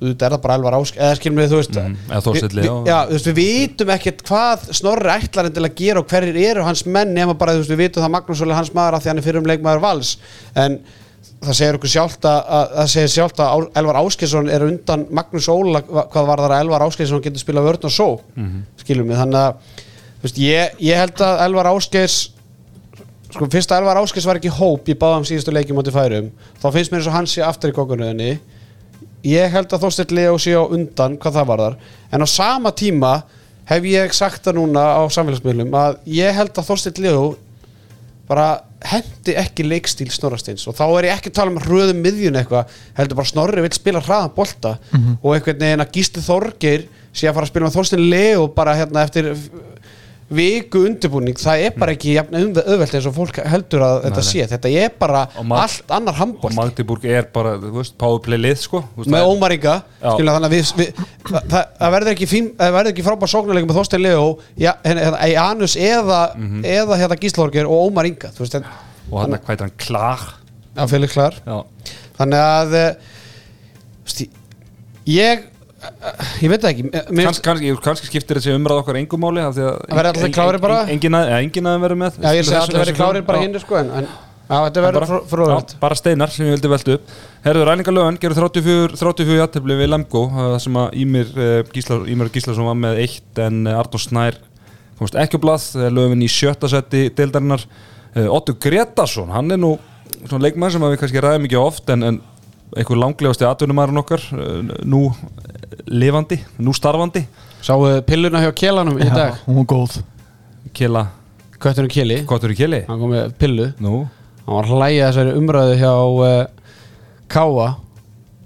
auðvitað 0.00 0.26
er 0.26 0.32
það 0.34 0.40
bara 0.46 0.54
elvar 0.58 0.76
ásk, 0.78 0.96
eða 0.96 1.16
skilum 1.18 1.36
við, 1.42 1.50
þú 1.52 1.58
veist 1.60 1.74
við- 2.36 2.54
Leó. 2.56 2.76
við- 2.80 2.88
Já, 2.90 2.98
þú 3.06 3.16
veist, 3.16 3.26
við 3.30 3.36
vitum 3.40 3.90
ekkert 3.96 4.22
hvað 4.30 4.64
Snorri 4.78 5.10
ætlar 5.12 5.46
en 5.50 5.52
til 5.58 5.62
að 5.66 5.74
gera 5.76 6.00
og 6.00 6.06
hverjir 6.08 6.38
eru 6.50 6.62
hans 6.64 6.86
menn 6.86 7.12
nema 7.14 7.34
bara, 7.38 7.52
þú 7.52 7.62
veist, 7.64 7.70
við 7.74 7.82
vitum 7.84 8.02
það 8.06 8.14
Magnús 8.16 8.40
Óli 8.46 8.54
hans 8.56 8.72
maður 8.72 8.96
að 8.96 9.02
því 9.04 9.10
hann 9.12 9.18
er 9.18 9.26
fyrir 9.28 9.42
um 9.42 9.50
leikmaður 9.50 9.80
vals. 9.84 10.14
En 10.56 10.78
það 11.44 11.54
segir 11.60 11.76
okkur 11.78 11.92
sjálft 11.92 12.24
að, 12.24 12.40
að 12.48 12.72
það 12.78 12.88
segir 12.94 13.12
sjálft 13.14 13.38
að 13.44 13.68
Elvar 13.80 13.98
Áskesson 14.00 14.48
er 14.52 14.64
undan 14.64 15.06
Magnús 15.10 15.48
Óla 15.52 15.82
hvað 15.84 16.26
var 16.32 16.42
þar 16.46 16.54
að 16.56 16.64
Elvar 16.64 16.84
Áskesson 16.88 17.22
getur 17.24 17.40
spilað 17.44 17.68
vörn 17.68 17.84
og 17.84 17.92
só, 17.92 18.08
skilum 18.80 19.08
við, 19.08 19.20
þannig 19.20 19.40
að 19.40 19.54
veist, 20.24 20.38
ég, 20.40 20.74
ég 20.80 20.96
held 21.00 21.20
að 21.24 21.44
Elvar 21.46 21.68
Áskes 21.74 22.16
sko 23.30 23.46
fyrst 23.52 23.70
að 23.72 23.82
Elvar 23.84 24.00
Áskes 24.02 24.24
var 24.26 24.36
ekki 24.40 24.48
í 24.50 24.56
hóp 24.56 24.88
í 24.90 24.96
báðum 24.98 25.24
síðustu 25.28 25.52
leikjum 25.54 25.78
átti 25.80 25.92
færum 25.94 26.30
þá 26.60 26.66
finnst 26.74 26.90
mér 26.92 26.98
eins 27.00 27.06
og 27.12 27.14
hann 27.14 27.28
sé 27.30 27.44
aftur 27.46 27.70
í 27.70 27.76
kokkunöðinni 27.76 28.30
ég 29.26 29.52
held 29.52 29.72
að 29.72 29.84
Þorsteinn 29.84 30.16
Leo 30.16 30.38
sé 30.40 30.54
á 30.56 30.64
undan 30.64 31.18
hvað 31.20 31.38
það 31.38 31.52
varðar. 31.52 31.78
En 32.10 32.24
á 32.24 32.28
sama 32.30 32.72
tíma 32.76 33.12
hef 33.70 33.86
ég 33.86 34.16
sagt 34.16 34.44
það 34.46 34.60
núna 34.60 34.84
á 34.96 35.02
samfélagsmiðlum 35.12 35.76
að 35.76 36.00
ég 36.10 36.34
held 36.36 36.52
að 36.56 36.68
Þorsteinn 36.70 37.02
Leo 37.04 37.24
bara 38.30 38.48
hendi 38.86 39.34
ekki 39.36 39.66
leikstíl 39.66 40.08
Snorrasteins 40.14 40.62
og 40.70 40.76
þá 40.78 40.84
er 40.86 41.08
ég 41.08 41.18
ekki 41.18 41.32
að 41.32 41.36
tala 41.36 41.52
um 41.52 41.58
hröðum 41.60 41.98
miðjun 42.00 42.38
eitthvað, 42.40 42.70
heldur 42.96 43.18
bara 43.18 43.28
Snorri 43.28 43.64
vill 43.64 43.74
spila 43.76 44.00
hraðan 44.04 44.32
bolta. 44.36 44.76
Og 45.20 45.34
einhvern 45.34 45.60
veginn 45.60 45.84
að 45.84 45.92
Gísli 45.96 46.22
Þorgeir 46.24 46.86
sé 47.12 47.26
að 47.28 47.34
fara 47.34 47.48
að 47.48 47.50
spila 47.52 47.66
með 47.66 47.76
Þorstein 47.76 48.06
Leo 48.08 48.46
bara 48.54 48.76
hérna 48.78 49.02
eftir 49.04 49.32
viku 50.30 50.84
undirbúning, 50.86 51.34
það 51.40 51.64
er 51.66 51.72
bara 51.74 51.94
ekki 51.96 52.12
auðvelt 52.20 52.92
eins 52.94 53.06
og 53.10 53.14
fólk 53.16 53.40
heldur 53.50 53.82
að 53.82 53.96
þetta 54.04 54.22
sé. 54.22 54.44
Þetta 54.52 54.70
er 54.78 54.92
bara 55.00 55.24
Og 55.40 55.50
allt 55.58 55.90
annar 55.96 56.14
og 56.14 56.20
handbolt 56.20 56.54
Magdeburg 56.54 57.06
er 57.10 57.26
bara, 57.34 57.56
þú 57.58 57.72
veist, 57.80 57.96
powerplay 57.98 58.38
lið 58.38 58.60
sko. 58.62 58.82
Með 58.96 59.08
það 59.10 59.18
er- 59.18 59.30
Ómar 59.32 59.54
Inga 59.56 59.74
Já. 59.82 60.12
skilja, 60.14 60.36
þannig 60.36 60.50
að 60.50 60.54
við, 60.54 60.72
við 60.78 61.02
það, 61.50 61.90
verður 61.96 62.12
ekki, 62.14 62.30
fín, 62.30 62.50
það 62.60 62.76
verður 62.78 62.92
ekki 62.94 63.06
frábær 63.08 63.32
sóknarleikum 63.34 63.74
með 63.74 63.98
Leo 64.00 64.28
ja, 64.56 64.76
hérna, 64.84 65.06
hérna, 65.08 65.28
Janus 65.34 65.76
eða, 65.76 66.20
eða 66.62 67.00
hérna 67.02 67.20
Gíslorgir 67.20 67.66
og 67.66 67.90
Ómar 67.90 68.06
Inga 68.06 68.30
þú 68.30 68.44
veist, 68.44 68.54
en, 68.60 68.68
og 69.10 69.20
hann, 69.24 69.38
hvað 69.40 69.56
er 69.56 69.66
hann, 69.66 69.76
klar? 69.82 70.26
Að 70.78 70.92
Felix 70.94 71.12
Klar. 71.18 71.34
Já, 71.42 71.64
þannig 72.20 72.44
að 72.46 72.76
eh, 72.78 74.28
ég 75.10 75.49
ég 76.40 76.50
veit 76.52 76.64
ekki 76.68 76.84
mér, 76.88 77.28
Kans, 77.28 77.40
kannski, 77.44 77.70
kannski 77.84 78.08
skiptir 78.10 78.38
þessi 78.40 78.52
umræð 78.56 78.82
okkar 78.82 78.98
engum 79.00 79.22
máli 79.24 79.44
Það 79.44 79.60
verði 79.96 80.10
allir 80.10 80.34
klárir 80.34 80.62
bara? 80.62 80.80
Engin 80.92 81.16
að, 81.16 81.30
ja, 81.32 81.38
engin 81.44 81.70
að 81.70 81.78
verður 81.84 82.00
með. 82.02 82.18
Já, 82.20 82.34
ég 82.36 82.48
segi 82.48 82.58
verið 82.74 82.82
þessu- 82.82 82.98
klárir 82.98 83.24
bara 83.28 83.40
hinn 83.40 83.56
sko, 83.62 83.78
en, 83.80 83.92
en 84.00 84.08
já, 84.10 84.56
þetta 84.66 84.84
verður 84.86 85.14
fróðvært 85.30 85.74
já, 85.74 85.78
bara 85.80 85.98
steinar 85.98 86.34
sem 86.34 86.48
ég 86.48 86.56
vildi 86.56 86.72
velta 86.74 86.96
upp. 86.98 87.14
Herðu, 87.46 87.66
Ræningalögan 87.70 88.20
gerur 88.20 88.40
34, 88.42 89.00
34 89.00 89.38
jættefli 89.40 89.78
við 89.80 89.92
Lemgo 89.94 90.24
það 90.36 90.56
sem 90.66 90.80
að 90.82 90.98
Ímir, 91.04 91.34
uh, 91.38 91.60
Gísla, 91.72 92.00
Ímir 92.12 92.32
Gíslason 92.34 92.68
var 92.68 92.80
með 92.82 93.00
eitt 93.06 93.40
en 93.46 93.62
uh, 93.64 93.78
Arnór 93.80 94.04
Snær 94.04 94.40
komst 95.00 95.16
ekki 95.16 95.40
á 95.40 95.44
blað 95.46 95.70
lögum 95.96 96.20
í 96.20 96.28
sjötta 96.28 96.68
seti 96.68 97.06
deildarinnar. 97.16 97.64
Otto 98.28 98.52
Gretarsson, 98.58 99.30
hann 99.32 99.54
er 99.54 99.60
nú 99.62 99.76
svona 100.26 100.42
leikmann 100.44 100.72
sem 100.74 100.82
við 100.82 100.98
kannski 101.00 101.22
ræðum 101.22 101.46
ekki 101.46 101.56
oft 101.56 101.88
en, 101.94 102.02
en 102.04 102.18
einhver 102.76 103.00
langlegasti 103.00 103.46
atvinnumæðurinn 103.48 104.02
okkar 104.02 104.24
uh, 104.36 104.60
nú 104.86 105.02
lifandi, 105.90 106.38
nú 106.62 106.74
starfandi. 106.76 107.24
Sáu 107.64 107.84
pilluna 108.06 108.40
hjá 108.44 108.52
Kjelanum 108.56 109.00
í 109.02 109.08
dag? 109.10 109.40
hún 109.46 109.60
var 109.62 109.68
góð. 109.74 109.98
Kjela, 110.76 111.06
Kötturinn 111.60 111.90
Kjeli, 111.92 112.20
í 112.22 112.56
Kjeli 112.56 112.84
hann 112.88 113.00
kom 113.02 113.10
með 113.12 113.34
pillu. 113.40 113.70
Nú, 113.82 114.04
hann 114.46 114.56
var 114.60 114.68
hlæja 114.70 115.10
þessari 115.10 115.36
umræðu 115.40 115.78
hjá 115.80 115.92
uh, 115.94 116.42
Káa 117.30 117.68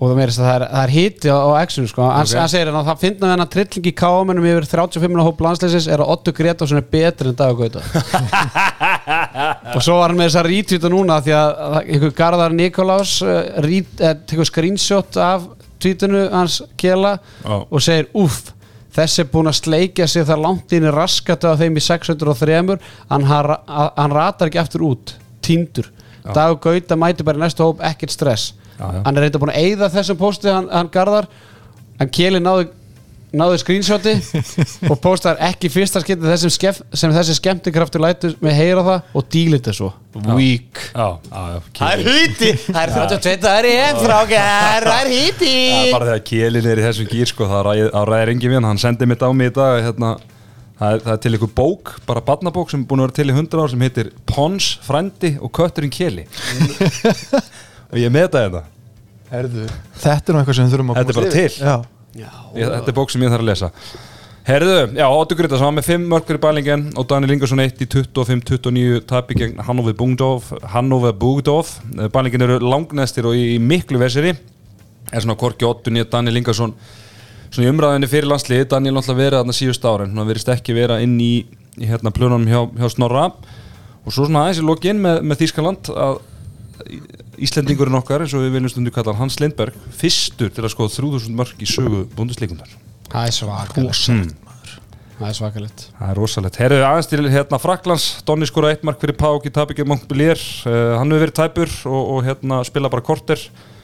og 0.05 0.11
það 0.11 0.16
meirist 0.18 0.41
að 0.43 0.49
það 0.49 0.55
er, 0.57 0.64
það 0.75 0.83
er 0.85 0.93
hiti 0.93 1.31
á, 1.31 1.39
á 1.39 1.51
X-unu 1.64 1.89
sko. 1.89 2.03
hann, 2.03 2.27
Ok. 2.27 2.35
hann 2.41 2.51
segir 2.51 2.68
að 2.72 2.89
það 2.89 2.99
finna 3.05 3.29
þennan 3.31 3.51
trilling 3.55 3.87
í 3.89 3.93
Káa 3.97 4.25
mennum 4.27 4.49
yfir 4.51 4.66
35 4.72 5.07
minna 5.12 5.25
hóp 5.25 5.39
landslýsis 5.47 5.87
er 5.89 6.03
að 6.03 6.11
Otto 6.16 6.35
Gretarsson 6.35 6.81
er 6.81 6.89
betri 6.91 7.31
en 7.31 7.39
Dagur 7.39 7.68
Gauta 7.70 7.85
og 9.74 9.82
svo 9.84 9.98
var 10.00 10.12
hann 10.12 10.18
með 10.18 10.30
þess 10.30 10.40
að 10.40 10.50
rítvíta 10.50 10.90
núna 10.92 11.20
því 11.24 11.36
að, 11.38 11.78
einhver 11.82 12.14
Garðar 12.18 12.57
Nikolás 12.57 13.18
rít, 13.64 13.92
uh, 14.00 14.14
tekur 14.28 14.48
screenshot 14.48 15.18
af 15.20 15.48
tvítinu 15.82 16.26
hans 16.32 16.62
Kjela 16.80 17.18
Já. 17.44 17.57
og 17.64 17.84
segir 17.84 18.09
uff 18.16 18.52
þessi 18.94 19.24
er 19.24 19.32
búin 19.32 19.50
að 19.50 19.59
sleikja 19.59 20.07
sig 20.09 20.24
þar 20.28 20.44
langt 20.44 20.72
inn 20.72 20.86
í 20.86 20.94
raskatu 20.94 21.50
af 21.50 21.61
þeim 21.61 21.76
í 21.76 21.82
603 21.82 22.61
hann, 23.11 23.28
hann, 23.28 24.14
ratar 24.14 24.48
ekki 24.48 24.62
aftur 24.62 24.86
út 24.92 25.16
týndur 25.44 25.90
Dagur 26.32 26.61
Gauta 26.62 26.96
mæti 26.96 27.24
bara 27.26 27.36
í 27.36 27.42
næstu 27.42 27.66
hóp 27.66 27.82
ekkert 27.84 28.14
stress. 28.14 28.55
Já, 28.78 28.86
já. 28.86 29.02
hann 29.05 29.16
er 29.18 29.26
reynda 29.26 29.40
búin 29.42 29.52
að 29.52 29.66
eyða 29.66 29.90
þessum 29.92 30.18
posti 30.18 30.48
hann, 30.48 30.70
hann 30.72 30.88
Garðar. 30.92 31.28
En 32.00 32.11
Kjeli 32.11 32.40
náði 32.42 32.70
náði 33.37 33.59
screenshoti 33.62 34.12
og 34.91 34.99
postar 35.03 35.39
ekki 35.49 35.70
fyrsta 35.72 36.01
skipti 36.03 36.26
þessum 36.28 36.53
skef, 36.55 36.80
sem 36.97 37.12
þessi 37.14 37.37
skemmtikraftur 37.39 38.03
lætur 38.05 38.37
með 38.45 38.57
heyra 38.59 38.85
það 38.87 39.09
og 39.20 39.28
dílit 39.35 39.68
það 39.68 39.78
svo 39.80 39.91
weak 40.37 40.82
Það 40.95 41.89
er 41.89 42.05
hýti, 42.07 42.51
það 42.68 42.82
er 42.85 42.93
32, 42.95 43.41
það 43.47 43.57
er 43.59 43.68
ég 43.70 43.99
frákær, 44.05 44.87
það 44.91 45.01
er 45.01 45.11
hýti 45.14 45.55
bara 45.95 46.11
þegar 46.12 46.22
Kjelin 46.30 46.68
er 46.74 46.82
í 46.82 46.87
þessum 46.87 47.11
gýr 47.11 47.32
sko, 47.32 47.49
það 47.51 47.72
ræðir 48.12 48.32
engin 48.35 48.53
við 48.55 48.61
hann, 48.61 48.68
hann 48.72 48.82
sendi 48.85 49.09
mitt 49.11 49.24
á 49.26 49.28
mig 49.35 49.51
í 49.51 49.55
dag 49.59 49.80
hérna, 49.89 50.12
það, 50.78 50.93
er, 50.95 51.03
það 51.09 51.12
er 51.16 51.22
til 51.26 51.32
einhver 51.35 51.53
bók 51.59 51.95
bara 52.07 52.22
barnabók 52.28 52.70
sem 52.70 52.85
er 52.85 52.89
búin 52.93 53.03
að 53.03 53.09
vera 53.11 53.18
til 53.18 53.26
í 53.32 53.35
100 53.35 53.64
ár 53.64 53.72
sem 53.74 53.85
heitir 53.89 54.12
Pons, 54.30 54.70
Frændi 54.87 55.35
og 55.43 55.51
Kötturinn 55.59 55.93
Kjeli 55.95 56.28
og 57.91 57.99
ég 58.01 58.14
meta 58.14 58.45
þetta. 58.47 58.62
Herðu. 59.35 59.66
þetta 59.99 60.30
er 60.30 60.37
nú 60.37 60.41
eitthvað 60.43 60.57
sem 60.61 60.66
við 60.68 60.74
þurfum 60.76 60.91
að 60.93 60.99
Þetta 61.01 61.12
er 61.14 61.18
bara 61.18 61.35
til. 61.35 61.55
já. 61.59 61.76
Ég, 62.18 62.66
þetta 62.66 62.92
er 62.92 62.96
bók 62.96 63.12
sem 63.12 63.24
ég 63.24 63.32
þarf 63.32 63.44
að 63.44 63.50
lesa. 63.50 63.70
Herðu, 64.44 64.74
já, 64.92 65.06
Óttur 65.08 65.38
Grita 65.38 65.56
sem 65.56 65.64
var 65.64 65.72
með 65.72 65.86
5 65.88 66.02
mörgur 66.10 66.36
í 66.36 66.40
bælingen 66.42 66.82
og 67.00 67.06
Daniel 67.08 67.32
Ingersson 67.32 67.62
1 67.64 67.78
í 67.80 67.86
25-29 67.88 68.98
tapi 69.08 69.36
gegn 69.40 69.62
Hannover 69.64 69.96
Bugdorf 69.96 70.50
Hannover 70.74 71.14
Bugdorf 71.16 71.78
bælingin 72.12 72.44
eru 72.44 72.58
langnestir 72.60 73.24
og 73.24 73.38
í, 73.38 73.54
í 73.54 73.62
miklu 73.62 74.02
vesiri 74.02 74.34
er 74.34 75.24
svona 75.24 75.38
Korki 75.40 75.64
Óttur 75.64 75.96
nýja 75.96 76.10
Daniel 76.12 76.42
Ingersson 76.42 76.76
svona 77.48 77.70
í 77.70 77.72
umræðinni 77.72 78.10
fyrir 78.12 78.28
landsliði 78.28 78.68
Daniel 78.74 78.98
náttúrulega 78.98 79.22
verið 79.22 79.38
þarna 79.40 79.56
síðust 79.56 79.88
ára 79.88 80.10
hann 80.10 80.28
verist 80.28 80.52
ekki 80.52 80.76
vera 80.76 81.00
inn 81.00 81.16
í, 81.16 81.32
í 81.80 81.88
hérna 81.88 82.12
plönunum 82.12 82.44
hjá, 82.50 82.60
hjá 82.82 82.92
Snorra. 82.92 83.30
Og 84.04 84.12
svo 84.12 84.26
svona 84.28 84.44
aðeins 84.44 84.60
í 84.60 84.68
lokin 84.68 85.00
með, 85.00 85.22
með 85.24 85.40
Þýskaland 85.40 85.88
að 85.88 86.18
Íslendingurinn 87.45 87.99
okkar 87.99 88.25
eins 88.25 88.35
og 88.37 88.45
við 88.45 88.55
viljum 88.57 88.72
stundu 88.72 88.93
kalla 88.95 89.14
Hans 89.18 89.39
Lindberg 89.43 89.77
fyrstur 89.99 90.53
til 90.55 90.64
að 90.64 90.72
skoða 90.75 90.95
3000 90.97 91.37
mörg 91.39 91.61
í 91.62 91.68
sögu 91.68 92.05
búndisleikundar 92.14 92.70
Það 93.11 93.29
er 93.29 93.37
svakalegt 93.39 94.41
Það 95.14 95.29
er 95.29 95.37
svakalegt 95.39 95.85
Það 95.95 96.09
er 96.11 96.18
rosalegt. 96.18 96.57
Herðu 96.59 96.81
aðeins 96.89 97.11
til 97.11 97.29
hérna 97.31 97.61
Fraklands, 97.62 98.07
Donni 98.27 98.49
skora 98.51 98.72
eitt 98.75 98.83
mark 98.87 98.99
fyrir 99.03 99.14
Pák 99.18 99.47
í 99.47 99.53
Tabíkja 99.55 99.87
Montpellier. 99.87 100.41
Uh, 100.66 100.97
hann 100.99 101.14
hefur 101.14 101.22
verið 101.29 101.37
tæpur 101.39 101.77
og, 101.87 102.01
og 102.16 102.27
hérna 102.27 102.59
spila 102.66 102.91
bara 102.91 103.05
korter. 103.07 103.39
Og 103.39 103.75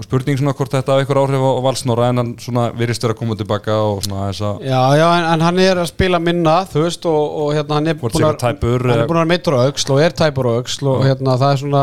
og 0.00 0.06
spurning 0.06 0.38
svona 0.40 0.54
hvort 0.56 0.72
þetta 0.72 0.94
hafa 0.94 1.02
einhver 1.02 1.18
áhrif 1.20 1.42
á 1.44 1.50
valsnóra 1.66 2.06
en 2.08 2.20
hann 2.22 2.28
svona 2.40 2.70
virðist 2.72 3.02
vera 3.04 3.12
að 3.12 3.18
koma 3.20 3.36
tilbaka 3.36 3.74
og 3.84 3.98
svona 4.06 4.30
þess 4.30 4.44
að 4.48 4.62
Já, 4.64 4.80
já, 4.96 5.06
en, 5.18 5.26
en 5.34 5.44
hann 5.44 5.60
er 5.60 5.80
að 5.82 5.90
spila 5.90 6.20
minna, 6.22 6.54
þú 6.70 6.84
veist, 6.86 7.04
og, 7.10 7.34
og 7.42 7.50
hérna 7.58 7.76
hann 7.76 7.90
er 7.92 7.98
sé 8.00 8.22
að- 8.24 8.40
hann 8.40 9.02
er 9.02 9.10
búin 9.10 9.20
að 9.20 9.28
á 9.52 9.60
auksl 9.66 9.92
og 9.92 10.00
er 10.00 10.16
tæpur 10.16 10.48
á 10.48 10.52
auksl 10.56 10.88
og 10.94 11.04
hérna 11.04 11.36
það 11.42 11.52
er 11.52 11.60
svona, 11.64 11.82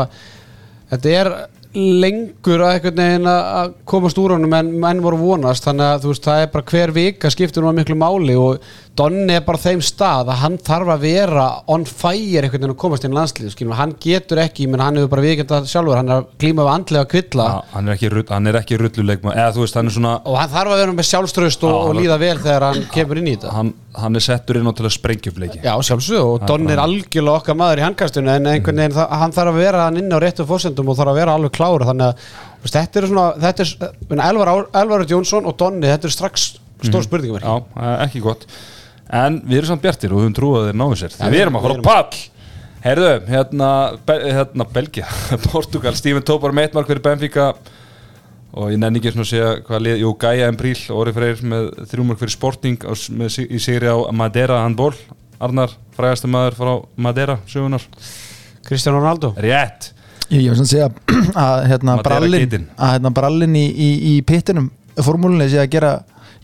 þetta 0.92 1.14
er 1.20 1.32
lengur 1.78 2.62
að 2.64 2.74
einhvern 2.74 3.00
veginn 3.02 3.28
að 3.30 3.72
komast 3.88 4.18
úr 4.18 4.34
honum 4.34 4.54
en 4.56 4.70
menn 4.80 5.02
voru 5.04 5.18
vonast. 5.20 5.66
Þannig 5.66 5.86
að 5.86 6.06
veist, 6.08 6.24
það 6.24 6.42
er 6.42 6.52
bara 6.54 6.70
hver 6.72 6.94
vika 6.96 7.30
skiptir 7.32 7.62
nú 7.62 7.70
að 7.70 7.80
miklu 7.82 7.98
máli 7.98 8.36
og 8.40 8.62
Donni 8.98 9.34
er 9.36 9.44
bara 9.46 9.60
þeim 9.62 9.78
stað 9.84 10.30
að 10.32 10.40
hann 10.42 10.56
þarf 10.66 10.88
að 10.96 11.04
vera 11.06 11.44
on 11.70 11.84
fire 11.86 12.42
einhvern 12.48 12.64
veginn 12.64 12.72
að 12.74 12.78
komast 12.82 13.04
inn 13.06 13.12
í 13.14 13.18
landslið, 13.18 13.54
hann 13.78 13.92
getur 14.02 14.40
ekki, 14.42 14.66
menn 14.66 14.82
hann 14.82 14.98
hefur 14.98 15.12
bara 15.12 15.22
vikend 15.22 15.52
að 15.54 15.68
sjálfur, 15.70 15.98
hann 16.00 16.10
er 16.10 16.16
að 16.24 16.26
klíma 16.42 16.64
við 16.66 16.70
andlega 16.72 17.08
kvilla. 17.12 17.46
Já, 17.46 17.60
hann 17.76 17.88
er 17.88 17.94
ekki, 17.94 18.10
rull- 18.16 18.26
hann 18.32 18.50
ekki 18.58 18.78
rulluleikma 18.82 19.34
eða 19.36 19.52
þú 19.54 19.62
veist, 19.62 19.78
hann 19.78 19.86
er 19.90 19.94
svona 19.94 20.14
og 20.24 20.38
hann 20.40 20.50
þarf 20.50 20.74
að 20.74 20.82
vera 20.82 20.96
með 20.98 21.08
sjálfströst 21.12 21.66
og, 21.68 21.76
Já, 21.76 21.78
og 21.78 21.98
líða 22.00 22.18
vel 22.24 22.38
þegar 22.42 22.66
hann 22.68 22.88
kemur 22.96 23.20
inn 23.22 23.30
í 23.30 23.36
þetta. 23.36 23.54
hann, 23.54 23.72
hann 24.02 24.18
er 24.18 24.26
settur 24.26 24.58
inn 24.58 24.66
á 24.66 24.72
til 24.74 24.86
að 24.88 24.94
sprengja 24.98 25.30
upp 25.32 25.38
leiki. 25.44 25.60
Já, 25.62 25.74
sjálfsög 25.90 26.32
og 26.34 26.46
Don 26.50 26.66
er 26.74 26.82
algjörlega 26.82 27.38
okkar 27.38 27.58
maður 27.58 27.82
í 27.82 27.86
handkastinu 27.86 28.34
en 28.34 28.50
einhvern 28.50 28.82
veginn 28.82 28.96
það, 28.98 29.14
hann 29.22 29.36
þarf 29.38 29.54
að 29.54 29.60
vera 29.62 29.84
hann 29.86 30.00
inn 30.02 30.10
á 30.10 30.18
réttu 30.18 30.46
fórsendum 30.48 30.90
og 30.90 30.98
þarf 30.98 31.14
að 31.14 31.20
vera 31.22 31.36
alveg 31.38 31.54
klára 31.54 31.94
að 31.94 32.26
þetta 32.66 32.98
er 33.00 33.06
svona 33.06 33.28
þetta 33.38 33.62
er, 33.64 33.92
minna, 34.10 34.30
Elvar, 34.82 35.06
Jónsson 35.06 35.46
og 35.46 35.54
Donni 35.60 35.86
þetta 35.86 36.08
er 36.10 36.14
strax 36.14 36.48
stór 36.82 37.06
spurningum 37.06 37.42
Já, 37.42 37.54
eh, 37.78 37.94
ekki 38.06 38.22
gott 38.22 38.46
En 39.08 39.38
við 39.44 39.62
erum 39.62 39.70
samt 39.72 39.84
bjartir 39.84 40.12
og 40.12 40.20
við 40.20 40.26
höfum 40.26 40.36
trúið 40.36 40.58
að 40.60 40.66
þeir 40.68 40.78
náðu 40.82 40.98
sér. 41.00 41.14
Því 41.16 41.30
við 41.32 41.42
erum 41.44 41.58
að 41.58 41.66
fara 41.66 41.78
á 41.80 41.88
pall. 41.88 42.22
Herðu, 42.84 43.12
hérna, 43.26 43.68
Be 44.06 44.16
hérna 44.22 44.66
Belgia 44.72 45.08
Portugal, 45.48 45.94
Steven 45.98 46.22
Topar 46.28 46.52
með 46.54 46.68
eitt 46.68 46.76
mark 46.78 46.90
fyrir 46.90 47.02
Benfica. 47.04 47.48
Og 48.58 48.70
ég 48.72 48.80
nenni 48.80 49.00
ekki 49.00 49.12
svona 49.12 49.26
að 49.26 49.30
segja 49.32 49.48
hvað 49.66 49.82
lið, 49.84 49.98
jú, 50.02 50.12
Gaia 50.22 50.46
Embríl 50.52 50.76
Óri 50.94 51.12
Freyr 51.16 51.42
með 51.44 51.66
þrjú 51.90 52.06
mark 52.08 52.20
fyrir 52.22 52.34
Sporting 52.36 52.86
á, 52.86 52.92
með, 53.20 53.36
í 53.44 53.60
sigri 53.60 53.90
á 53.92 53.96
Madeira 54.16 54.62
handból 54.64 54.94
Arnar, 55.38 55.74
frægastu 55.94 56.30
maður 56.32 56.56
frá 56.58 56.70
Madeira, 56.98 57.36
sögunar 57.50 57.84
Kristján 58.66 58.96
Ronaldo? 58.96 59.34
Ég, 59.36 59.44
Rétt. 59.52 59.90
Ég 60.32 60.48
var 60.50 60.58
svona 60.58 60.66
að 60.66 60.72
segja 60.72 60.88
að 61.44 61.66
hérna, 61.70 61.92
Madeira 61.98 62.08
brallin, 62.08 62.42
geitin. 62.46 62.64
að 62.76 62.94
hérna, 62.96 63.12
brallin 63.20 63.58
í, 63.60 63.66
í, 63.68 63.90
í 64.10 64.14
pittinum 64.28 64.70
formúlinni 64.98 65.46
sé 65.52 65.60
að 65.62 65.70
gera 65.76 65.92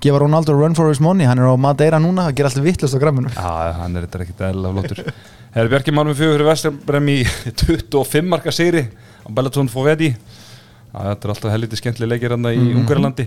gefa 0.03 0.19
Ronaldo 0.21 0.53
run 0.59 0.75
for 0.75 0.89
his 0.89 1.01
money, 1.01 1.25
hann 1.29 1.39
er 1.39 1.47
á 1.49 1.55
Madeira 1.57 1.99
núna 2.03 2.27
að 2.29 2.35
gera 2.41 2.51
alltaf 2.51 2.65
vittlust 2.67 2.97
á 2.97 3.01
gramminu 3.03 3.31
Já, 3.35 3.73
hann 3.79 3.97
er 3.97 4.07
þetta 4.07 4.23
ekkert 4.25 4.43
eðla 4.51 4.73
flottur. 4.75 5.03
Herri 5.55 5.71
Bjarki 5.71 5.93
Málmi 5.95 6.15
fjögur 6.19 6.35
fyrir 6.39 6.49
Vesturbrem 6.51 7.09
í 7.15 7.19
25 7.65 8.29
marka 8.29 8.53
sigri 8.53 8.85
á 8.89 9.29
Bellaton 9.31 9.69
Fovedi 9.73 10.15
Þetta 10.95 11.27
er 11.27 11.33
alltaf 11.35 11.51
helviti 11.51 11.79
skemmtileg 11.81 12.13
leikir 12.15 12.35
hann 12.37 12.47
í 12.47 12.57
Mhm. 12.59 12.77
Ungarlandi. 12.83 13.25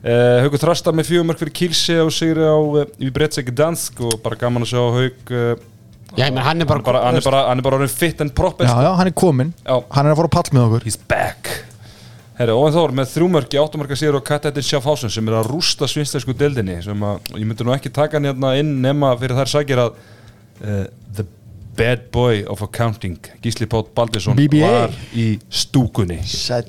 Uh, 0.00 0.38
Haugur 0.46 0.56
Þrasta 0.62 0.94
með 0.96 1.10
fjögur 1.10 1.26
mark 1.28 1.40
fyrir 1.42 1.52
Kilse 1.52 1.98
og 2.00 2.08
sigri 2.16 2.40
á 2.48 2.56
uh, 2.56 2.86
í 3.04 3.10
Bretsek 3.12 3.50
Dansk 3.52 3.98
og 4.00 4.14
bara 4.24 4.38
gaman 4.40 4.64
að 4.64 4.70
sjá 4.72 4.80
Haug 4.80 5.32
uh, 5.36 5.50
Já, 6.16 6.24
ég 6.26 6.32
menn 6.34 6.42
hann 6.42 6.64
er 6.64 6.66
bara, 6.66 6.80
hann, 6.80 6.86
bara, 6.88 7.02
hann, 7.04 7.18
er 7.20 7.26
bara, 7.26 7.42
hann 7.50 7.60
er 7.60 7.62
bara 7.66 7.76
orðin 7.76 7.92
fit 7.92 8.20
and 8.24 8.32
proper. 8.34 8.64
Já, 8.66 8.80
já, 8.82 8.88
hann 8.98 9.06
er 9.06 9.12
komin, 9.14 9.52
Já. 9.62 9.76
hann 9.94 10.08
er 10.08 10.14
að 10.14 10.18
fara 10.22 10.30
á 10.32 10.34
pall 10.34 10.48
með 10.56 10.64
okkur. 10.64 10.86
He's 10.88 10.96
back 11.12 11.50
Herri, 12.40 12.54
Óven 12.56 12.72
Þór 12.72 12.92
með 12.96 13.10
þrjúmörki, 13.12 13.58
áttumarka 13.60 13.96
sigur 14.00 14.16
og 14.16 14.22
Katættin 14.24 14.64
Schaffhausen 14.64 15.10
sem 15.12 15.26
er 15.28 15.34
að 15.42 15.50
rústa 15.50 15.84
svinstæsku 15.90 16.32
deildinni 16.40 16.78
sem 16.80 17.02
að, 17.04 17.26
ég 17.36 17.44
myndi 17.44 17.66
nú 17.68 17.74
ekki 17.74 17.90
taka 17.92 18.16
hann 18.16 18.30
hérna 18.30 18.54
inn 18.56 18.70
nema 18.80 19.10
fyrir 19.20 19.36
þær 19.36 19.50
sækir 19.52 19.82
að 19.82 19.90
uh, 20.64 20.86
The 21.18 21.26
Bad 21.76 22.06
Boy 22.14 22.40
of 22.48 22.62
Accounting 22.64 23.18
Gísli 23.44 23.68
Pátt 23.68 23.92
Baldursson 23.92 24.38
BBA. 24.40 24.70
var 24.72 24.96
í 25.12 25.26
stúkunni. 25.52 26.16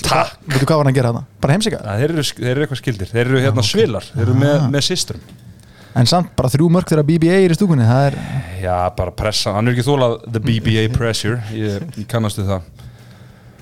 Takk. 0.04 0.36
Veitu 0.44 0.68
hvað 0.68 0.82
var 0.82 0.84
hann 0.84 0.92
að 0.92 1.00
gera 1.00 1.14
þarna? 1.14 1.24
Bara 1.48 1.56
heimsika? 1.56 1.80
Þeir, 1.88 2.06
eru, 2.18 2.28
þeir 2.36 2.52
eru 2.52 2.68
eitthvað 2.68 2.82
skildir, 2.84 3.14
þeir 3.16 3.24
eru 3.24 3.42
hérna 3.48 3.66
svilar. 3.72 4.12
Þeir 4.12 4.26
eru 4.28 4.38
með, 4.44 4.68
með 4.76 4.88
systrum. 4.92 5.24
En 5.96 6.08
samt, 6.08 6.36
bara 6.36 6.52
þrjú 6.52 6.68
mörg 6.76 6.92
þegar 6.92 7.08
BBA 7.08 7.40
er 7.46 7.56
í 7.56 7.56
stúkunni 7.58 7.88
Það 7.88 8.06
er, 8.12 8.22
Já, 8.62 8.76
bara 9.00 9.16
pressa, 9.16 9.56
hann 9.56 9.72
er 9.72 9.76
ekki 9.76 9.88
þólað 9.88 10.20
The 10.28 10.44
BBA 10.52 10.86
Pressure, 11.00 11.40
ég, 11.56 11.88
ég 11.96 12.08
kannastu 12.12 12.44
það 12.48 12.68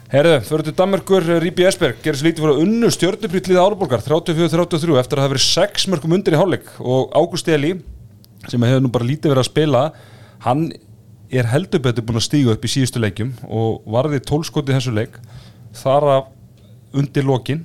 Herðu, 0.09 0.39
fyrir 0.41 0.65
til 0.65 0.73
Danmerkur 0.73 1.25
Ríbi 1.43 1.67
Esberg 1.69 1.99
gerir 2.01 2.17
sér 2.17 2.31
lítið 2.31 2.41
fyrir 2.41 2.55
að 2.55 2.61
unnu 2.63 2.87
stjörnubrýtlið 2.95 3.59
Árborgar 3.61 4.01
34-33 4.01 4.95
eftir 4.97 5.19
að 5.19 5.21
það 5.21 5.33
verið 5.35 5.43
6 5.45 5.83
mörgum 5.93 6.15
undir 6.17 6.33
í 6.33 6.39
hálfleik. 6.39 6.71
Og 6.81 7.11
Ágúst 7.13 7.51
Eli 7.53 7.75
sem 8.49 8.65
hefur 8.65 8.81
nú 8.81 8.89
bara 8.89 9.05
lítið 9.05 9.35
verið 9.35 9.43
að 9.43 9.49
spila 9.51 9.83
hann 10.47 10.63
er 11.29 11.51
heldur 11.51 11.83
betur 11.85 12.07
búin 12.07 12.17
að 12.17 12.25
stíga 12.25 12.55
upp 12.55 12.65
í 12.65 12.71
síðustu 12.73 13.03
leikjum 13.03 13.35
og 13.53 13.85
varði 13.93 14.23
tólskot 14.25 14.71
í 14.71 14.77
þessu 14.79 14.95
leik 14.97 15.21
þar 15.77 16.09
af 16.15 16.33
undir 16.97 17.29
lokin. 17.29 17.61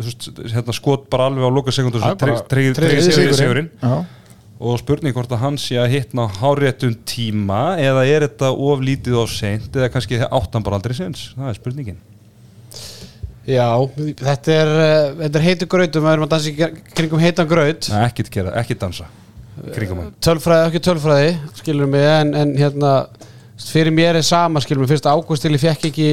Hérna 0.00 0.72
skot 0.80 1.10
bara 1.12 1.28
alveg 1.28 1.44
á 1.44 1.52
loka 1.52 1.76
sekundur 1.76 2.00
Já, 2.00 2.14
bara 2.24 2.40
tryggði 2.48 2.78
tryggði 2.80 3.36
sigurinn. 3.36 3.68
Og 4.64 4.80
spurning 4.80 5.14
hvort 5.14 5.32
að 5.34 5.42
hann 5.42 5.58
sé 5.60 5.76
að 5.80 5.92
hittna 5.92 6.24
á 6.24 6.34
háréttum 6.40 6.94
tíma 7.08 7.76
eða 7.80 8.04
er 8.08 8.26
þetta 8.26 8.50
of 8.66 8.82
lítið 8.84 9.18
of 9.20 9.32
seint 9.32 9.76
eða 9.76 9.90
kannski 9.92 10.20
áttan 10.24 10.64
bara 10.64 10.80
aldrei 10.80 10.96
sinns 10.96 11.28
það 11.36 11.50
er 11.50 11.58
spurningin. 11.58 12.00
Já, 13.44 13.68
þetta 14.24 14.54
er, 14.54 14.72
uh, 14.72 15.10
þetta 15.20 15.40
er 15.40 15.44
heitu 15.44 15.68
grautum, 15.68 16.06
við 16.06 16.14
erum 16.14 16.24
að 16.24 16.32
dansa 16.32 16.68
kringum 16.96 17.20
heitan 17.20 17.48
graut. 17.50 17.90
Nei, 17.92 18.00
ekkit 18.06 18.32
gera, 18.32 18.54
ekki 18.62 18.78
dansa 18.80 19.10
kringum 19.74 20.00
hann. 20.00 20.14
Tölfræði, 20.24 20.70
ekki 20.70 20.84
tölfræði 20.88 21.32
skilur 21.60 21.90
mig, 21.92 22.08
en, 22.08 22.32
en 22.40 22.54
hérna 22.58 22.94
fyrir 23.60 23.92
mér 23.94 24.18
er 24.18 24.24
sama, 24.26 24.64
skilur 24.64 24.82
mig, 24.82 24.90
fyrst 24.94 25.06
að 25.06 25.20
Ágústili 25.20 25.60
fekk 25.60 25.90
ekki 25.92 26.08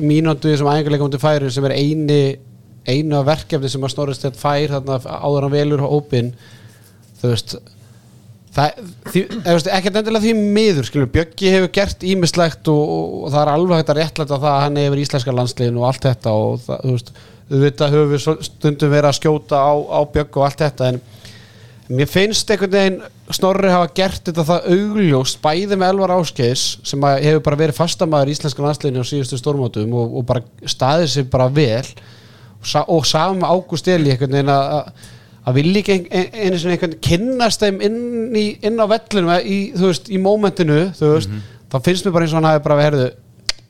mínútu 0.00 0.54
sem 0.54 0.70
mútið 1.02 1.24
færi 1.26 1.50
sem 1.52 1.66
er 1.68 1.76
eini 1.76 2.20
einu 2.86 3.18
af 3.18 3.26
verkefni 3.26 3.70
sem 3.70 3.84
að 3.84 3.94
snorrist 3.94 4.26
þetta 4.26 4.40
fær 4.40 4.74
þarna 4.76 4.98
áður 5.02 5.46
hann 5.46 5.54
velur 5.54 5.82
hópin 5.82 6.30
þú 7.20 7.32
veist 7.32 7.56
það, 7.56 7.64
því, 7.64 7.64
eða, 7.64 7.64
veist, 7.64 7.72
ekkert 8.56 9.98
endilega 10.00 10.22
því 10.24 10.34
miður 10.40 10.88
skilur, 10.88 11.10
Bjöggi 11.12 11.52
hefur 11.52 11.72
gert 11.76 12.04
ímislegt 12.06 12.70
og, 12.72 12.82
og, 12.82 13.16
og 13.26 13.34
það 13.34 13.42
er 13.42 13.52
alveg 13.52 13.80
hægt 13.80 13.92
að 13.92 14.00
réttlæta 14.00 14.38
það 14.38 14.52
að 14.52 14.62
hann 14.64 14.80
hefur 14.82 15.02
íslenska 15.02 15.36
landsliðin 15.36 15.80
og 15.80 15.88
allt 15.90 16.08
þetta 16.08 16.36
og 16.36 16.62
það, 16.64 16.84
þú 16.84 16.94
veist, 16.96 17.12
auðvitað 17.46 17.94
höfum 17.94 18.14
við 18.14 18.46
stundum 18.48 18.94
verið 18.96 19.10
að 19.10 19.18
skjóta 19.20 19.60
á, 19.60 19.74
á 19.76 20.00
Bjögg 20.16 20.40
og 20.40 20.48
allt 20.48 20.64
þetta 20.64 20.90
en 20.92 21.04
Mér 21.86 22.08
finnst 22.10 22.48
einhvern 22.50 22.72
veginn 22.72 22.96
Snorri 23.34 23.70
hafa 23.70 23.86
gert 23.94 24.26
þetta 24.26 24.42
það 24.46 24.64
augljóst 24.74 25.38
bæði 25.42 25.76
með 25.78 25.92
Elvar 25.92 26.12
Áskeis 26.16 26.64
sem 26.86 27.04
að 27.06 27.20
hefur 27.22 27.44
bara 27.46 27.58
verið 27.60 27.78
fastamæður 27.78 28.30
í 28.30 28.34
íslenska 28.34 28.64
landsliðinu 28.64 29.04
á 29.06 29.10
síðustu 29.10 29.38
stórmótum 29.38 29.94
og, 29.94 30.16
og 30.18 30.26
bara 30.26 30.42
staðið 30.66 31.12
sér 31.12 31.28
bara 31.30 31.46
vel. 31.46 31.86
Og, 32.58 32.66
sa, 32.66 32.82
og 32.90 33.06
saman 33.06 33.46
Ágúst 33.46 33.90
Eli 33.90 34.10
einhvern 34.14 34.34
veginn 34.34 34.50
að 34.50 35.06
að- 35.46 35.54
vilja 35.60 35.82
ekki 35.82 35.94
ein, 35.96 36.06
ein, 36.10 36.28
einu 36.46 36.58
sinni 36.58 36.76
einhvern 36.76 36.98
kynnast 37.08 37.62
þeim 37.62 37.80
inn, 37.86 38.00
í, 38.34 38.46
inn 38.66 38.80
á 38.82 38.86
vellinu 38.90 39.38
í, 39.46 39.60
þú 39.78 39.92
veist, 39.92 40.10
í 40.10 40.18
mómentinu 40.22 40.80
þú 40.98 41.12
veist, 41.14 41.30
þá 41.70 41.80
finnst 41.86 42.04
mér 42.06 42.12
bara 42.18 42.26
eins 42.26 42.34
og 42.34 42.40
hann 42.42 42.50
hafi 42.52 42.64
bara 42.66 42.80
verið 42.82 43.08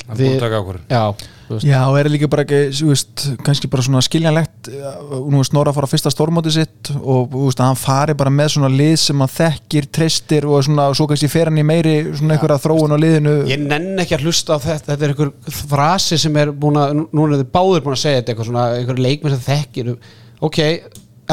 hann 0.07 0.17
búið 0.21 0.37
að 0.37 0.45
taka 0.47 0.61
ákvörðun. 0.63 0.87
Já, 0.91 1.33
Já, 1.63 1.79
og 1.87 1.95
er 2.01 2.09
líka 2.11 2.27
bara 2.27 2.43
ekki, 2.43 2.57
þú 2.75 2.89
veist, 2.91 3.23
kannski 3.47 3.69
bara 3.71 3.83
svona 3.87 4.01
skiljanlegt, 4.03 4.67
uh, 4.67 5.21
nú 5.31 5.39
er 5.39 5.47
Snorra 5.47 5.71
að 5.71 5.77
fara 5.77 5.87
fyrsta 5.93 6.11
stórmóti 6.11 6.51
sitt 6.51 6.91
og 6.97 7.29
þú 7.31 7.45
veist 7.45 7.61
hann 7.63 7.79
fari 7.79 8.17
bara 8.19 8.33
með 8.35 8.49
svona 8.57 8.71
lið 8.73 8.97
sem 8.99 9.23
hann 9.23 9.31
þekkir, 9.31 9.87
treystir 9.95 10.47
og 10.51 10.65
svona, 10.67 10.89
svo 10.99 11.07
kannski 11.07 11.29
fer 11.31 11.47
hann 11.47 11.61
í 11.63 11.67
meiri 11.67 11.93
svona 12.19 12.35
einhverja 12.35 12.59
þróun 12.65 12.95
á 12.95 12.99
liðinu. 12.99 13.35
Ég 13.47 13.63
nenn 13.63 13.95
ekki 14.03 14.17
að 14.19 14.27
hlusta 14.27 14.59
á 14.59 14.59
þetta 14.59 14.91
Þetta 14.97 15.07
er 15.07 15.15
einhver 15.15 15.33
frasi 15.71 16.19
sem 16.19 16.37
er 16.43 16.51
búin 16.51 16.81
að 16.83 16.95
nú- 16.99 17.09
Núna 17.15 17.39
er 17.39 17.45
þið 17.45 17.53
báður 17.55 17.85
búin 17.87 17.95
að 17.95 18.03
segja 18.03 18.19
þetta 18.25 18.35
eitthvað 18.35 18.51
svona 18.51 18.67
einhver 18.81 18.99
leikmenn 19.07 19.39
sem 19.39 19.47
þekkir. 19.55 19.97
Ok, 20.43 20.59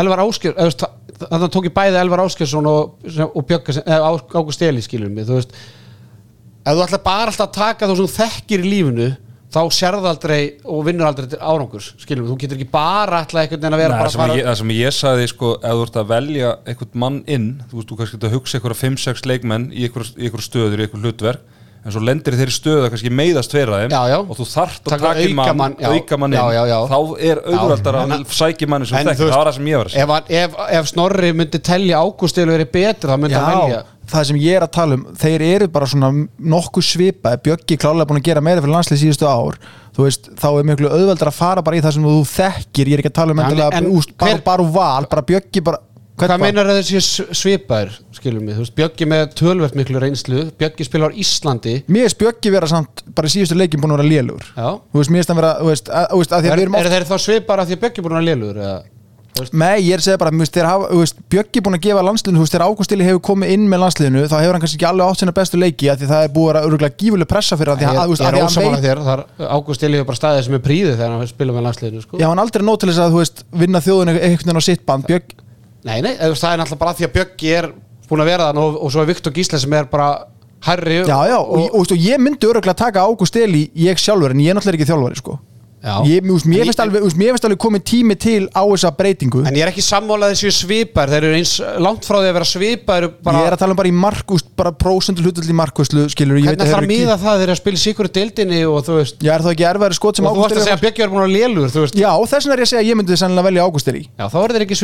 Elvar 0.02 0.24
Áskjör 0.26 0.58
Þannig 1.24 1.52
tók 1.54 1.68
ég 1.70 1.76
bæði 1.76 2.00
Elvar 2.02 2.24
Áskjörsson 2.26 2.68
og, 2.68 2.96
og 3.38 4.34
Ágúst 4.34 4.64
Eli 4.66 4.82
skilur 4.84 5.12
mig, 5.14 5.28
þú 5.28 5.38
veist. 5.38 5.54
Ef 6.64 6.74
þú 6.74 6.86
ætla 6.88 7.00
bara 7.04 7.30
alltaf 7.30 7.46
að 7.48 7.54
taka 7.58 7.90
þú 7.92 7.96
sem 8.00 8.16
þekkir 8.18 8.64
í 8.64 8.72
lífinu 8.72 9.10
þá 9.54 9.60
sérðu 9.76 10.10
aldrei 10.10 10.40
og 10.66 10.82
vinnur 10.88 11.08
aldrei 11.08 11.28
til 11.30 11.40
árangurs 11.40 11.92
skilur 12.02 12.24
mig, 12.24 12.32
þú 12.32 12.38
getur 12.42 12.58
ekki 12.58 12.72
bara 12.74 13.20
alltaf 13.22 13.42
einhvern 13.44 13.62
veginn 13.62 13.78
að 13.78 13.84
vera 13.84 13.94
Nei, 13.94 14.00
bara 14.02 14.10
það, 14.10 14.16
sem 14.16 14.38
ég, 14.40 14.48
það 14.48 14.60
sem 14.60 14.74
ég 14.74 14.96
sagði 14.98 15.28
sko, 15.30 15.52
ef 15.60 15.76
þú 15.78 15.84
ert 15.86 16.00
að 16.02 16.08
velja 16.14 16.54
einhvern 16.72 17.02
mann 17.04 17.20
inn, 17.36 17.50
þú 17.70 17.80
veist, 17.80 17.90
þú 17.92 17.98
kannski 18.00 18.18
ert 18.18 18.28
að 18.30 18.38
hugsa 18.38 18.60
einhverja 18.60 18.80
5-6 18.82 19.28
leikmenn 19.30 19.68
í 19.70 19.86
einhver, 19.88 20.10
í 20.18 20.30
einhver 20.30 20.46
stöður, 20.48 20.82
í 20.82 20.88
einhver 20.88 21.04
hlutverk 21.06 21.53
en 21.84 21.92
svo 21.92 22.00
lendir 22.00 22.36
þeirri 22.40 22.54
stöðu 22.56 22.86
að 22.86 22.92
kannski 22.94 23.10
meiðast 23.12 23.52
tveira 23.52 23.80
þeim 23.82 23.92
Já, 23.92 24.02
já. 24.14 24.18
og 24.24 24.38
þú 24.40 24.46
þarft 24.54 24.86
að 24.88 24.94
Taka 24.94 25.14
inn 25.26 25.34
mann, 25.36 25.74
aukamann 25.84 26.32
inn 26.34 26.40
Já, 26.40 26.46
já, 26.56 26.64
já. 26.72 26.78
þá 26.88 27.00
er 27.30 27.42
auðvöldar 27.44 27.98
að 28.02 28.14
sækja 28.40 28.70
manni 28.72 28.88
sem 28.88 29.04
veist, 29.10 29.20
það 29.20 29.34
var 29.36 29.50
það 29.50 29.58
sem 29.58 29.68
ég 29.74 29.82
var 29.82 29.90
að 29.90 29.96
segja. 29.98 30.06
ef, 30.08 30.32
ef, 30.44 30.56
ef 30.80 30.92
Snorri 30.94 31.34
myndi 31.36 31.60
telja 31.60 32.00
Ágúst 32.06 32.40
Eli 32.40 32.56
verið 32.56 32.72
betur 32.78 33.12
þá 33.12 33.18
myndi 33.20 33.36
hann 33.36 33.60
velja. 33.66 33.82
það 34.14 34.28
sem 34.32 34.40
ég 34.44 34.58
er 34.62 34.66
að 34.68 34.74
tala 34.80 34.98
um 35.00 35.06
þeir 35.26 35.46
eru 35.50 35.68
bara 35.76 35.92
svona 35.92 36.12
nokkuð 36.56 36.88
svipa 36.94 37.36
Bjöggi 37.44 37.78
klálega 37.84 38.08
búin 38.10 38.22
að 38.24 38.28
gera 38.32 38.44
meira 38.48 38.64
fyrir 38.64 38.76
landslið 38.78 39.04
síðustu 39.04 39.28
ár. 39.28 39.60
Veist, 39.94 40.32
þá 40.40 40.48
er 40.58 40.66
miklu 40.72 40.90
auðveldar 40.90 41.30
að 41.30 41.36
fara 41.38 41.62
bara 41.62 41.78
í 41.78 41.82
það 41.84 41.94
sem 42.00 42.08
þú 42.08 42.16
þekkir, 42.32 42.90
ég 42.90 42.96
er 42.98 43.04
ekki 43.04 43.12
að 43.12 43.18
tala 43.20 43.36
um 43.36 43.44
En- 43.44 44.42
bara, 44.44 44.64
úr 44.64 44.72
val, 44.74 45.06
bara 45.12 45.22
Bjöggi 45.28 45.62
bara 45.64 45.78
Hvað 46.14 46.44
meinar 46.44 46.70
að 46.70 46.80
þessi 46.80 47.26
svipaður, 47.34 47.96
skilum 48.14 48.46
við, 48.46 48.58
þú 48.60 48.64
veist, 48.64 48.76
Bjöggi 48.78 49.08
með 49.10 49.24
tölvert 49.40 49.78
miklu 49.80 50.02
reynslu, 50.04 50.44
Bjöggi 50.62 50.86
spilar 50.86 51.10
á 51.10 51.18
Íslandi, 51.24 51.76
Mér 51.90 52.06
er 52.06 52.14
spjöggi 52.14 52.54
vera 52.54 52.70
samt 52.70 53.02
bara 53.18 53.30
í 53.32 53.34
síðustu 53.34 53.58
leikin 53.58 53.82
búin 53.82 53.96
að 53.96 54.04
vera 54.04 54.12
lélugur 54.12 54.46
já, 54.54 54.68
Þú 54.94 55.02
veist, 55.02 55.14
mér 55.16 55.24
er 55.24 55.30
það 55.32 55.40
vera, 55.42 55.54
þú 55.58 55.72
veist, 55.72 55.90
að, 55.90 56.10
veist, 56.22 56.36
að 56.38 56.50
að 56.54 56.54
er, 56.54 56.74
er 56.84 56.92
þeir 56.94 57.08
þá 57.10 57.16
svipar 57.26 57.64
að 57.64 57.72
því 57.72 57.78
að 57.80 57.86
Bjöggi 57.88 58.06
búin 58.06 58.20
að 58.20 58.28
lélugur, 58.30 58.62
eða, 58.62 58.82
Nei, 59.34 59.82
ég 59.82 59.96
er 59.96 60.02
að 60.02 60.06
segja 60.06 60.20
bara, 60.22 60.30
þú 60.30 60.44
veist, 60.44 60.54
þeir 60.54 60.68
hafa, 60.70 60.88
þú 60.92 61.00
veist, 61.02 61.22
Bjöggi 61.34 61.62
búin 61.66 61.76
að 61.80 61.86
gefa 61.88 62.02
landsliðinu, 62.06 62.38
þú 62.38 62.44
veist, 62.44 62.54
þegar 62.54 62.66
Ágústili 62.68 63.08
hefur 63.08 63.22
komið 63.26 63.54
inn 63.56 63.64
með 63.72 63.82
landsliðinu, 63.82 64.26
þá 64.30 64.36
hefur 64.38 64.54
hann 64.54 64.64
kannski 64.64 64.78
ekki 64.78 64.88
alveg 64.92 65.10
átt 65.10 65.24
sinna 65.24 65.34
bestu 65.34 65.58
leiki, 65.58 65.90
af 65.90 65.98
því 65.98 66.10
það 66.12 66.26
er 66.28 66.34
búið 66.36 66.44
að 66.44 66.52
vera 66.52 66.70
örgulega 66.70 66.98
gífuleg 67.02 67.30
pressa 67.32 67.58
fyrir 67.58 67.74
hann, 67.74 67.82
ég, 67.82 67.98
að, 67.98 68.12
veist, 68.12 68.22
ég 68.22 68.28
að 68.28 68.38
er 68.38 68.38
að 68.38 68.46
ósamála 68.46 68.78
veit, 68.78 68.86
þér, 68.86 69.02
þar 69.08 69.24
Ágúst 69.58 69.86
Eli 69.88 69.98
hefur 69.98 70.10
bara 70.12 70.20
staðið 70.22 70.46
sem 70.46 70.58
er 70.60 70.64
príðið 70.68 70.94
þegar 71.00 71.16
hann 71.18 71.32
spila 71.34 71.56
með 71.58 71.66
landsliðinu, 71.68 72.06
sko. 72.06 72.22
já, 72.22 72.28
hann 72.30 72.44
aldrei 72.44 72.68
nóg 72.68 72.78
til 72.84 72.92
þess 72.92 73.02
að, 73.02 73.16
þú 73.16 73.24
veist, 73.24 73.44
vinna 73.64 73.82
einhvern 73.82 74.38
veginn 74.38 74.62
á 74.62 74.70
sitt 74.70 74.86
band, 74.86 75.10
Bjögg, 75.10 75.34
Nei, 75.84 75.98
nei, 76.04 76.14
það 76.16 76.52
er 76.54 76.62
náttúrulega 76.62 76.84
bara 76.84 76.96
því 76.98 77.08
að 77.08 77.16
Bjöggi 77.18 77.56
er 77.60 77.72
búin 78.10 78.24
að 78.24 78.30
vera 78.32 78.50
þann 78.50 78.62
og, 78.64 78.78
og 78.86 78.94
svo 78.94 79.04
er 79.04 79.10
Viktor 79.10 79.34
Gísle 79.36 79.60
sem 79.60 79.74
er 79.76 79.90
bara 79.92 80.12
herri 80.64 81.02
já, 81.04 81.18
já, 81.28 81.40
og, 81.40 81.64
og, 81.66 81.82
og, 81.84 81.98
ég 82.00 82.22
myndi 82.24 82.48
örgulega 82.48 82.78
taka 82.86 83.04
Ágústili, 83.04 83.68
ég 83.76 84.00
sjálfur, 84.00 84.32
en 84.32 84.44
ég 84.44 84.54
er 84.54 84.60
náttúrulega 84.60 84.80
ekki 84.80 84.92
þjálfari, 84.94 85.20
sko. 85.20 85.40
Ég, 86.08 86.24
veist, 86.24 86.46
mér 86.48 86.64
finnst 86.64 86.80
alveg, 86.80 87.04
alveg 87.04 87.58
komið 87.60 87.82
tími 87.90 88.16
til 88.16 88.46
á 88.56 88.64
þessa 88.64 88.88
breytingu. 88.96 89.42
En 89.44 89.52
ég 89.52 89.66
er 89.66 89.72
ekki 89.74 89.84
sammálað 89.84 90.32
þessi 90.32 90.52
svipar, 90.56 91.12
þeir 91.12 91.26
eru 91.28 91.36
eins 91.42 91.58
langt 91.84 92.08
frá 92.08 92.22
því 92.22 92.30
að 92.30 92.38
vera 92.38 92.48
svipar 92.48 93.08
bara, 93.20 93.42
Ég 93.42 93.50
er 93.50 93.56
að 93.58 93.64
tala 93.66 93.76
um 93.76 93.80
bara 93.82 93.92
í 93.92 93.98
markúst, 94.06 94.48
bara 94.56 94.72
prósentul 94.72 95.28
hlutull 95.28 95.44
í 95.44 95.58
markúslu, 95.60 96.06
skilur 96.14 96.40
Hvernig 96.40 96.64
ætlar 96.64 96.88
að 96.88 96.88
miða 96.94 97.20
það 97.20 97.44
eru 97.44 97.56
að 97.58 97.60
spila 97.60 97.82
í 97.82 97.84
sikur 97.84 98.08
deildinni 98.16 98.64
og 98.64 98.80
þú 98.88 98.98
veist 99.02 99.20
Já, 99.20 99.34
er 99.36 99.44
það 99.44 99.58
ekki 99.58 99.68
erfæri 99.74 100.00
skot 100.00 100.22
sem 100.22 100.32
Ágúst 100.32 100.56
veist. 101.84 102.00
Já, 102.00 102.12
þess 102.32 102.48
vegna 102.48 102.56
er 102.56 102.64
ég 102.64 102.70
að 102.70 102.72
segja 102.72 102.86
að 102.86 102.92
ég 102.94 103.02
myndi 103.02 103.20
sennilega 103.20 103.50
velja 103.52 103.68
Ágúst 103.68 103.92
í 103.92 104.08
Já, 104.08 104.26
þá 104.32 104.40
er 104.46 104.56
þeir 104.56 104.68
ekki 104.70 104.80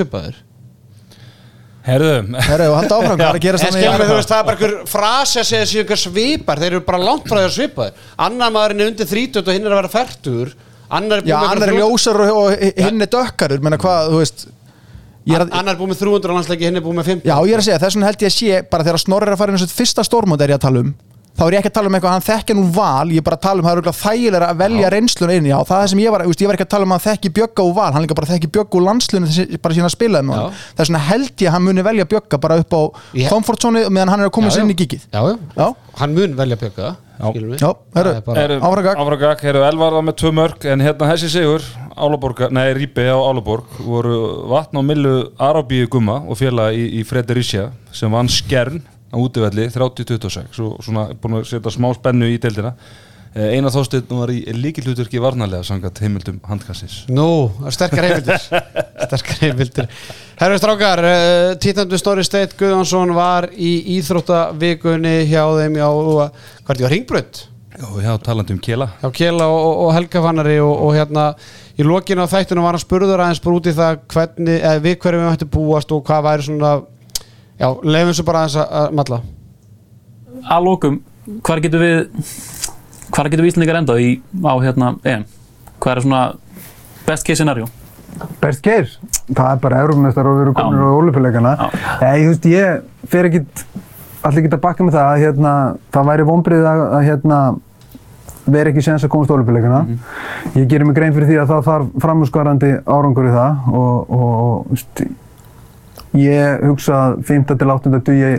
svipaður 1.89 2.45
Herðu, 2.49 2.69
halda 2.77 2.97
áfram, 2.99 3.17
hvað 3.19 3.29
er 3.29 3.39
að 3.39 3.43
gera 3.45 3.59
En 3.59 3.73
skilum 3.75 3.99
við, 3.99 4.09
þú 4.11 4.17
veist, 4.19 4.31
það 4.31 4.39
er 4.39 4.47
bara 4.49 4.57
einhver 4.57 4.75
frasi 4.93 5.39
að 5.41 5.47
segja 5.49 5.63
þessi 5.65 5.81
einhver 5.83 6.01
svipar 6.03 6.61
Þeir 6.63 6.71
eru 6.75 6.81
bara 6.87 7.01
langt 7.03 7.27
frá 7.29 7.37
því 7.39 7.47
að 7.49 7.55
svipaður 7.57 8.07
Annar 8.27 8.53
maðurinn 8.55 8.83
er 8.85 8.91
undir 8.93 9.09
30 9.09 9.41
og 9.43 9.51
hinn 9.55 9.67
er 9.69 9.75
að 9.75 9.81
vera 9.81 9.91
færtur 9.97 10.53
Annar 10.99 11.21
er 11.21 11.27
Já, 11.29 11.35
búin 11.35 11.43
með 11.43 11.51
annar 11.51 11.67
er 11.67 11.69
einhver 11.69 11.73
þrjú- 11.73 11.91
ljósar 11.91 12.21
og, 12.23 12.39
og 12.39 12.85
hinn 12.87 13.03
er 13.05 13.11
dökkarur 13.13 13.61
menna 13.65 13.77
hvað, 13.81 14.07
þú 14.13 14.21
veist 14.23 14.45
ég 15.29 15.35
er 15.37 15.43
að, 15.45 15.51
Annar 15.59 15.75
er 15.75 15.79
búin 15.83 15.91
með 15.93 15.99
300 16.01 16.33
landsleiki, 16.39 16.65
hinn 16.69 16.79
er 16.79 16.85
búin 16.87 16.97
með 16.97 17.09
50 17.11 17.29
Já, 17.29 17.35
ég 17.45 17.53
er 17.53 17.61
að 17.61 17.67
segja, 17.67 17.81
þess 17.83 17.97
vegna 17.99 18.09
held 18.09 18.23
ég 18.25 18.31
að 18.31 18.37
sé 18.39 18.61
bara 18.73 18.87
þegar 18.87 19.03
Snorri 19.03 19.29
er 19.29 19.35
að 19.35 19.41
fara 19.43 19.53
inn 19.53 19.61
á 19.61 19.63
sitt 19.65 19.75
fyrsta 19.77 20.05
stórmót 20.07 20.41
er 20.41 20.53
ég 20.55 20.57
að 20.57 20.65
tala 20.65 20.81
um 20.87 20.89
þá 21.39 21.43
er 21.47 21.55
ég 21.55 21.61
ekki 21.61 21.69
að 21.71 21.75
tala 21.77 21.89
um 21.89 21.95
eitthvað 21.95 22.09
að 22.11 22.15
hann 22.17 22.25
þekkja 22.27 22.55
nú 22.57 22.63
val 22.75 23.11
ég 23.13 23.21
er 23.21 23.25
bara 23.29 23.37
að 23.39 23.43
tala 23.45 23.61
um 23.63 23.67
það 23.69 23.79
er 23.79 23.97
þægilega 23.99 24.49
að 24.51 24.59
velja 24.59 24.89
reynslun 24.91 25.31
inn, 25.37 25.47
já, 25.47 25.55
það 25.63 25.75
er 25.75 25.81
það 25.85 25.91
sem 25.93 26.01
ég 26.03 26.13
var, 26.15 26.23
ég 26.27 26.49
var 26.49 26.57
ekki 26.57 26.65
að 26.67 26.71
tala 26.73 26.87
um 26.87 26.93
að 26.93 26.99
hann 26.99 27.05
þekki 27.07 27.31
bjögga 27.39 27.65
úr 27.69 27.75
val, 27.79 27.89
hann 27.95 28.03
líka 28.05 28.17
bara 28.19 28.29
þekki 28.33 28.49
bjögga 28.57 28.79
úr 28.79 28.85
landslunum 28.89 29.29
bara 29.63 29.77
síðan 29.77 29.87
að 29.89 29.95
spila 29.95 30.21
þeim 30.23 30.33
Já. 30.35 30.41
þess 30.79 30.89
vegna 30.91 31.03
held 31.09 31.31
ég 31.45 31.47
að 31.49 31.55
hann 31.55 31.67
muni 31.69 31.85
velja 31.89 32.07
bjögga 32.11 32.41
bara 32.43 32.59
upp 32.59 32.75
á 32.75 32.81
comfort 33.31 33.63
zone 33.63 33.85
meðan 33.87 34.11
hann 34.13 34.25
er 34.25 34.27
að 34.31 34.35
koma 34.35 34.51
sér 34.51 34.65
inn 34.67 34.73
í 34.75 34.79
gigið. 34.83 35.07
Já, 35.13 35.21
já, 35.31 35.37
Já, 35.55 35.67
hann 36.03 36.17
mun 36.17 36.35
velja 36.35 36.59
Bjögga 36.59 36.91
skilum 37.19 37.53
við 37.55 37.63
Já, 37.63 37.71
herru. 37.95 38.11
Það 38.11 38.19
er 38.19 38.21
bara- 38.27 38.39
Heru, 38.41 38.59
Áfram 38.59 38.83
gakk. 38.83 38.99
Áfragak, 39.03 39.41
heru 39.43 39.63
Elvar 39.67 39.91
var 39.97 40.03
með 40.07 40.15
tvö 40.21 40.31
mörg 40.35 40.65
en 40.71 40.79
hérna 40.83 41.09
þessi 41.11 41.29
sigur, 41.33 41.65
Álaborga, 41.99 42.49
nei 42.51 42.73
Rípi 42.73 43.03
á 43.11 43.15
Álaborg 43.19 43.79
voru 43.83 44.47
vatn 44.47 44.79
á 44.79 44.81
millu 44.83 45.31
Arabíu 45.37 45.87
Gumma 45.91 46.21
og 46.27 46.37
félag 46.39 46.75
í, 46.75 46.99
í 46.99 47.03
Frederísja 47.07 47.71
sem 47.91 48.11
vann 48.11 48.27
skern 48.31 48.81
á 49.09 49.17
útivelli 49.17 49.67
30-26 49.73 50.59
og 50.65 50.81
svona 50.85 51.09
búin 51.19 51.39
að 51.39 51.47
setja 51.51 51.73
smá 51.73 51.89
spennu 51.97 52.29
í 52.29 52.39
deildina. 52.41 52.75
Eh, 53.29 53.53
Einar 53.53 53.69
Þorsteinn 53.73 54.09
var 54.09 54.31
í 54.33 54.39
líkilhuturki 54.57 55.21
varnarlega 55.21 55.65
sangat 55.67 56.01
heimildum 56.01 56.39
handkassis. 56.49 57.03
Nú, 57.13 57.51
sterkar 57.69 58.07
heimildir 58.07 58.41
Sterkar 59.05 59.43
heimildir. 59.43 59.91
Herru 60.39 60.57
strákar, 60.57 61.03
uh, 61.05 61.51
títandu 61.61 61.99
Stóri 62.01 62.25
Steit 62.25 62.55
Guðjónsson 62.57 63.13
var 63.13 63.51
í 63.53 63.75
íþróttavikunni 63.99 65.29
hjá 65.29 65.43
þeim 65.59 65.77
á, 65.77 65.89
hvað 65.93 66.73
er 66.73 66.81
því, 66.81 66.89
á 66.89 66.93
Ringbrönd 66.95 67.45
og 67.79 68.01
já, 68.03 68.11
talandi 68.19 68.53
um 68.53 68.59
kela. 68.59 68.89
Hjá 68.99 69.11
Kjela 69.15 69.47
og, 69.47 69.67
og, 69.85 69.91
Helga 69.95 70.21
Fannari 70.23 70.57
og, 70.59 70.73
og 70.83 70.95
hérna 70.97 71.29
í 71.79 71.85
lokinu 71.85 72.25
á 72.27 72.31
þættinu 72.31 72.63
var 72.65 72.75
hann 72.75 72.83
spurður 72.83 73.23
aðeins 73.23 73.41
bara 73.43 73.59
út 73.59 73.69
í 73.69 73.75
það 73.75 73.99
hvernig, 74.11 74.57
eða 74.59 74.83
við 74.83 74.97
hverju 75.03 75.21
við 75.21 75.29
mættu 75.29 75.49
búast 75.53 75.93
og 75.95 76.03
hvað 76.07 76.25
væri 76.27 76.47
svona 76.49 76.73
já, 77.59 77.67
leifum 77.83 78.15
svo 78.15 78.25
bara 78.27 78.45
aðeins 78.45 78.57
að, 78.63 78.95
matla 78.99 79.21
að 80.49 80.65
lókum, 80.69 81.01
hvar 81.45 81.61
getur 81.63 81.83
við 81.83 81.99
hvar 83.13 83.29
getur 83.29 83.45
við 83.45 83.53
Íslandingar 83.53 83.81
endað 83.81 84.03
í, 84.03 84.09
á 84.45 84.53
hérna 84.63 84.93
EM? 85.03 85.27
Hvað 85.79 85.93
er 85.93 86.03
svona 86.05 86.23
best 87.07 87.27
case 87.27 87.41
scenario? 87.41 87.69
Best 88.41 88.63
case, 88.65 88.97
það 89.27 89.51
er 89.51 89.61
bara 89.63 89.83
eurumestar 89.83 90.27
og 90.27 90.37
við 90.37 90.47
erum 90.47 90.57
komin 90.57 90.81
á 90.81 90.89
þú 92.25 92.33
veist, 92.33 92.49
ég 92.49 93.09
fer 93.11 93.29
ekkit, 93.29 93.63
allir 94.25 94.43
ekki 94.43 94.53
að 94.55 94.63
bakka 94.65 94.85
með 94.85 94.97
það 94.97 95.09
að 95.13 95.23
hérna, 95.25 95.55
það 95.95 96.09
væri 96.11 96.27
vonbrið 96.29 96.69
að, 96.71 96.83
að 96.87 97.05
hérna, 97.07 97.39
vera 98.49 98.73
ekki 98.73 98.83
séns 98.85 99.05
að 99.05 99.13
komast 99.13 99.31
á 99.31 99.35
ólupjuleikana. 99.37 99.81
Ég 100.57 100.67
gerir 100.71 100.87
mig 100.87 100.97
grein 100.97 101.13
fyrir 101.13 101.29
því 101.29 101.39
að 101.43 101.51
það 101.53 101.65
þarf 101.69 101.89
framhúsgarandi 102.05 102.71
árangur 102.89 103.29
í 103.29 103.33
það 103.35 103.73
og, 103.77 104.13
og, 104.17 104.31
og 104.73 105.18
ég 106.17 106.63
hugsa 106.65 106.93
að 107.09 107.19
5. 107.27 107.57
til 107.57 107.69
8. 107.69 107.99
dugi, 108.05 108.31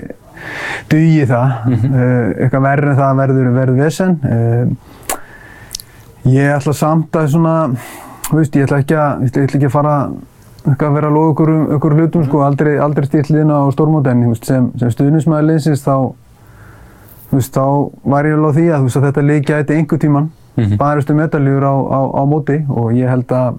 dugi 0.91 1.27
það. 1.27 1.53
uh, 1.69 2.33
eitthvað 2.41 2.67
verður 2.67 2.93
en 2.95 3.01
það 3.03 3.21
verður, 3.25 3.53
verður 3.61 3.85
vesen. 3.85 4.19
Uh, 4.25 4.97
Ég 6.29 6.53
ætla 6.53 6.73
samt 6.77 7.17
að 7.17 7.31
svona, 7.33 7.55
veist, 8.29 8.57
ég 8.57 8.67
ætla 8.67 8.81
ekki 8.83 8.97
að, 8.99 9.23
ég 9.25 9.31
ætla 9.31 9.57
ekki 9.57 9.69
að 9.71 9.73
fara 9.73 9.95
eitthvað 10.61 10.89
að 10.91 10.97
vera 10.99 11.09
að 11.09 11.15
loða 11.17 11.31
ykkur, 11.33 11.53
ykkur 11.77 11.95
hlutum, 11.97 12.25
sko, 12.27 12.43
aldrei, 12.45 12.73
aldrei 12.85 13.07
stílt 13.09 13.31
liðina 13.33 13.63
á 13.65 13.73
stórmótenni, 13.73 14.35
sem, 14.45 14.67
sem 14.77 14.93
stuðnismæður 14.93 15.47
liðsins 15.49 15.85
þá, 15.87 15.95
veist, 17.33 17.57
þá 17.57 17.65
var 18.13 18.29
ég 18.29 18.37
alveg 18.37 18.53
á 18.53 18.57
því 18.59 18.67
að, 18.69 18.85
veist, 18.85 19.01
að 19.01 19.07
þetta 19.09 19.25
lið 19.31 19.41
gæti 19.49 19.79
einhver 19.79 20.03
tíman, 20.03 20.29
mm 20.29 20.65
-hmm. 20.65 20.77
barastu 20.83 21.17
medaljur 21.17 21.65
á, 21.65 21.75
á, 21.89 22.01
á 22.21 22.23
móti 22.29 22.59
og 22.69 22.93
ég 22.93 23.09
held 23.09 23.33
að 23.33 23.57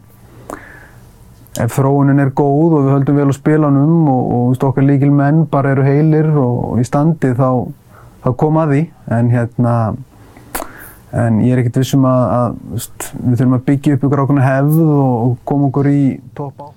ef 1.60 1.74
þróunin 1.76 2.22
er 2.24 2.32
góð 2.32 2.78
og 2.78 2.86
við 2.86 2.93
höldum 2.95 3.18
vel 3.20 3.28
á 3.28 3.36
spilanum 3.36 4.08
og, 4.08 4.22
og 4.22 4.45
þú 4.45 4.54
veist, 4.54 4.64
okkar 4.70 4.88
líkil 4.88 5.12
menn 5.12 5.43
bara 5.52 5.74
eru 5.76 5.84
heilir 5.84 6.30
og, 6.32 6.62
og 6.72 6.80
í 6.80 6.86
standi 6.88 7.34
þá, 7.36 7.49
þá 8.24 8.30
kom 8.39 8.62
að 8.62 8.76
því, 8.76 8.86
en 9.18 9.34
hérna, 9.34 9.76
En 11.12 11.41
ég 11.43 11.52
er 11.52 11.60
ekkert 11.60 11.82
vissum 11.82 12.06
að, 12.08 12.22
að 12.32 12.54
við 12.72 13.34
þurfum 13.41 13.56
að 13.58 13.64
byggja 13.68 13.95
upp 13.97 14.04
ykkur 14.08 14.22
ákveðna 14.24 14.43
hefð 14.45 14.78
og, 14.86 15.16
og 15.26 15.34
koma 15.49 15.68
okkur 15.68 15.89
í 15.91 16.04
topp 16.38 16.62
á. 16.64 16.68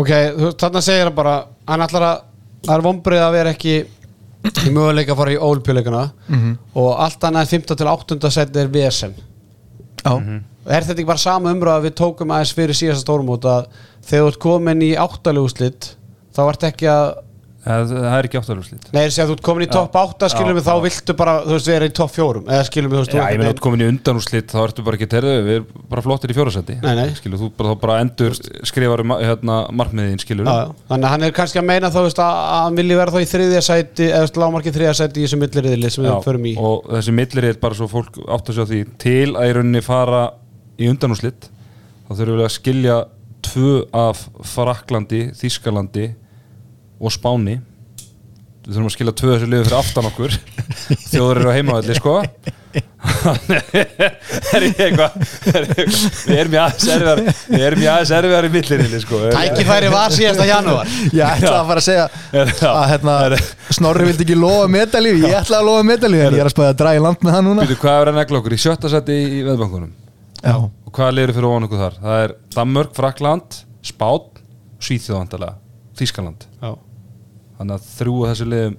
ok, 0.00 0.10
þarna 0.58 0.82
segir 0.82 1.06
hann 1.06 1.14
bara 1.14 1.34
hann 1.70 1.84
ætlar 1.86 2.06
að, 2.08 2.24
það 2.66 2.74
er 2.74 2.84
vonbrið 2.88 3.22
að 3.22 3.36
vera 3.36 3.52
ekki 3.54 3.76
í 4.66 4.72
möguleika 4.74 5.14
að 5.14 5.20
fara 5.20 5.36
í 5.36 5.38
ólpjuleikana 5.38 6.02
og 6.82 6.90
allt 7.06 7.28
annað 7.28 7.54
15 7.54 7.78
til 7.78 7.90
8. 7.92 8.18
seti 8.34 8.62
er 8.64 8.72
VSM 8.74 9.14
Já, 10.00 10.12
er 10.66 10.84
þetta 10.84 10.94
ekki 10.96 11.08
bara 11.08 11.20
sama 11.20 11.52
umröð 11.54 11.76
að 11.76 11.86
við 11.88 11.96
tókum 12.00 12.32
aðeins 12.34 12.54
fyrir 12.56 12.78
síðasta 12.78 13.04
stórmót 13.04 13.48
að 13.48 13.66
þegar 14.06 14.22
þú 14.24 14.30
ert 14.30 14.40
komin 14.44 14.84
í 14.86 14.90
áttaluguslit 14.96 15.90
þá 16.36 16.42
ert 16.46 16.66
ekki 16.70 16.88
að 16.90 17.10
það, 17.64 17.90
það 17.92 18.14
er 18.16 18.26
ekki 18.28 18.38
áttalúslít 18.40 18.86
Nei, 18.94 19.00
þess 19.04 19.20
að 19.20 19.30
þú 19.30 19.34
ert 19.36 19.44
komin 19.46 19.64
í 19.64 19.68
topp 19.70 19.96
8 20.00 20.28
skilum 20.32 20.56
við 20.56 20.64
þá 20.66 20.74
viltu 20.84 21.14
bara, 21.18 21.34
þú 21.44 21.52
veist, 21.56 21.68
vera 21.70 21.88
í 21.88 21.92
topp 21.96 22.12
4 22.14 22.42
eða 22.46 22.66
skilum 22.68 22.90
við, 22.90 22.96
þú 22.96 23.02
veist, 23.04 23.14
Já, 23.14 23.20
þú 23.20 23.26
þú 23.40 23.50
ert 23.50 23.62
komin 23.64 23.82
í 23.82 23.88
undanúrslit, 23.90 24.48
þá 24.50 24.60
ertu 24.62 24.84
bara 24.86 24.98
ekki 24.98 25.08
terðu, 25.14 25.34
við 25.46 25.54
erum 25.58 25.66
bara 25.90 26.04
flottir 26.06 26.30
í 26.32 26.36
nei. 27.00 27.10
Skilur, 27.18 27.38
þú 27.40 27.48
bara, 27.58 27.74
bara 27.80 27.98
endur 28.04 28.32
skrifar 28.70 29.00
um 29.04 29.14
hérna, 29.20 29.56
markmiðin, 29.76 30.20
skilur. 30.22 30.48
Já, 30.48 30.54
já. 30.64 30.72
Þannig 30.90 31.06
að 31.08 31.14
hann 31.14 31.26
er 31.28 31.36
kannski 31.36 31.60
að 31.60 31.68
meina 31.70 31.92
þá 31.92 32.00
veist, 32.06 32.20
að 32.24 32.32
hann 32.56 32.78
vilji 32.80 32.98
vera 33.00 33.14
þá 33.14 33.20
í 33.20 33.30
þriðja 33.34 33.62
sæti 33.68 34.06
eða 34.08 34.24
veist, 34.24 34.40
lágmarki 34.40 34.74
þriðja 34.76 34.96
sæti 35.00 35.20
í 35.20 35.24
þessu 35.26 35.40
milliriðli 35.40 35.90
sem 35.92 36.04
við 36.06 36.24
förum 36.24 36.44
í. 36.48 36.54
og 36.56 36.76
þessi 36.96 37.12
millir 37.20 37.44
er 37.50 37.60
bara 37.60 37.78
svo 37.78 37.86
fólk 37.90 38.12
átt 38.24 38.50
að 38.50 38.56
sjá 38.56 38.64
því 38.70 38.80
til 39.00 39.30
að 39.34 39.50
í 39.50 39.54
rauninni 39.58 39.82
fara 39.84 40.22
í 40.80 40.88
undanúrslit, 40.90 41.50
og 47.00 47.14
Spáni. 47.14 47.58
Við 48.60 48.74
þurfum 48.76 48.90
að 48.90 48.94
skilja 48.94 49.16
tvö 49.16 49.34
þessu 49.34 49.46
liðu 49.50 49.66
fyrir 49.66 49.78
aftan 49.80 50.08
okkur. 50.10 50.34
Þjóður 51.10 51.40
eru 51.40 51.50
á 51.50 51.56
heimavalli, 51.56 51.94
sko. 51.96 52.18
er 54.54 54.62
ég 54.62 54.76
eitthvað 54.84 55.14
er 55.50 55.64
eitthvað- 55.64 55.94
við 56.28 56.36
erum 56.36 56.52
í 56.54 56.58
aðeins 56.60 56.84
erfiðar 56.94 57.22
við 57.24 57.64
erum 57.66 57.80
í 57.82 57.88
aðeins 57.90 58.12
erfiðar 58.14 58.46
í 58.46 58.50
millirinni 58.54 59.00
sko. 59.02 59.20
Tækifæri 59.34 59.88
var 59.90 60.14
síðasta 60.14 60.46
janúar. 60.46 60.92
Ég 61.10 61.24
ætla 61.26 61.54
að 61.56 61.70
fara 61.72 61.82
að 61.82 61.86
segja 61.88 62.04
að 62.70 62.84
hérna, 62.92 63.14
Snorri 63.74 64.06
vildi 64.10 64.26
ekki 64.26 64.36
lofa 64.38 64.68
medalíu, 64.70 65.16
ég 65.24 65.34
ætla 65.40 65.58
að 65.62 65.66
lofa 65.70 65.86
medalíu. 65.88 66.22
En 66.28 66.36
ég 66.36 66.44
er 66.44 66.50
að 66.50 66.54
spæða 66.54 66.68
að 66.74 66.78
draga 66.84 67.00
í 67.00 67.02
land 67.06 67.24
með 67.26 67.34
það 67.36 67.46
núna. 67.48 67.64
Býtu, 67.66 67.78
hvað 67.82 67.98
er 68.04 68.12
að 68.12 68.20
negla 68.20 68.40
okkur? 68.42 68.54
Í 68.54 68.60
sjötta 68.66 68.92
seti 68.92 69.16
í 69.18 69.40
veðbankunum 69.48 69.90
Já, 70.40 70.54
og 70.60 70.94
hvað 70.96 71.10
liður 71.16 71.34
fyrir 71.36 71.48
ofan 71.50 71.66
okkur 71.66 71.82
þar? 71.86 71.98
Það 72.04 72.22
er 72.26 72.36
Danmörk, 72.54 72.94
Frakland, 72.96 73.58
Spán 73.90 74.30
Svíþjóð 74.80 75.18
vandalega, 75.18 75.58
Þískaland 75.98 76.46
Já. 76.62 76.70
Þannig 77.60 77.76
að 77.76 77.88
þrjú 77.98 78.16
af 78.24 78.32
þessu 78.32 78.48
liðum 78.50 78.78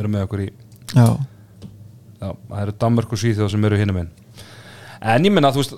eru 0.00 0.12
með 0.12 0.26
okkur 0.28 0.44
í 0.44 0.48
já, 0.94 1.06
já, 2.20 2.28
það 2.28 2.60
eru 2.64 2.76
Danmörk 2.84 3.14
og 3.16 3.22
Svíþjóð 3.24 3.52
sem 3.54 3.66
eru 3.70 3.80
hinum 3.80 4.02
inn 4.04 4.12
en 5.00 5.26
ég 5.26 5.32
minna, 5.32 5.50
þú 5.54 5.64
veist 5.64 5.76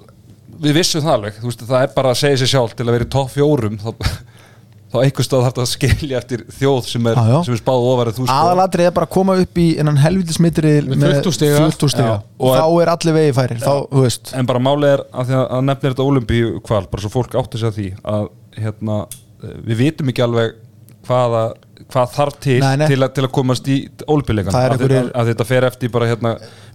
við 0.63 0.77
vissum 0.77 1.03
það 1.05 1.17
alveg, 1.17 1.41
þú 1.41 1.49
veist, 1.49 1.65
það 1.71 1.87
er 1.87 1.97
bara 1.97 2.13
að 2.13 2.21
segja 2.23 2.43
sér 2.43 2.53
sjálf 2.57 2.77
til 2.77 2.87
að 2.87 2.95
vera 2.97 3.07
í 3.07 3.11
topp 3.13 3.31
fjórum 3.33 3.79
þá, 3.81 3.89
þá 4.93 4.97
einhver 5.01 5.27
stað 5.27 5.45
þarf 5.47 5.57
það 5.57 5.65
að 5.65 5.71
skilja 5.73 6.19
eftir 6.21 6.43
þjóð 6.59 6.81
sem 6.91 7.07
er, 7.09 7.17
Já, 7.19 7.31
já. 7.33 7.39
sem 7.47 7.55
er 7.57 7.61
spáð 7.63 7.87
ofarið 7.93 8.19
þú 8.19 8.27
sko. 8.27 8.37
Aðalatrið 8.37 8.89
er 8.91 8.95
bara 8.99 9.09
að 9.09 9.15
koma 9.17 9.37
upp 9.41 9.61
í 9.63 9.67
innan 9.81 10.01
helvitismitri 10.03 10.75
Með 10.91 11.07
fullt 11.07 11.31
úr 11.31 11.37
stiga. 11.95 12.19
og 12.37 12.59
þá 12.59 12.67
er 12.83 12.93
allir 12.93 13.17
vegi 13.17 13.35
færir 13.39 13.63
þá, 13.63 13.73
En 14.37 14.51
bara 14.51 14.63
málið 14.63 14.95
er 14.99 15.05
að, 15.09 15.33
að 15.41 15.65
nefnir 15.71 15.95
þetta 15.95 16.09
olimpíu 16.11 16.53
kval, 16.67 16.85
bara 16.93 17.07
svo 17.07 17.13
fólk 17.15 17.39
átti 17.41 17.63
sig 17.63 17.71
að 17.73 17.79
því 17.81 17.89
að 18.13 18.29
hérna, 18.61 18.99
við 19.65 19.81
vitum 19.87 20.13
ekki 20.13 20.27
alveg 20.27 20.59
hvaða 21.09 21.47
hvað 21.93 22.13
þarf 22.17 22.39
til 22.43 22.59
Nei, 22.63 22.73
nei. 22.81 22.87
Til, 22.91 22.99
að, 23.05 23.13
til 23.17 23.25
að 23.27 23.33
komast 23.39 23.69
í 23.73 23.79
Það 24.03 24.63
er 24.63 24.75
að, 24.77 24.85
að, 24.87 25.11
að 25.23 25.33
þetta 25.33 25.47
fer 25.49 25.67
eftir 25.69 25.93
bara 25.93 26.09
hérna 26.11 26.33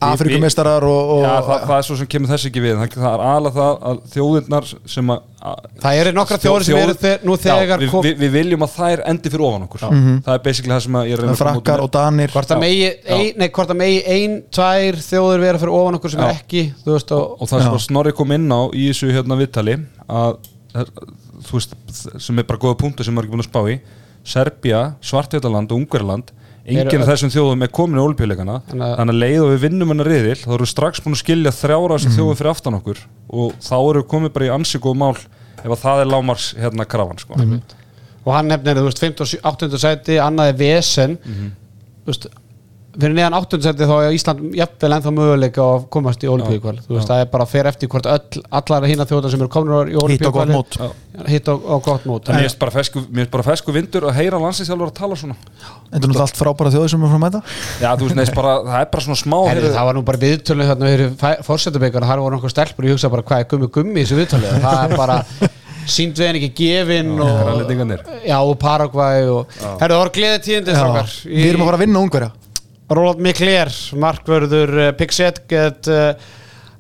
Afrikumeistarar 0.08 0.86
og, 0.86 1.14
og 1.18 1.24
Já, 1.26 1.34
það, 1.48 1.64
það 1.70 1.78
er 1.80 1.88
svo 1.88 1.98
sem 2.02 2.10
kemur 2.12 2.32
þess 2.34 2.50
ekki 2.52 2.62
við 2.64 2.78
það, 2.78 2.98
það 3.02 3.16
er 3.16 3.24
alveg 3.32 3.56
það 3.58 3.88
að 3.92 4.02
þjóðirnar 4.14 4.68
sem 4.94 5.12
að 5.16 5.24
að- 5.48 5.66
Það 5.82 6.00
eru 6.02 6.12
nokkra 6.18 6.38
þjóðir 6.44 6.66
sem 6.68 6.78
eru 6.82 6.96
þe- 7.02 7.16
nú 7.28 7.38
þegar 7.42 7.68
Já, 7.68 7.78
við, 7.82 7.96
við, 8.08 8.18
við 8.24 8.32
viljum 8.38 8.66
að 8.68 8.74
þær 8.78 9.04
endi 9.12 9.32
fyrir 9.34 9.46
ofan 9.48 9.66
okkur. 9.68 9.84
Það 9.88 10.34
er 10.34 10.44
basically 10.48 10.74
það 10.74 10.84
sem 10.88 10.98
að 11.00 11.08
ég 11.10 11.18
er 11.18 11.24
reyna 11.24 11.38
frakkar 11.42 11.84
og 11.86 11.92
danir. 11.98 12.34
Hvort 12.34 12.54
að 12.56 12.62
megi, 12.64 12.88
ein, 13.18 13.32
nei, 13.42 13.48
hvort 13.58 13.74
að 13.74 13.80
megi 13.82 14.00
ein, 14.18 14.38
tvær 14.58 15.00
þjóður 15.08 15.46
vera 15.46 15.62
fyrir 15.64 15.78
ofan 15.80 16.00
okkur 16.00 16.14
sem 16.14 16.24
Já. 16.24 16.28
er 16.28 16.42
ekki 16.42 16.64
veist, 16.86 17.14
og, 17.18 17.38
og 17.42 17.52
það 17.52 17.64
sem 17.64 17.72
Já. 17.72 17.76
að 17.78 17.86
Snorri 17.88 18.16
kom 18.18 18.36
inn 18.38 18.50
á 18.54 18.62
í 18.74 18.90
þessu 18.92 19.12
hérna 19.14 19.40
viðtali 19.40 19.78
að, 20.08 20.40
þú 21.48 21.60
veist, 21.60 21.78
sem 22.28 22.42
er 22.42 22.48
bara 22.50 22.62
góða 22.62 22.80
punktu 22.82 23.06
sem 23.06 23.16
maður 23.16 23.28
er 23.28 23.30
ekki 23.30 23.38
búin 23.38 23.46
að 23.46 23.52
spá 23.52 23.62
í 23.72 23.78
Serbia, 24.28 24.82
Svartveitaland 25.02 25.72
og 25.72 25.80
Ungverland 25.82 26.32
enginn 26.68 26.90
Eru 26.92 27.00
af 27.06 27.08
þessum 27.14 27.32
þjóðum 27.32 27.62
er 27.64 27.72
komin 27.72 28.00
í 28.00 28.04
olíuleikana 28.04 28.58
Þannig 28.68 28.98
að- 29.00 29.20
leið 29.22 29.38
og 29.46 29.52
við 29.54 29.62
vinnum 29.64 29.94
hennar 29.94 30.10
riðil 30.12 30.36
þá 30.42 30.50
erum 30.52 30.66
við 30.68 30.72
strax 30.74 31.00
búin 31.06 31.16
að 31.16 31.22
skilja 31.24 31.52
þrjára 31.56 31.96
þessum 31.96 32.12
Mhm. 32.12 32.18
þjóðum 32.18 32.38
fyrir 32.42 32.52
aftan 32.52 32.78
okkur 32.82 32.98
og 33.30 33.54
þá 33.64 33.76
erum 33.90 34.04
við 34.04 34.10
komið 34.12 34.34
bara 34.34 34.46
í 34.46 34.54
ansi 34.58 34.80
góð 34.84 34.98
mál 35.00 35.16
ef 35.16 35.72
að 35.72 35.82
það 35.86 36.02
er 36.02 36.12
lámars 36.12 36.48
hérna 36.60 36.86
krafan 36.86 37.18
sko. 37.20 37.34
og 38.28 38.34
hann 38.36 38.48
nefnir, 38.50 38.76
þú 38.76 38.84
veist, 38.90 39.00
5. 39.00 39.22
og 39.22 39.28
7 39.28 39.40
8. 39.44 39.78
sæti 39.80 40.20
annað 40.20 40.50
er 40.50 40.58
Vesen 40.60 41.18
þú 41.24 42.06
veist, 42.12 42.28
fyrir 42.98 43.16
neðan 43.18 43.36
8. 43.38 43.60
sæti 43.62 43.88
þá 43.88 43.94
er 44.08 44.16
Ísland 44.16 44.56
jafnvel 44.58 44.90
ennþá 44.98 45.12
möguleika 45.14 45.66
að 45.66 45.84
komast 45.94 46.24
í 46.26 46.30
Olífíukval, 46.32 46.76
þú 46.86 46.96
veist, 46.96 47.10
það 47.12 47.22
er 47.24 47.30
bara 47.34 47.46
að 47.46 47.52
fer 47.54 47.70
eftir 47.70 47.92
hvort 47.94 48.10
öll, 48.10 48.42
allar 48.60 48.88
hína 48.90 49.06
þjóðar 49.10 49.34
sem 49.34 49.44
eru 49.44 49.52
komin 49.54 49.92
í 49.92 49.98
Hitt 50.14 50.26
og 50.28 50.34
gott 50.38 50.48
Olífíukval 50.48 50.48
mót. 50.54 50.78
Hitt 51.30 51.52
og, 51.54 51.68
og 51.76 51.84
gott 51.86 52.08
mót. 52.10 52.32
Mér 52.34 52.48
finnst 52.48 52.60
bara 52.62 52.74
fesku, 52.74 53.04
fesku 53.48 53.76
vindur 53.76 54.08
að 54.10 54.18
heyra 54.20 54.40
landsinsjálfur 54.42 54.92
að 54.92 54.96
tala 54.98 55.18
svona. 55.20 55.38
Þetta 55.38 55.98
er 55.98 56.02
náttúrulega 56.02 56.26
allt 56.26 56.40
frábæra 56.42 56.74
þjóði 56.74 56.94
sem 56.94 57.06
er 57.06 57.12
frá 57.14 57.18
að 57.20 57.24
mæta. 57.26 57.44
Já, 57.82 57.90
þú 57.94 58.08
veist, 58.08 58.18
neist 58.22 58.38
bara, 58.38 58.56
það 58.66 58.80
er 58.82 58.90
bara 58.96 59.06
svona 59.08 59.22
smá 59.22 59.38
Herri, 59.48 59.62
heyrðu- 59.62 59.76
það 59.78 59.88
var 59.90 59.98
nú 59.98 60.04
bara 60.10 60.22
viðtölun 60.26 60.72
þarna 60.72 60.92
fyrir 60.94 61.44
fórsetabekar 61.48 62.08
þar 62.10 62.24
voru 62.26 62.38
nokkuð 62.38 62.54
stelpur 62.54 62.86
og 62.86 62.90
ég 62.92 62.98
hugsa 62.98 63.14
bara 63.14 63.26
hvað 63.30 63.44
er 63.46 63.50
gummi 63.54 63.72
gummi 63.78 64.02
í 64.02 64.06
þessu 64.06 64.20
viðtölu 64.22 64.52
það 64.66 64.82
er 64.84 64.98
bara 64.98 65.20
sínd 65.88 66.18
við 66.20 66.28
henni 66.28 66.42
ekki 66.44 66.68
gefin 66.68 67.14
og, 67.24 67.62
og 68.42 68.58
Paraguay 68.60 69.24
og, 69.32 69.54
herru, 69.80 69.94
það 69.96 70.02
var 70.02 70.12
gleðið 70.18 70.44
tíðindi 70.48 70.76
strákar. 70.76 71.16
Við 71.32 71.48
erum 71.48 71.64
að 71.64 71.70
fara 71.72 71.80
að 71.80 71.86
vinna 71.86 72.04
ungverja 72.04 72.32
Roland 72.88 73.20
Mikler, 73.24 73.72
markvörður 74.00 74.72
uh, 74.80 74.92
Pixet 74.96 75.42
get 75.52 75.90
uh, 75.92 76.14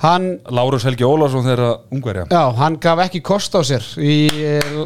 hann, 0.03 0.38
Lárus 0.55 0.86
Helgi 0.88 1.03
Ólafsson 1.08 1.43
þeirra 1.47 1.72
ungverja. 1.91 2.28
Já, 2.32 2.43
hann 2.62 2.78
gaf 2.84 3.01
ekki 3.08 3.20
kost 3.28 3.58
á 3.58 3.62
sér 3.68 3.84
í 3.99 4.16
uh, 4.32 4.86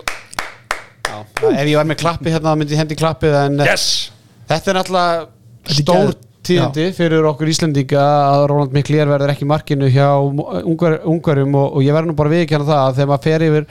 já, 1.05 1.19
ef 1.51 1.69
ég 1.69 1.77
var 1.77 1.85
með 1.91 1.99
klappi 2.01 2.33
hérna 2.33 2.55
þá 2.55 2.59
myndi 2.63 2.73
ég 2.77 2.81
hendi 2.81 2.97
klappið 2.97 3.37
en 3.43 3.61
Yes! 3.67 3.85
þetta 4.49 4.71
er 4.73 4.79
náttúrulega 4.79 5.77
stór 5.77 6.13
tíðindi 6.41 6.87
fyrir 6.97 7.27
okkur 7.29 7.51
Íslendinga 7.53 8.01
að 8.01 8.47
Roland 8.49 8.73
Mikler 8.73 9.05
verður 9.11 9.35
ekki 9.35 9.45
markinu 9.45 9.91
hjá 9.93 10.07
ungar, 10.25 10.97
ungarum 11.05 11.53
og, 11.59 11.75
og 11.77 11.85
ég 11.85 11.93
verður 11.93 12.15
nú 12.15 12.17
bara 12.17 12.33
viðkjana 12.33 12.65
það 12.65 12.81
að 12.87 12.95
þegar 12.97 13.11
maður 13.11 13.27
fer 13.27 13.45
yfir 13.45 13.67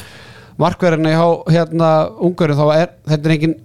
markverðina 0.61 1.16
hjá 1.16 1.26
hérna 1.57 1.88
ungarum 2.28 2.61
þá 2.61 2.66
er 2.76 2.92
þetta 3.11 3.26
er 3.26 3.34
engin 3.34 3.57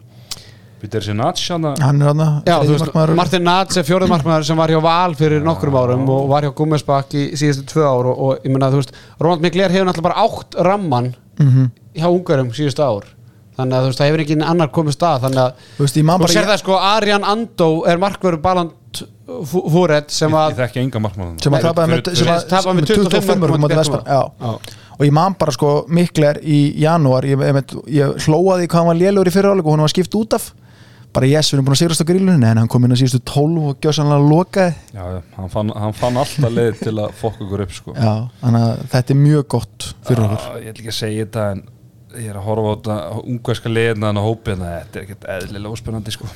Peter 0.86 1.04
Sinach 1.06 1.42
hann 1.50 1.68
að 1.72 1.82
Hann 1.84 2.02
er 2.06 2.12
hann 2.14 2.24
veist, 2.70 2.94
Martin 3.20 3.44
Nats 3.50 3.78
er 3.82 3.88
fjórið 3.88 4.14
markmaður 4.14 4.48
sem 4.52 4.62
var 4.64 4.72
hjá 4.74 4.80
Val 4.86 5.18
fyrir 5.20 5.44
nokkrum 5.46 5.76
árum 5.82 6.06
og 6.16 6.30
var 6.32 6.46
hjá 6.48 6.54
Gummesbakk 6.62 7.18
í 7.18 7.26
síðustu 7.36 7.66
tvö 7.74 7.84
ár 7.90 8.10
og, 8.14 8.22
og 8.30 8.46
ég 8.46 8.54
meina, 8.56 8.70
þú 8.72 8.80
veist, 8.84 8.96
Ronald 9.20 9.44
Mikler 9.46 9.74
hefur 9.74 9.90
náttúrulega 9.90 10.10
bara 10.12 10.26
átt 10.30 10.58
ramman 10.70 11.12
Mhm. 11.36 11.66
hjá 12.00 12.08
ungarum 12.08 12.54
síðustu 12.56 12.80
ár. 12.86 13.10
Þannig 13.58 13.76
að 13.76 13.82
þú 13.84 13.88
veist, 13.90 14.00
það 14.00 14.08
hefur 14.10 14.22
ekki 14.24 14.36
annar 14.44 14.70
komið 14.72 14.96
stað 14.96 15.22
þannig 15.26 15.42
að, 15.42 15.52
Þú 15.78 15.84
veist, 15.84 15.98
ég 16.00 16.06
man 16.08 16.20
þú 16.20 16.24
bara 16.24 16.34
sér 16.36 16.48
það 16.48 16.62
sko 16.64 16.78
Arjan 16.80 17.24
Andó 17.28 17.68
er 17.92 17.98
markmaður 18.00 18.38
Baland 18.46 18.72
Fúret 19.46 20.12
sem 20.14 20.30
Ég 20.32 20.38
að 20.38 20.56
þekki 20.60 20.82
enga 20.84 21.00
markmann 21.02 21.38
sem 21.42 21.54
að 21.58 21.64
tapaði 21.66 21.90
með, 21.92 22.02
fyrir- 22.04 22.16
sem 22.20 22.28
fyrir- 22.28 22.36
að, 22.36 22.48
tapaði 22.52 22.76
með 22.76 22.82
með 22.82 22.90
25 22.92 23.12
25 23.16 23.40
mörgum 23.42 23.56
mörgum 23.56 23.66
á 23.66 23.70
gegn 23.72 23.80
Vespa 23.82 24.00
Val. 24.06 24.06
já. 24.06 24.60
og 24.96 25.06
ég 25.06 25.12
man 25.18 25.34
bara 25.40 25.52
sko 25.56 25.72
mikler 25.90 26.40
í 26.46 26.60
janúar 26.80 27.26
ég, 27.28 27.42
ég, 27.42 27.74
ég 27.98 28.16
hlóaði 28.28 28.68
hvað 28.70 28.80
hann 28.80 28.90
var 28.92 29.00
lélur 29.02 29.28
í 29.28 29.34
fyriráleik 29.34 29.66
og 29.66 29.72
hann 29.76 29.84
var 29.84 29.92
skipt 29.92 30.16
út 30.16 30.34
af 30.38 30.54
bara 31.16 31.30
yes, 31.30 31.50
við 31.52 31.58
erum 31.58 31.68
búin 31.70 31.76
að 31.78 31.82
sigrast 31.82 32.04
á 32.04 32.10
grillunni 32.10 32.50
en 32.50 32.60
hann 32.62 32.72
kom 32.72 32.86
inn 32.88 32.96
á 32.96 33.00
síðustu 33.00 33.22
12 33.32 33.70
og 33.70 33.86
gjössanlega 33.86 34.26
lokaði. 34.32 34.74
Já, 34.96 35.06
hann 35.38 35.54
fann, 35.54 35.72
hann 35.76 35.96
fann 35.96 36.20
alltaf 36.22 36.52
leið 36.52 36.82
til 36.82 36.96
að 37.00 37.14
fokka 37.22 37.46
okkur 37.46 37.64
upp 37.66 37.78
sko. 37.78 37.96
já, 37.96 38.12
þannig 38.42 38.66
að 38.68 38.84
þetta 38.96 39.16
er 39.16 39.22
mjög 39.22 39.48
gott 39.56 39.88
fyrir 40.10 40.26
okkur. 40.28 40.44
Já, 40.46 40.60
Ég 40.66 40.74
ætla 40.74 40.84
ekki 40.86 40.94
að 40.94 41.00
segja 41.00 41.26
þetta 41.26 41.48
en 41.56 41.64
ég 42.16 42.30
er 42.32 42.40
að 42.40 42.46
horfa 42.50 42.68
á 42.68 42.74
þetta 42.76 42.98
ungverska 43.26 43.72
leiðina 43.72 44.12
og 44.16 44.28
hópið 44.30 44.62
þetta 44.66 45.00
er 45.00 45.08
ekkert 45.08 45.26
eðlilega 45.38 45.76
óspennandi 45.76 46.16
sko. 46.16 46.30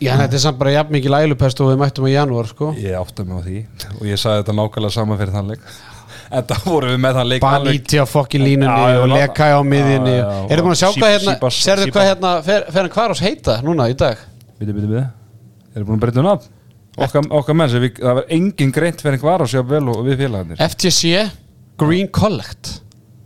Já, 0.00 0.14
en 0.14 0.22
þetta 0.22 0.38
er 0.38 0.44
samt 0.46 0.56
bara 0.60 0.70
jafn 0.72 0.94
mikið 0.96 1.12
lælupest 1.12 1.60
og 1.60 1.74
við 1.74 1.80
mættum 1.82 2.06
á 2.08 2.10
janúar 2.14 2.46
sko. 2.48 2.70
Ég 2.80 2.96
átta 2.96 3.24
mig 3.28 3.36
á 3.36 3.40
því. 3.44 3.58
Og 3.98 4.06
ég 4.08 4.20
sagði 4.20 4.44
þetta 4.44 4.54
nákvæmlega 4.56 4.94
sama 4.96 5.18
fyrir 5.20 5.34
þann 5.34 5.50
leik 5.52 5.66
en 6.30 6.46
það 6.50 6.68
vorum 6.70 6.94
við 6.94 7.02
með 7.04 7.18
þann 7.18 7.30
leik 7.32 7.42
Baníti 7.44 8.00
á 8.00 8.06
fokkin 8.06 8.44
línunni 8.46 9.00
og. 9.00 9.08
Lekæ 9.14 9.50
á 9.50 9.60
miðjunni. 9.66 10.14
Já, 10.14 10.22
já, 10.28 10.46
Eru 10.54 10.66
búin 10.66 10.76
að 10.76 10.80
sjá 10.82 10.88
hvað 10.94 11.16
hérna 11.16 11.52
Serðu 11.58 11.90
hvað 11.90 12.08
hérna 12.12 12.36
fer, 12.46 12.70
fer 12.70 12.86
hann 12.86 12.94
hvar 12.94 13.14
ás 13.16 13.24
heita 13.24 13.58
núna 13.66 13.90
í 13.90 13.98
dag? 13.98 14.22
Biti, 14.60 14.72
biti, 14.72 14.86
biti 14.86 15.04
Erum 15.74 15.90
búin 15.90 15.98
að 15.98 16.06
breyta 16.06 16.22
hún 16.22 16.32
af 16.34 16.48
Okkar, 17.00 17.26
okkar 17.38 17.56
menn 17.56 17.70
sem 17.70 17.82
við, 17.84 18.00
það 18.02 18.16
var 18.18 18.32
engin 18.36 18.72
greint 18.74 19.00
fyrir 19.00 19.16
einhver 19.16 19.30
var 19.30 19.44
á 19.44 19.46
sig 19.48 19.62
vel 19.70 19.84
og 19.92 20.00
við 20.04 20.24
félagarnir. 20.24 20.58
FTC 20.60 21.12
Green 21.80 22.10
Collect. 22.12 22.72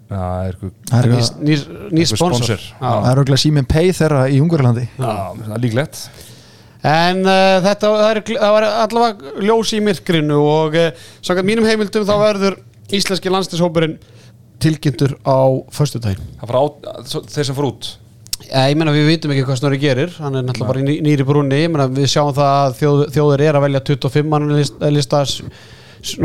Já, 0.04 0.18
það 0.20 0.50
er 0.50 0.58
það 0.90 1.08
er, 1.08 1.64
Nýr, 1.94 2.10
sponsor, 2.12 2.62
það 2.78 3.08
er 3.10 3.22
okkur 3.22 3.40
síminn 3.40 3.66
pay 3.66 3.90
þeirra 3.96 4.26
í 4.30 4.38
Ungverjalandi. 4.44 4.84
Já, 5.00 5.16
það 5.40 5.56
er 5.56 5.64
líklegt. 5.64 6.04
En 6.84 7.22
uh, 7.24 7.56
þetta 7.64 7.90
það 7.96 8.10
er, 8.10 8.20
það 8.28 8.54
var 8.58 8.68
allavega 8.68 9.34
ljós 9.48 9.72
í 9.72 9.80
myrkrinu 9.80 10.38
og 10.44 10.76
uh, 10.76 11.06
samkvæmt 11.24 11.48
mínum 11.48 11.66
heimildum 11.66 12.04
þá 12.04 12.14
verður 12.20 12.58
íslenski 12.92 13.30
landslýshópurinn 13.32 13.98
tilkynntur 14.62 15.16
á 15.24 15.38
fara 16.48 16.62
á, 16.62 16.66
þeir 17.30 17.44
sem 17.50 17.56
fór 17.56 17.68
út? 17.72 17.90
Ja, 18.44 18.66
ég 18.68 18.76
meina 18.76 18.92
við 18.92 19.06
vitum 19.08 19.32
ekki 19.32 19.44
hvað 19.48 19.58
Snorri 19.60 19.78
gerir. 19.80 20.10
Hann 20.20 20.36
er 20.36 20.44
náttúrulega 20.44 20.68
bara 20.68 20.80
í 20.82 20.84
ný- 20.84 21.00
nýri 21.06 21.24
brunni 21.26 21.62
ég 21.64 21.70
meina 21.72 21.86
við 21.88 22.10
sjáum 22.12 22.34
það 22.36 22.52
að 22.60 22.74
þjóð, 22.80 23.00
þjóðir 23.16 23.44
er 23.48 23.58
að 23.58 23.64
velja 23.66 23.80
25 23.88 24.28
mann 24.28 24.50
lista, 24.58 24.90
lista 24.92 25.22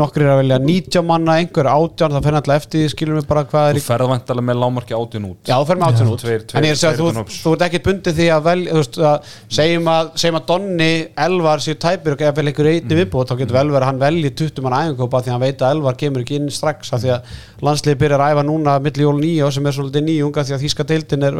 nokkur 0.00 0.22
er 0.24 0.30
að 0.34 0.38
velja 0.42 0.58
90 0.60 1.02
manna 1.08 1.34
einhver 1.40 1.66
18, 1.70 2.12
það 2.14 2.24
fer 2.26 2.34
náttúrulega 2.36 2.60
eftir 2.60 2.80
því, 2.80 2.88
skilur 2.92 3.16
við 3.20 3.26
bara 3.30 3.44
hvað 3.48 3.68
er 3.70 3.78
Þú 3.78 3.82
ferð 3.86 4.08
vantalega 4.10 4.46
með 4.50 4.58
lámarki 4.60 4.94
átjón 4.96 5.26
út. 5.30 5.38
Já, 5.48 5.54
þú 5.56 5.66
fer 5.70 5.76
með 5.80 5.86
18 5.90 6.10
út. 6.14 6.20
Tveir- 6.24 6.44
tveir- 6.50 6.56
En 6.60 6.64
ég 6.64 6.70
er 6.70 6.76
að 6.76 6.80
segja, 6.80 6.96
tveir 6.98 7.14
þú, 7.16 7.24
þú 7.44 7.52
ert 7.56 7.64
ekkert 7.66 7.84
bundið 7.88 8.14
því 8.20 8.26
að 8.36 8.42
velja 8.50 8.70
þú 8.70 8.80
veist, 8.80 8.98
að 9.10 9.18
segjum 9.58 9.86
að, 9.94 10.10
segjum 10.20 10.38
að 10.40 10.46
Donni 10.50 10.90
Elvar 11.26 11.58
sér 11.64 11.78
tæpir 11.86 12.12
og 12.12 12.20
ef 12.20 12.34
vel 12.36 12.46
einhver 12.50 12.68
einni 12.70 12.90
Mhm. 12.90 12.98
viðbúð 13.00 13.26
þá 13.30 13.34
getur 13.40 13.56
vel 13.58 13.68
verið 13.70 13.82
að 13.82 13.90
hann 13.90 13.98
velji 14.04 14.30
20 14.36 14.62
manna 14.62 14.82
æfingkópa 14.84 15.22
því 15.22 15.28
að 15.28 15.32
hann 15.32 15.40
veit 15.40 15.58
að 15.60 15.70
Elvar 15.74 15.94
kemur 15.96 16.20
ekki 16.24 16.36
inn 16.36 16.50
strax 16.50 16.92
af 16.92 17.00
því 17.00 17.10
að 17.16 17.22
landsliði 17.62 17.98
byrjar 18.00 18.20
að 18.20 18.30
æfa 18.36 18.42
núna 18.44 18.78
milli 18.80 19.02
jól 19.06 19.18
9 19.20 19.50
sem 19.52 19.66
er 19.66 19.72
svolítið 19.72 20.02
nýjunga 20.04 20.44
því 20.44 20.52
að 20.56 20.62
þýska 20.64 20.84
deildin 20.86 21.24
er, 21.24 21.34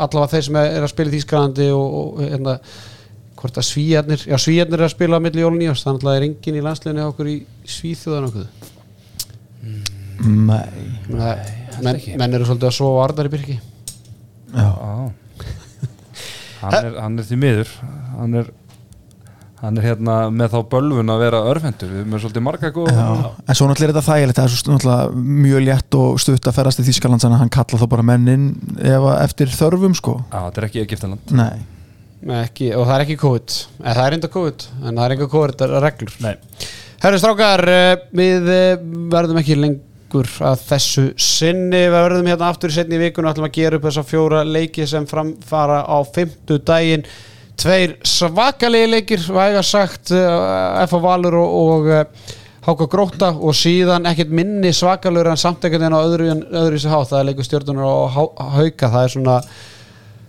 að 0.00 0.08
í 0.08 0.08
að 0.08 0.08
allavega 0.08 0.32
þeir 0.34 0.46
sem 0.46 0.58
er 0.60 0.82
að 0.82 0.92
spila 0.92 1.10
í 1.10 1.14
Þýskalandi 1.14 1.68
og, 1.76 1.94
og 2.00 2.20
hérna 2.24 2.54
hvort 3.40 3.56
að 3.56 3.66
svíjarnir, 3.70 4.26
já 4.28 4.36
svíjarnir 4.40 4.80
er 4.80 4.86
að 4.86 4.94
spila 4.94 5.16
á 5.16 5.24
milli 5.24 5.40
jól 5.44 5.54
9 5.56 5.76
þannig 5.80 6.02
að 6.02 6.08
það 6.08 6.18
er 6.18 6.26
engin 6.26 6.58
í 6.58 6.64
landsliðinu 6.66 7.00
hjá 7.00 7.10
okkur 7.10 7.30
í 7.30 7.36
Svíþjóðan 7.76 8.28
okkur 8.28 8.46
Nei, 10.20 10.70
menn, 11.80 12.00
menn 12.20 12.34
eru 12.36 12.44
svolítið 12.48 12.68
að 12.68 12.76
sofa 12.76 13.04
arðar 13.06 13.30
í 13.30 13.32
byrki 13.32 13.56
já, 13.56 14.68
Já 14.68 15.12
hann 16.60 16.76
er, 16.76 16.96
hann 17.00 17.16
er 17.20 17.24
því 17.24 17.38
miður 17.40 17.70
hann 18.18 18.36
er 18.42 18.50
hann 19.60 19.76
er 19.76 19.86
hérna 19.90 20.14
með 20.32 20.54
þá 20.54 20.60
bölvun 20.72 21.12
að 21.12 21.24
vera 21.24 21.40
örfendur 21.50 21.90
við 21.90 22.02
erum 22.02 22.14
með 22.14 22.22
svolítið 22.24 22.44
marga 22.46 22.70
góð 22.72 22.88
já. 22.96 23.08
en 23.44 23.58
svo 23.58 23.66
náttúrulega 23.68 23.90
er 23.90 23.92
þetta 23.92 24.06
þægilegt. 24.06 24.38
Það 24.38 24.46
er 24.46 24.54
svo 24.54 24.76
náttúrulega 24.76 25.24
mjög 25.40 25.66
létt 25.66 25.98
og 26.00 26.22
stutt 26.24 26.48
að 26.48 26.56
ferðast 26.56 26.80
í 26.80 26.86
Þýskaland 26.86 27.24
þannig 27.24 27.36
að 27.36 27.44
hann 27.44 27.52
kalla 27.58 27.80
þá 27.82 27.86
bara 27.92 28.06
mennin 28.12 28.46
ef 28.78 29.10
að 29.10 29.20
eftir 29.26 29.52
þörfum 29.52 29.98
sko. 29.98 30.16
Þetta 30.32 30.62
er 30.62 30.68
ekki 30.70 30.84
Egiptaland 30.84 31.34
Nei, 31.36 31.60
Nei, 32.20 32.42
ekki, 32.42 32.72
og 32.76 32.84
það 32.84 32.94
er 32.96 33.06
ekki 33.06 33.20
COVID 33.20 33.58
eða 33.80 33.94
það 33.96 34.06
er 34.06 34.16
enda 34.18 34.32
COVID, 34.32 34.66
en 34.80 34.90
það 34.90 35.04
er 35.04 35.14
enga 35.16 35.28
COVID 35.34 35.62
reglur. 35.84 36.16
Nei. 36.24 36.34
Herru 37.00 37.20
strákar, 37.20 37.62
eh, 37.72 38.02
við 38.12 38.50
eh, 38.52 38.82
verðum 39.12 39.40
ekki 39.40 39.56
lengur 39.56 40.28
að 40.44 40.66
þessu 40.68 41.06
sinni. 41.16 41.80
Við 41.86 41.94
verðum 41.96 42.28
hérna 42.28 42.50
aftur 42.52 42.72
í 42.72 42.76
setni 42.76 42.98
í 42.98 43.04
vikuna 43.06 43.32
ætlum 43.32 43.48
að 43.48 43.56
gera 43.56 43.78
upp 43.78 43.86
þessa 43.88 44.04
fjóra 44.04 44.42
leiki 44.44 44.88
sem 44.88 45.08
framfara 45.08 45.80
á 45.88 45.96
fimmtu 46.12 46.60
daginn 46.60 47.06
tveir 47.60 47.96
svakalegi 48.06 48.90
leikir 48.90 49.24
væga 49.34 49.62
sagt 49.66 50.12
uh, 50.16 50.80
F.A. 50.86 51.00
Valur 51.02 51.36
og, 51.40 51.56
og 51.60 51.90
uh, 51.90 52.38
Háka 52.64 52.86
Gróta 52.92 53.30
og 53.32 53.56
síðan 53.56 54.08
ekkert 54.10 54.32
minni 54.36 54.72
svakalur 54.76 55.30
en 55.30 55.40
samt 55.40 55.64
ekkert 55.64 55.86
en 55.86 55.96
á 55.96 56.00
öðru, 56.00 56.28
öðru 56.44 56.76
í 56.76 56.82
sig 56.82 56.92
há, 56.92 56.98
það 57.08 57.20
er 57.20 57.28
leikur 57.30 57.46
stjórnunar 57.48 57.86
og 57.88 58.42
hauka, 58.56 58.90
það 58.90 59.04
er 59.04 59.14
svona 59.14 59.36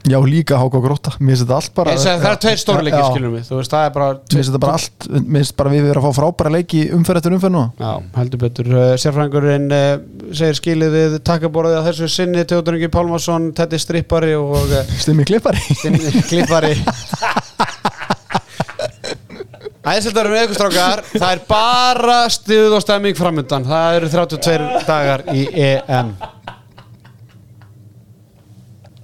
Já, 0.10 0.18
líka 0.26 0.58
háka 0.58 0.80
og 0.80 0.86
gróta 0.86 1.12
Mér 1.20 1.36
finnst 1.36 1.44
þetta 1.46 1.58
allt 1.60 1.74
bara 1.78 1.94
og 1.94 2.00
það 2.02 2.24
er 2.32 2.40
tveir 2.42 2.62
stóri 2.62 2.86
leikir 2.88 2.98
Já. 2.98 3.10
skilum 3.12 3.36
við, 3.36 3.52
veist, 3.54 3.76
bara 3.94 4.08
Mér 4.16 4.34
finnst 4.34 4.50
þetta 4.50 4.62
bara 4.64 4.78
allt 4.80 5.08
Mér 5.12 5.44
finnst 5.44 5.56
bara 5.60 5.74
við 5.74 5.86
verðum 5.86 6.08
að 6.08 6.16
fá 6.16 6.18
frábæra 6.18 6.54
leiki 6.56 6.82
umferð 6.98 7.22
eftir 7.22 7.36
umferð 7.38 7.54
nú 7.54 7.64
Já, 7.78 7.92
heldur 8.18 8.42
betur. 8.42 8.72
Uh, 8.72 8.88
Sérfræðingurinn 9.04 9.68
uh, 9.78 9.92
segir 10.34 10.58
skilið 10.58 10.98
við 10.98 11.20
takkaborðið 11.30 11.78
að 11.78 11.88
þessu 11.92 12.10
sinni 12.16 12.48
Teodor 12.50 12.80
Ingi 12.80 12.90
Pálmarsson, 12.94 13.52
Teddy 13.58 13.82
Strippari 13.82 14.34
og 14.40 14.58
uh, 14.58 14.82
Stimmi 15.04 15.28
klippari. 15.30 15.62
Stimmi 15.70 16.26
Klippari. 16.32 16.74
Æðisildar 19.82 20.28
um 20.30 20.36
eðkustrákar 20.38 21.02
Það 21.10 21.32
er 21.32 21.40
bara 21.50 22.18
stuð 22.30 22.76
og 22.78 22.84
stemming 22.84 23.18
framöndan 23.18 23.66
Það 23.66 23.98
eru 23.98 24.12
32 24.14 24.84
dagar 24.86 25.24
í 25.34 25.48
EM 25.58 26.14